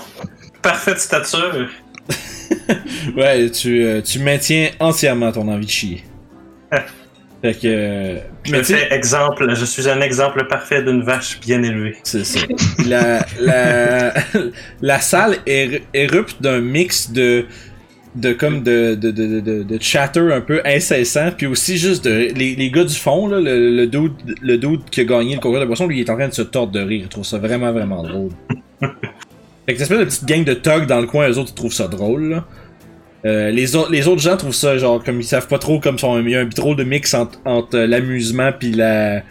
Parfaite 0.63 0.99
stature. 0.99 1.69
Ouais, 3.17 3.51
tu, 3.51 3.85
euh, 3.85 4.01
tu 4.03 4.19
maintiens 4.21 4.71
entièrement 4.81 5.33
ton 5.33 5.47
envie 5.49 5.67
de 5.67 5.71
chier. 5.71 6.05
fait 7.43 7.55
que. 7.55 8.17
Je 8.45 8.53
mais 8.53 8.65
fais 8.65 8.93
exemple, 8.93 9.47
je 9.55 9.65
suis 9.65 9.89
un 9.89 10.01
exemple 10.01 10.45
parfait 10.49 10.83
d'une 10.83 11.03
vache 11.03 11.39
bien 11.41 11.63
élevée. 11.63 11.97
c'est 12.03 12.25
ça. 12.25 12.41
La, 12.87 13.25
la, 13.41 14.15
la 14.83 15.01
salle 15.01 15.37
érupte 15.47 16.43
d'un 16.43 16.61
mix 16.61 17.13
de. 17.13 17.47
de 18.17 18.33
comme 18.33 18.65
de, 18.65 18.97
de, 18.97 19.13
de, 19.13 19.41
de, 19.41 19.63
de 19.63 19.79
chatter 19.81 20.33
un 20.33 20.41
peu 20.41 20.61
incessant, 20.65 21.31
puis 21.37 21.47
aussi 21.47 21.79
juste 21.79 22.05
de. 22.05 22.33
Les, 22.35 22.57
les 22.57 22.71
gars 22.73 22.85
du 22.85 22.95
fond, 22.95 23.29
là, 23.29 23.41
le, 23.41 23.71
le, 23.71 23.87
dude, 23.87 24.15
le 24.43 24.59
dude 24.59 24.85
qui 24.91 25.03
a 25.03 25.05
gagné 25.05 25.35
le 25.37 25.41
concours 25.41 25.61
de 25.61 25.67
boisson, 25.67 25.87
lui, 25.87 25.99
il 25.99 26.01
est 26.01 26.11
en 26.11 26.17
train 26.17 26.29
de 26.29 26.35
se 26.35 26.43
tordre 26.43 26.73
de 26.73 26.81
rire. 26.81 27.03
Il 27.05 27.09
trouve 27.09 27.25
ça 27.25 27.39
vraiment, 27.39 27.71
vraiment 27.73 28.03
drôle. 28.03 28.31
Fait 29.67 29.75
que 29.75 29.83
espèce 29.83 29.99
de 29.99 30.05
petite 30.05 30.25
gang 30.25 30.45
de 30.45 30.55
thugs 30.55 30.87
dans 30.87 31.01
le 31.01 31.07
coin, 31.07 31.29
eux 31.29 31.39
autres, 31.39 31.51
ils 31.51 31.55
trouvent 31.55 31.73
ça 31.73 31.87
drôle, 31.87 32.31
là. 32.31 32.45
Euh, 33.25 33.51
les, 33.51 33.75
autres 33.75 33.91
les 33.91 34.07
autres 34.07 34.21
gens 34.23 34.37
trouvent 34.37 34.55
ça 34.55 34.79
genre 34.79 35.03
comme 35.03 35.21
ils 35.21 35.25
savent 35.25 35.49
pas 35.49 35.59
trop 35.59 35.81
comme 35.81 35.99
son 35.99 36.21
il 36.21 36.31
y 36.31 36.37
a 36.37 36.41
un 36.41 36.45
drôle 36.45 36.77
de 36.77 36.85
mix 36.85 37.15
entre, 37.15 37.39
entre 37.45 37.77
l'amusement 37.77 38.53
puis 38.53 38.71
la, 38.71 39.23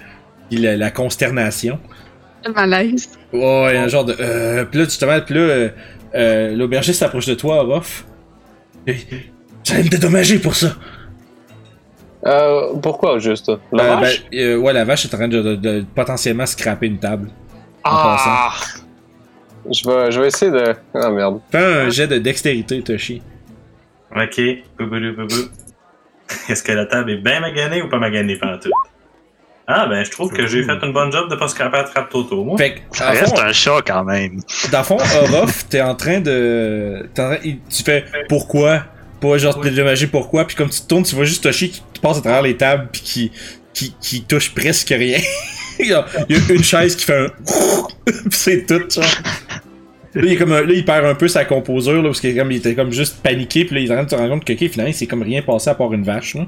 puis 0.49 0.57
la 0.59 0.75
la 0.75 0.91
consternation. 0.91 1.79
Le 2.45 2.51
malaise. 2.51 3.09
Ouais, 3.31 3.77
un 3.77 3.87
genre 3.87 4.03
de 4.03 4.13
euh, 4.19 4.65
puis 4.65 4.79
là 4.79 4.85
justement 4.85 5.19
puis 5.25 5.35
là 5.35 5.41
euh, 5.41 5.69
euh, 6.15 6.55
l'aubergiste 6.55 6.99
s'approche 6.99 7.27
de 7.27 7.33
toi 7.35 7.63
Orof. 7.63 8.05
Ça 9.63 9.75
va 9.77 9.83
me 9.83 9.87
dédommager 9.89 10.39
pour 10.39 10.55
ça. 10.55 10.75
Euh, 12.25 12.75
pourquoi, 12.81 13.19
juste? 13.19 13.51
La 13.71 13.83
Euh, 13.83 13.95
vache? 13.97 14.23
ben, 14.31 14.37
euh, 14.39 14.57
ouais, 14.57 14.73
la 14.73 14.83
vache 14.83 15.05
est 15.05 15.13
en 15.13 15.17
train 15.17 15.27
de, 15.27 15.41
de- 15.41 15.55
de 15.55 15.85
potentiellement 15.95 16.45
scraper 16.45 16.87
une 16.87 16.97
table. 16.99 17.29
en 17.85 17.89
ah! 17.91 18.53
Je 19.71 19.87
vais, 19.89 20.11
je 20.11 20.19
vais 20.21 20.27
essayer 20.27 20.51
de... 20.51 20.73
Ah, 20.93 21.09
merde. 21.09 21.39
Fais 21.51 21.57
un 21.63 21.89
jet 21.89 22.07
de 22.07 22.17
dextérité, 22.17 22.81
Toshi. 22.81 23.21
Ok, 24.15 24.41
boubou 24.77 24.99
boubou. 25.15 25.49
Est-ce 26.49 26.63
que 26.63 26.71
la 26.71 26.85
table 26.85 27.11
est 27.11 27.17
bien 27.17 27.39
maganée 27.39 27.81
ou 27.81 27.89
pas 27.89 27.99
maganée 27.99 28.37
pendant 28.37 28.57
tout? 28.57 28.71
Ah 29.69 29.85
ben 29.85 30.03
je 30.05 30.11
trouve 30.11 30.31
que 30.31 30.47
j'ai 30.47 30.63
fait 30.63 30.77
une 30.81 30.93
bonne 30.93 31.11
job 31.11 31.29
de 31.29 31.35
pas 31.35 31.49
scraper 31.49 31.77
la 31.77 31.83
trappe 31.83 32.09
Toto, 32.09 32.41
moi. 32.41 32.57
Fait 32.57 32.75
que, 32.75 32.79
Ça 32.97 33.11
fond, 33.11 33.19
reste 33.19 33.37
un 33.37 33.51
chat 33.51 33.81
quand 33.85 34.05
même. 34.05 34.39
Dans 34.71 34.77
le 34.77 34.83
fond, 34.85 34.97
Orof, 34.97 35.67
t'es 35.67 35.81
en 35.81 35.93
train 35.93 36.21
de. 36.21 37.09
en 37.09 37.13
train- 37.13 37.37
Tu 37.41 37.83
fais 37.83 38.05
pourquoi 38.29 38.83
Pas 39.19 39.37
genre 39.37 39.59
te 39.59 39.67
dédommager 39.67 40.07
pourquoi, 40.07 40.47
puis 40.47 40.55
comme 40.55 40.69
tu 40.69 40.79
te 40.79 40.87
tournes, 40.87 41.03
tu 41.03 41.15
vois 41.15 41.25
juste 41.25 41.43
Toshi 41.43 41.71
qui 41.71 41.81
passe 42.01 42.19
à 42.19 42.21
travers 42.21 42.43
les 42.43 42.55
tables, 42.55 42.87
puis 42.93 43.01
qui, 43.01 43.31
qui, 43.73 43.93
qui 43.99 44.23
touche 44.23 44.53
presque 44.55 44.89
rien. 44.89 45.19
il, 45.79 45.87
y 45.87 45.93
a, 45.93 46.05
une 46.49 46.63
chaise 46.63 46.95
qui 46.95 47.03
fait 47.03 47.25
un. 47.25 47.29
Pis 48.05 48.13
c'est 48.31 48.65
tout, 48.65 48.89
genre. 48.89 49.03
Là 50.21 50.25
il, 50.25 50.33
est 50.33 50.35
comme, 50.37 50.51
un- 50.51 50.61
là, 50.61 50.73
il 50.73 50.83
perd 50.85 51.05
un 51.05 51.15
peu 51.15 51.27
sa 51.27 51.45
composure, 51.45 52.01
là, 52.01 52.09
parce 52.09 52.19
qu'il 52.21 52.35
comme, 52.35 52.51
il 52.51 52.57
était 52.57 52.75
comme 52.75 52.91
juste 52.91 53.21
paniqué, 53.21 53.65
puis 53.65 53.75
là, 53.75 53.81
il 53.81 53.87
est 53.87 53.91
en 53.91 53.95
train 53.95 54.03
de 54.05 54.09
se 54.09 54.15
rendre 54.15 54.29
compte 54.33 54.45
que, 54.45 54.53
ok, 54.53 54.69
finalement, 54.69 54.93
c'est 54.93 55.07
comme 55.07 55.21
rien 55.21 55.41
passé 55.41 55.69
à 55.69 55.75
part 55.75 55.93
une 55.93 56.03
vache, 56.03 56.35
là. 56.35 56.45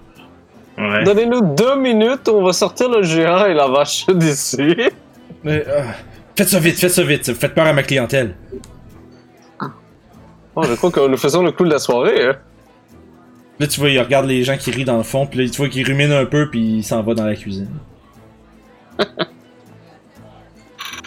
Ouais. 0.77 1.03
Donnez-nous 1.03 1.55
deux 1.55 1.75
minutes, 1.77 2.29
on 2.29 2.41
va 2.43 2.53
sortir 2.53 2.89
le 2.89 3.03
géant 3.03 3.45
et 3.45 3.53
la 3.53 3.67
vache 3.67 4.05
d'ici. 4.13 4.75
Mais, 5.43 5.63
euh, 5.67 5.83
faites 6.35 6.47
ça 6.49 6.59
vite, 6.59 6.79
faites 6.79 6.91
ça 6.91 7.03
vite, 7.03 7.33
faites 7.33 7.53
peur 7.53 7.67
à 7.67 7.73
ma 7.73 7.83
clientèle. 7.83 8.35
Oh, 10.55 10.63
je 10.63 10.73
crois 10.75 10.89
que 10.91 11.07
nous 11.07 11.17
faisons 11.17 11.43
le 11.43 11.51
coup 11.51 11.63
de 11.65 11.69
la 11.71 11.79
soirée, 11.79 12.25
hein. 12.25 12.35
Là, 13.59 13.67
tu 13.67 13.79
vois, 13.81 13.89
il 13.89 13.99
regarde 13.99 14.25
les 14.25 14.43
gens 14.43 14.55
qui 14.57 14.71
rient 14.71 14.85
dans 14.85 14.97
le 14.97 15.03
fond, 15.03 15.25
puis 15.27 15.39
là, 15.43 15.49
tu 15.49 15.57
vois 15.57 15.67
qu'il 15.67 15.85
rumine 15.85 16.11
un 16.13 16.25
peu, 16.25 16.49
puis 16.49 16.77
il 16.77 16.83
s'en 16.83 17.01
va 17.03 17.13
dans 17.13 17.25
la 17.25 17.35
cuisine. 17.35 17.67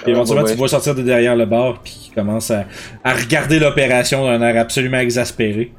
Puis 0.03 0.11
éventuellement, 0.11 0.43
Ah, 0.43 0.47
bah 0.47 0.51
tu 0.53 0.57
vois 0.59 0.69
sortir 0.69 0.95
de 0.97 1.03
derrière 1.03 1.37
le 1.37 1.47
bar, 1.47 1.81
puis 1.83 2.02
commence 2.13 2.51
à, 2.51 2.65
à 3.05 3.15
regarder 3.15 3.59
l'opération 3.59 4.25
d'un 4.27 4.41
air 4.47 4.61
absolument 4.61 4.99
exaspéré. 4.99 5.73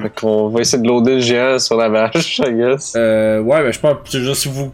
Fait 0.00 0.10
qu'on 0.14 0.48
va 0.50 0.60
essayer 0.60 0.80
de 0.82 0.86
loader 0.86 1.14
le 1.16 1.20
géant 1.20 1.58
sur 1.58 1.76
la 1.76 1.88
vache, 1.88 2.38
I 2.38 2.52
guess. 2.52 2.92
Euh, 2.96 3.40
ouais, 3.40 3.62
ben 3.62 3.72
je 3.72 3.78
pense, 3.80 3.96
je 4.12 4.32
si 4.34 4.48
vous. 4.48 4.72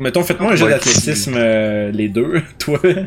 Mettons, 0.00 0.22
faites-moi 0.24 0.52
un 0.52 0.56
jeu 0.56 0.64
Ouais, 0.64 0.70
d'athlétisme, 0.72 1.34
euh, 1.36 1.90
les 1.92 2.08
deux, 2.08 2.42
toi. 2.58 2.78
Euh, 2.84 2.98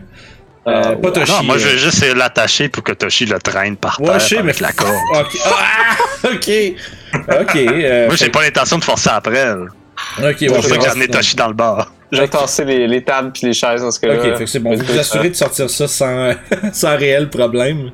pas 0.68 0.96
ouais. 0.96 1.12
Toshi. 1.12 1.32
Non, 1.32 1.44
moi, 1.44 1.58
je 1.58 1.68
vais 1.68 1.78
juste 1.78 2.06
l'attacher 2.16 2.70
pour 2.70 2.84
que 2.84 2.92
Toshi 2.92 3.26
le 3.26 3.40
traîne 3.40 3.76
par 3.78 4.00
Ouais, 4.00 4.08
terre 4.08 4.20
je 4.20 4.26
sais, 4.36 4.44
mais. 4.44 4.54
la 4.62 4.72
corde. 4.72 4.94
Ok. 5.14 5.38
Ah, 5.46 5.96
ok. 6.34 6.52
Ok. 7.42 7.56
euh, 7.56 8.06
Moi, 8.08 8.16
j'ai 8.16 8.26
fait- 8.26 8.32
pas 8.32 8.42
l'intention 8.44 8.78
de 8.78 8.84
forcer 8.84 9.10
après. 9.12 9.34
là. 9.46 9.56
Ok, 10.20 10.36
C'est 10.40 10.50
ouais, 10.50 10.56
pour 10.56 10.64
ça 10.64 10.78
que 10.78 10.84
j'ai 10.84 10.90
amené 10.90 11.08
Toshi 11.08 11.36
dans 11.36 11.48
le 11.48 11.54
bar. 11.54 11.92
Je 12.12 12.22
vais 12.22 12.28
tasser 12.28 12.66
les, 12.66 12.88
les 12.88 13.04
tables 13.04 13.32
puis 13.32 13.48
les 13.48 13.54
chaises 13.54 13.82
dans 13.82 13.92
ce 13.92 14.00
cas-là. 14.00 14.16
Ok, 14.16 14.38
fait 14.38 14.44
que 14.44 14.50
c'est 14.50 14.60
bon. 14.60 14.76
Vous 14.76 14.86
vous 14.86 15.00
assurez 15.00 15.30
de 15.30 15.36
sortir 15.36 15.70
ça 15.70 15.88
sans, 15.88 16.32
sans 16.74 16.96
réel 16.98 17.30
problème. 17.30 17.92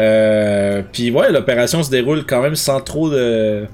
Euh, 0.00 0.82
Puis 0.92 1.10
ouais, 1.10 1.30
l'opération 1.30 1.82
se 1.82 1.90
déroule 1.90 2.24
quand 2.26 2.42
même 2.42 2.56
sans 2.56 2.80
trop 2.80 3.10
de 3.10 3.66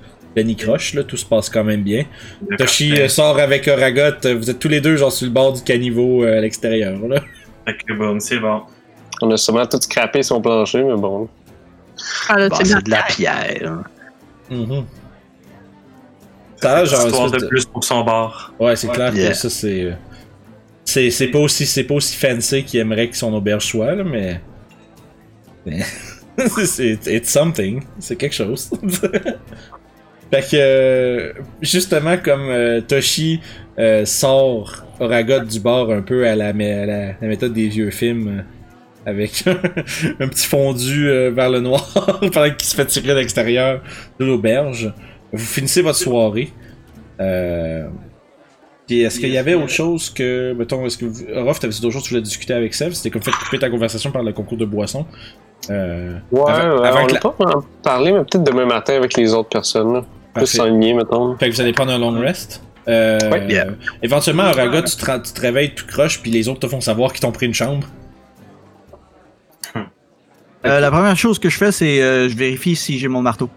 croche 0.58 0.94
là. 0.94 1.02
Tout 1.04 1.16
se 1.16 1.24
passe 1.24 1.48
quand 1.48 1.64
même 1.64 1.82
bien. 1.82 2.04
Toshi 2.58 2.98
euh, 3.00 3.08
sort 3.08 3.38
avec 3.38 3.68
Oragot. 3.68 4.36
Vous 4.36 4.50
êtes 4.50 4.58
tous 4.58 4.68
les 4.68 4.80
deux 4.80 4.96
genre 4.96 5.12
sur 5.12 5.26
le 5.26 5.32
bord 5.32 5.52
du 5.52 5.62
caniveau 5.62 6.24
euh, 6.24 6.38
à 6.38 6.40
l'extérieur 6.40 6.98
là. 7.08 7.20
Fait 7.66 7.76
que 7.76 7.92
bon, 7.94 8.18
c'est 8.20 8.38
bon. 8.38 8.62
On 9.22 9.30
a 9.30 9.36
sûrement 9.36 9.66
tout 9.66 9.80
scrappé 9.80 10.22
son 10.22 10.40
plancher, 10.40 10.82
mais 10.82 10.96
bon. 10.96 11.28
Ah, 12.28 12.38
là, 12.38 12.48
Bon, 12.48 12.56
c'est 12.56 12.64
c'est 12.66 12.82
de 12.82 12.90
la 12.90 13.02
pierre. 13.02 13.78
Mhm. 14.50 14.68
Ça 14.68 14.99
a 16.68 16.74
l'air 16.76 16.86
genre 16.86 17.06
Histoire 17.06 17.30
de 17.30 17.38
de- 17.38 17.46
plus 17.46 17.64
pour 17.66 17.82
son 17.84 18.02
bar. 18.04 18.52
Ouais, 18.58 18.76
c'est 18.76 18.88
clair 18.88 19.12
que 19.12 19.32
ça 19.34 19.50
c'est. 19.50 19.92
C'est, 20.84 21.10
c'est 21.10 21.28
pas 21.28 21.38
aussi 21.38 21.66
c'est 21.66 21.84
pas 21.84 21.94
aussi 21.94 22.16
fancy 22.16 22.64
qu'il 22.64 22.80
aimerait 22.80 23.08
que 23.08 23.16
son 23.16 23.32
auberge 23.34 23.66
soit, 23.66 23.94
là, 23.94 24.04
mais. 24.04 24.40
c'est 26.64 26.98
it's 27.06 27.30
something. 27.30 27.82
C'est 27.98 28.16
quelque 28.16 28.34
chose. 28.34 28.70
fait 30.32 30.42
que 30.42 30.56
euh, 30.56 31.32
justement 31.60 32.16
comme 32.18 32.48
euh, 32.48 32.80
Toshi 32.80 33.40
euh, 33.78 34.04
sort 34.04 34.84
Oragot 35.00 35.40
du 35.40 35.60
bar 35.60 35.90
un 35.90 36.02
peu 36.02 36.26
à 36.26 36.34
la, 36.36 36.48
à 36.48 36.52
la, 36.52 37.06
la 37.20 37.28
méthode 37.28 37.52
des 37.52 37.68
vieux 37.68 37.90
films. 37.90 38.28
euh, 38.38 38.42
avec 39.06 39.44
un 40.20 40.28
petit 40.28 40.46
fondu 40.46 41.08
euh, 41.08 41.30
vers 41.30 41.48
le 41.48 41.60
noir 41.60 41.90
pendant 42.20 42.50
qu'il 42.54 42.68
se 42.68 42.74
fait 42.74 42.84
tirer 42.84 43.12
à 43.12 43.14
l'extérieur 43.14 43.80
de 44.18 44.24
l'auberge. 44.26 44.92
Vous 45.32 45.38
finissez 45.44 45.82
votre 45.82 45.98
soirée. 45.98 46.52
Euh, 47.20 47.86
puis 48.86 49.02
est-ce 49.02 49.20
qu'il 49.20 49.30
y 49.30 49.38
avait 49.38 49.54
autre 49.54 49.68
chose 49.68 50.10
que, 50.10 50.52
mettons, 50.58 50.84
est-ce 50.86 50.98
que 50.98 51.04
vous, 51.04 51.22
Orof, 51.34 51.60
t'avais 51.60 51.72
d'autres 51.80 51.92
choses 51.92 52.02
que 52.02 52.08
tu 52.08 52.14
voulais 52.14 52.22
discuter 52.22 52.54
avec 52.54 52.74
Sev? 52.74 52.92
C'était 52.92 53.10
comme 53.10 53.22
fait 53.22 53.30
couper 53.30 53.58
ta 53.58 53.70
conversation 53.70 54.10
par 54.10 54.22
le 54.22 54.32
concours 54.32 54.58
de 54.58 54.64
boissons. 54.64 55.06
Euh, 55.70 56.16
Ouais, 56.32 56.40
Avant- 56.50 56.80
ouais, 56.80 56.88
avant 56.88 57.02
on 57.02 57.06
que 57.06 57.12
n'a 57.12 57.20
la- 57.22 57.30
pas 57.30 57.60
parlé, 57.82 58.12
mais 58.12 58.18
peut-être 58.20 58.42
demain 58.44 58.66
matin 58.66 58.94
avec 58.94 59.16
les 59.16 59.32
autres 59.34 59.48
personnes. 59.50 59.92
là. 59.94 60.04
Plus 60.34 60.46
s'enligner, 60.46 60.94
mettons. 60.94 61.36
Fait 61.36 61.48
que 61.50 61.54
vous 61.54 61.60
allez 61.60 61.72
prendre 61.72 61.92
un 61.92 61.98
long 61.98 62.18
rest. 62.18 62.62
Euh, 62.88 63.18
Ouais. 63.30 63.46
Yeah. 63.48 63.66
Éventuellement, 64.02 64.44
Oraga, 64.50 64.82
tu 64.82 64.96
te, 64.96 65.18
tu 65.18 65.32
te 65.32 65.40
réveilles 65.40 65.74
tout 65.74 65.86
croche, 65.86 66.20
puis 66.22 66.30
les 66.30 66.48
autres 66.48 66.60
te 66.60 66.66
font 66.68 66.80
savoir 66.80 67.12
qu'ils 67.12 67.20
t'ont 67.20 67.32
pris 67.32 67.46
une 67.46 67.54
chambre. 67.54 67.86
Euh, 70.66 70.78
la 70.80 70.90
première 70.90 71.16
chose 71.16 71.38
que 71.38 71.48
je 71.48 71.56
fais, 71.56 71.72
c'est 71.72 72.02
euh, 72.02 72.28
je 72.28 72.36
vérifie 72.36 72.76
si 72.76 72.98
j'ai 72.98 73.08
mon 73.08 73.22
marteau. 73.22 73.48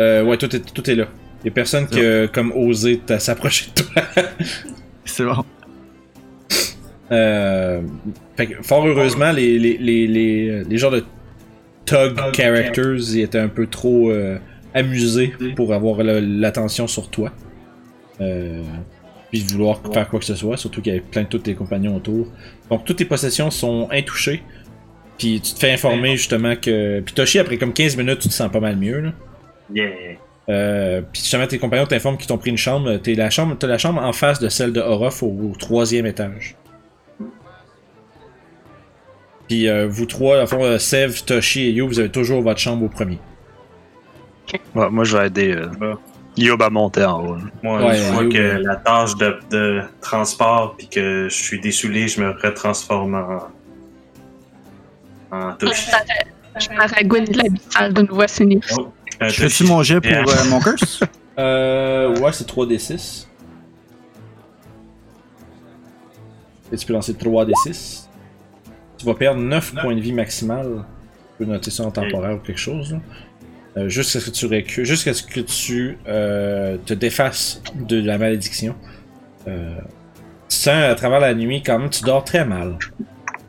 Euh, 0.00 0.22
ouais, 0.22 0.36
tout 0.36 0.54
est, 0.54 0.60
tout 0.72 0.88
est 0.90 0.94
là. 0.94 1.08
Y'a 1.44 1.50
personne 1.50 1.86
qui 1.86 2.00
a 2.00 2.26
comme 2.28 2.52
osé 2.52 3.00
s'approcher 3.18 3.66
de 3.74 3.82
toi. 3.82 4.02
C'est 5.04 5.24
bon. 5.24 5.44
Euh, 7.10 7.80
fait 8.36 8.46
que, 8.46 8.62
fort 8.62 8.86
heureusement, 8.86 9.32
les, 9.32 9.58
les, 9.58 9.78
les, 9.78 10.06
les, 10.06 10.64
les 10.64 10.78
genres 10.78 10.90
de 10.90 11.04
tug 11.86 12.18
characters 12.34 12.96
ils 12.96 13.20
étaient 13.20 13.38
un 13.38 13.48
peu 13.48 13.66
trop 13.66 14.10
euh, 14.10 14.38
amusés 14.74 15.32
pour 15.56 15.72
avoir 15.72 16.02
l'attention 16.02 16.86
sur 16.86 17.08
toi. 17.08 17.32
Euh, 18.20 18.62
puis 19.30 19.42
de 19.42 19.52
vouloir 19.52 19.80
faire 19.92 20.08
quoi 20.08 20.18
que 20.18 20.24
ce 20.24 20.34
soit, 20.34 20.56
surtout 20.56 20.80
qu'il 20.80 20.92
y 20.92 20.96
avait 20.96 21.04
plein 21.04 21.22
de 21.22 21.28
tous 21.28 21.38
tes 21.38 21.54
compagnons 21.54 21.96
autour. 21.96 22.26
Donc 22.70 22.84
toutes 22.84 22.96
tes 22.96 23.04
possessions 23.04 23.50
sont 23.50 23.88
intouchées. 23.92 24.42
Puis 25.18 25.40
tu 25.40 25.54
te 25.54 25.58
fais 25.58 25.72
informer 25.72 26.16
justement 26.16 26.56
que. 26.56 27.00
Puis 27.00 27.14
Toshi, 27.14 27.38
après 27.38 27.58
comme 27.58 27.72
15 27.72 27.96
minutes, 27.96 28.20
tu 28.20 28.28
te 28.28 28.34
sens 28.34 28.50
pas 28.50 28.60
mal 28.60 28.76
mieux. 28.76 29.00
Là. 29.00 29.12
Yeah. 29.72 30.16
Euh, 30.48 31.02
puis 31.02 31.20
justement, 31.20 31.46
tes 31.46 31.58
compagnons 31.58 31.86
t'informent 31.86 32.16
qu'ils 32.16 32.26
t'ont 32.26 32.38
pris 32.38 32.50
une 32.50 32.56
chambre. 32.56 32.96
T'es 32.96 33.14
la 33.14 33.28
chambre. 33.30 33.56
T'as 33.58 33.66
la 33.66 33.78
chambre 33.78 34.02
en 34.02 34.12
face 34.12 34.38
de 34.40 34.48
celle 34.48 34.72
de 34.72 34.80
Orof 34.80 35.22
au, 35.22 35.26
au 35.26 35.52
troisième 35.58 36.06
étage. 36.06 36.56
Puis 39.46 39.68
euh, 39.68 39.86
vous 39.88 40.06
trois, 40.06 40.40
à 40.40 40.46
fond, 40.46 40.62
euh, 40.62 40.78
Sev, 40.78 41.22
Toshi 41.24 41.62
et 41.68 41.70
Yo, 41.72 41.86
vous 41.86 41.98
avez 41.98 42.10
toujours 42.10 42.42
votre 42.42 42.60
chambre 42.60 42.84
au 42.84 42.88
premier. 42.88 43.18
Ouais, 44.74 44.88
moi, 44.90 45.04
je 45.04 45.16
vais 45.16 45.26
aider 45.26 45.54
euh. 45.54 45.94
Yob 46.36 46.62
à 46.62 46.70
monter 46.70 47.04
en 47.04 47.26
haut. 47.26 47.36
Moi, 47.62 47.82
Ouais, 47.84 47.96
je 47.96 48.12
vois 48.12 48.28
que 48.28 48.62
la 48.62 48.76
tâche 48.76 49.16
de, 49.16 49.38
de 49.50 49.80
transport 50.00 50.76
puis 50.76 50.88
que 50.88 51.28
je 51.28 51.34
suis 51.34 51.60
dessoulé, 51.60 52.08
je 52.08 52.20
me 52.22 52.30
retransforme 52.30 53.14
en. 55.30 55.36
en 55.36 55.52
Toshi. 55.54 55.90
Je 56.60 56.68
paragouine 56.68 57.24
de 57.24 57.38
l'abyssal 57.38 57.92
de 57.92 58.02
nouveau 58.02 58.22
assaini. 58.22 58.60
Oh, 58.78 58.88
un 59.20 59.28
Je 59.28 59.34
fais-tu 59.42 59.64
mon 59.64 59.82
jet 59.82 60.00
pour 60.00 60.10
euh, 60.12 60.44
mon 60.50 60.60
curse? 60.60 61.00
Euh, 61.38 62.18
ouais, 62.18 62.32
c'est 62.32 62.48
3d6. 62.48 63.26
Et 66.72 66.76
tu 66.76 66.86
peux 66.86 66.92
lancer 66.92 67.12
3d6. 67.12 68.06
Tu 68.96 69.06
vas 69.06 69.14
perdre 69.14 69.40
9 69.40 69.74
points 69.80 69.94
de 69.94 70.00
vie 70.00 70.12
maximal. 70.12 70.84
Tu 71.38 71.44
peux 71.44 71.50
noter 71.50 71.70
ça 71.70 71.84
en 71.84 71.92
temporaire 71.92 72.34
ou 72.34 72.38
quelque 72.40 72.58
chose. 72.58 72.92
là. 72.92 72.98
Euh, 73.76 73.88
jusqu'à 73.88 74.18
ce 74.18 74.26
que 74.26 74.30
tu 74.34 74.46
recules, 74.46 74.84
jusqu'à 74.84 75.14
ce 75.14 75.22
que 75.22 75.38
tu 75.38 75.98
euh, 76.08 76.76
te 76.84 76.92
défasses 76.94 77.62
de 77.76 78.02
la 78.02 78.18
malédiction. 78.18 78.74
Euh, 79.46 79.76
tu 80.48 80.56
sens 80.56 80.74
à 80.74 80.94
travers 80.96 81.20
la 81.20 81.34
nuit 81.34 81.62
quand 81.62 81.78
même, 81.78 81.90
tu 81.90 82.02
dors 82.02 82.24
très 82.24 82.44
mal. 82.44 82.78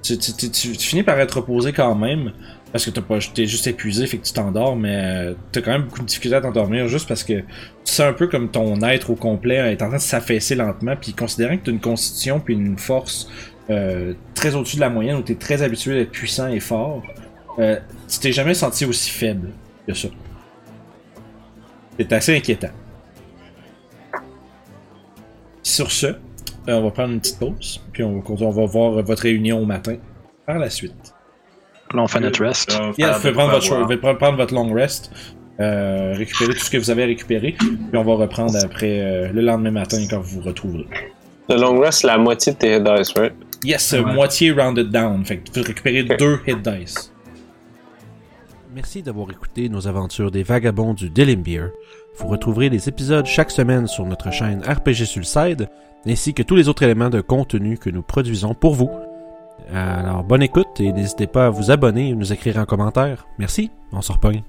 Tu, 0.03 0.15
tu- 0.20 0.34
tu- 0.34 0.51
tu- 0.51 0.78
tu 0.78 0.88
finis 0.88 1.01
par 1.03 1.20
être 1.20 1.38
reposé 1.38 1.74
quand 1.74 1.95
même, 1.95 2.34
parce 2.72 2.86
que 2.86 2.91
t'as 2.91 3.01
pas- 3.01 3.17
t'es 3.34 3.45
juste 3.45 3.65
épuisé, 3.67 4.05
fait 4.05 4.17
que 4.17 4.26
tu 4.26 4.34
t'endors, 4.34 4.76
mais 4.76 4.95
euh, 4.95 5.34
t'as 5.51 5.61
quand 5.61 5.72
même 5.72 5.84
beaucoup 5.84 6.01
de 6.01 6.05
difficulté 6.05 6.36
à 6.36 6.41
t'endormir 6.41 6.88
juste 6.88 7.07
parce 7.07 7.24
que 7.24 7.39
tu 7.39 7.43
sens 7.86 8.01
un 8.01 8.13
peu 8.13 8.28
comme 8.28 8.49
ton 8.49 8.80
être 8.84 9.09
au 9.09 9.15
complet 9.15 9.55
est 9.72 9.82
en 9.82 9.88
train 9.88 9.97
de 9.97 10.01
s'affaisser 10.01 10.55
lentement, 10.55 10.95
puis 10.95 11.13
considérant 11.13 11.57
que 11.57 11.63
tu 11.63 11.70
as 11.72 11.74
une 11.74 11.80
constitution 11.80 12.39
puis 12.39 12.53
une 12.53 12.78
force 12.78 13.28
euh, 13.70 14.13
très 14.36 14.55
au-dessus 14.55 14.76
de 14.76 14.82
la 14.82 14.89
moyenne, 14.89 15.17
où 15.17 15.24
tu 15.24 15.32
es 15.32 15.36
très 15.36 15.61
habitué 15.61 15.95
d'être 15.95 16.11
puissant 16.11 16.47
et 16.47 16.59
fort, 16.59 17.03
euh, 17.59 17.80
tu 18.07 18.20
t'es 18.20 18.32
jamais 18.32 18.53
senti 18.53 18.86
aussi 18.86 19.09
faible 19.09 19.49
que 19.88 19.93
ça. 19.93 20.07
C'est 21.97 22.13
assez 22.13 22.36
inquiétant. 22.38 22.70
Sur 25.63 25.91
ce, 25.91 26.07
on 26.67 26.82
va 26.82 26.91
prendre 26.91 27.13
une 27.13 27.20
petite 27.20 27.39
pause, 27.39 27.82
puis 27.91 28.03
on 28.03 28.20
va 28.22 28.65
voir 28.65 28.91
votre 29.03 29.22
réunion 29.24 29.59
au 29.59 29.65
matin 29.65 29.97
par 30.45 30.57
la 30.57 30.70
suite. 30.70 31.09
Là, 31.94 32.04
on 32.04 32.08
fait 32.08 32.20
notre 32.20 32.44
rest. 32.44 32.78
Yeah, 32.98 33.14
vous 33.14 33.20
pouvez 33.22 33.34
prendre 33.34 33.52
votre, 33.52 33.76
vous 33.76 33.86
pouvez 33.98 33.98
prendre 34.16 34.38
votre 34.38 34.54
long 34.54 34.72
rest, 34.74 35.12
euh, 35.60 36.14
récupérer 36.16 36.54
tout 36.54 36.60
ce 36.66 36.70
que 36.70 36.78
vous 36.78 36.90
avez 36.92 37.06
récupéré, 37.06 37.56
puis 37.58 37.78
on 37.98 38.04
va 38.04 38.14
reprendre 38.14 38.56
après 38.64 39.00
euh, 39.00 39.32
le 39.32 39.42
lendemain 39.42 39.72
matin 39.72 39.98
quand 40.10 40.20
vous 40.20 40.40
vous 40.40 40.48
retrouverez. 40.48 40.86
Le 41.50 41.56
long 41.56 41.80
rest, 41.80 42.02
c'est 42.02 42.08
la 42.08 42.18
moitié 42.20 42.54
de 42.54 42.58
tes 42.58 42.76
hit 42.78 42.84
dice, 42.84 43.14
right? 43.18 43.34
Yes, 43.64 43.92
Ouais. 43.94 44.04
moitié 44.14 44.52
rounded 44.52 44.90
down, 44.92 45.26
fait 45.26 45.38
que 45.40 45.52
vous 45.60 45.66
récupérez 45.66 46.04
deux 46.04 46.40
hit 46.48 46.62
dice. 46.62 47.12
Merci 48.74 49.02
d'avoir 49.02 49.32
écouté 49.32 49.68
nos 49.68 49.88
aventures 49.88 50.30
des 50.30 50.44
vagabonds 50.44 50.94
du 50.94 51.10
Dillimbeer. 51.10 51.72
Vous 52.18 52.28
retrouverez 52.28 52.70
les 52.70 52.88
épisodes 52.88 53.26
chaque 53.26 53.50
semaine 53.50 53.88
sur 53.88 54.06
notre 54.06 54.32
chaîne 54.32 54.62
RPG 54.62 55.06
Sulside, 55.06 55.68
ainsi 56.08 56.36
que 56.36 56.44
tous 56.44 56.56
les 56.56 56.70
autres 56.70 56.84
éléments 56.84 57.10
de 57.10 57.20
contenu 57.22 57.78
que 57.80 57.90
nous 57.90 58.04
produisons 58.04 58.54
pour 58.54 58.76
vous. 58.76 58.92
Alors 59.74 60.24
bonne 60.24 60.41
écoute 60.41 60.80
et 60.80 60.91
n'hésitez 60.91 61.28
pas 61.28 61.47
à 61.47 61.49
vous 61.49 61.72
abonner 61.72 62.09
et 62.09 62.15
nous 62.15 62.34
écrire 62.34 62.57
en 62.57 62.65
commentaire. 62.65 63.28
Merci, 63.38 63.72
on 63.91 64.01
se 64.01 64.11
repogne. 64.11 64.43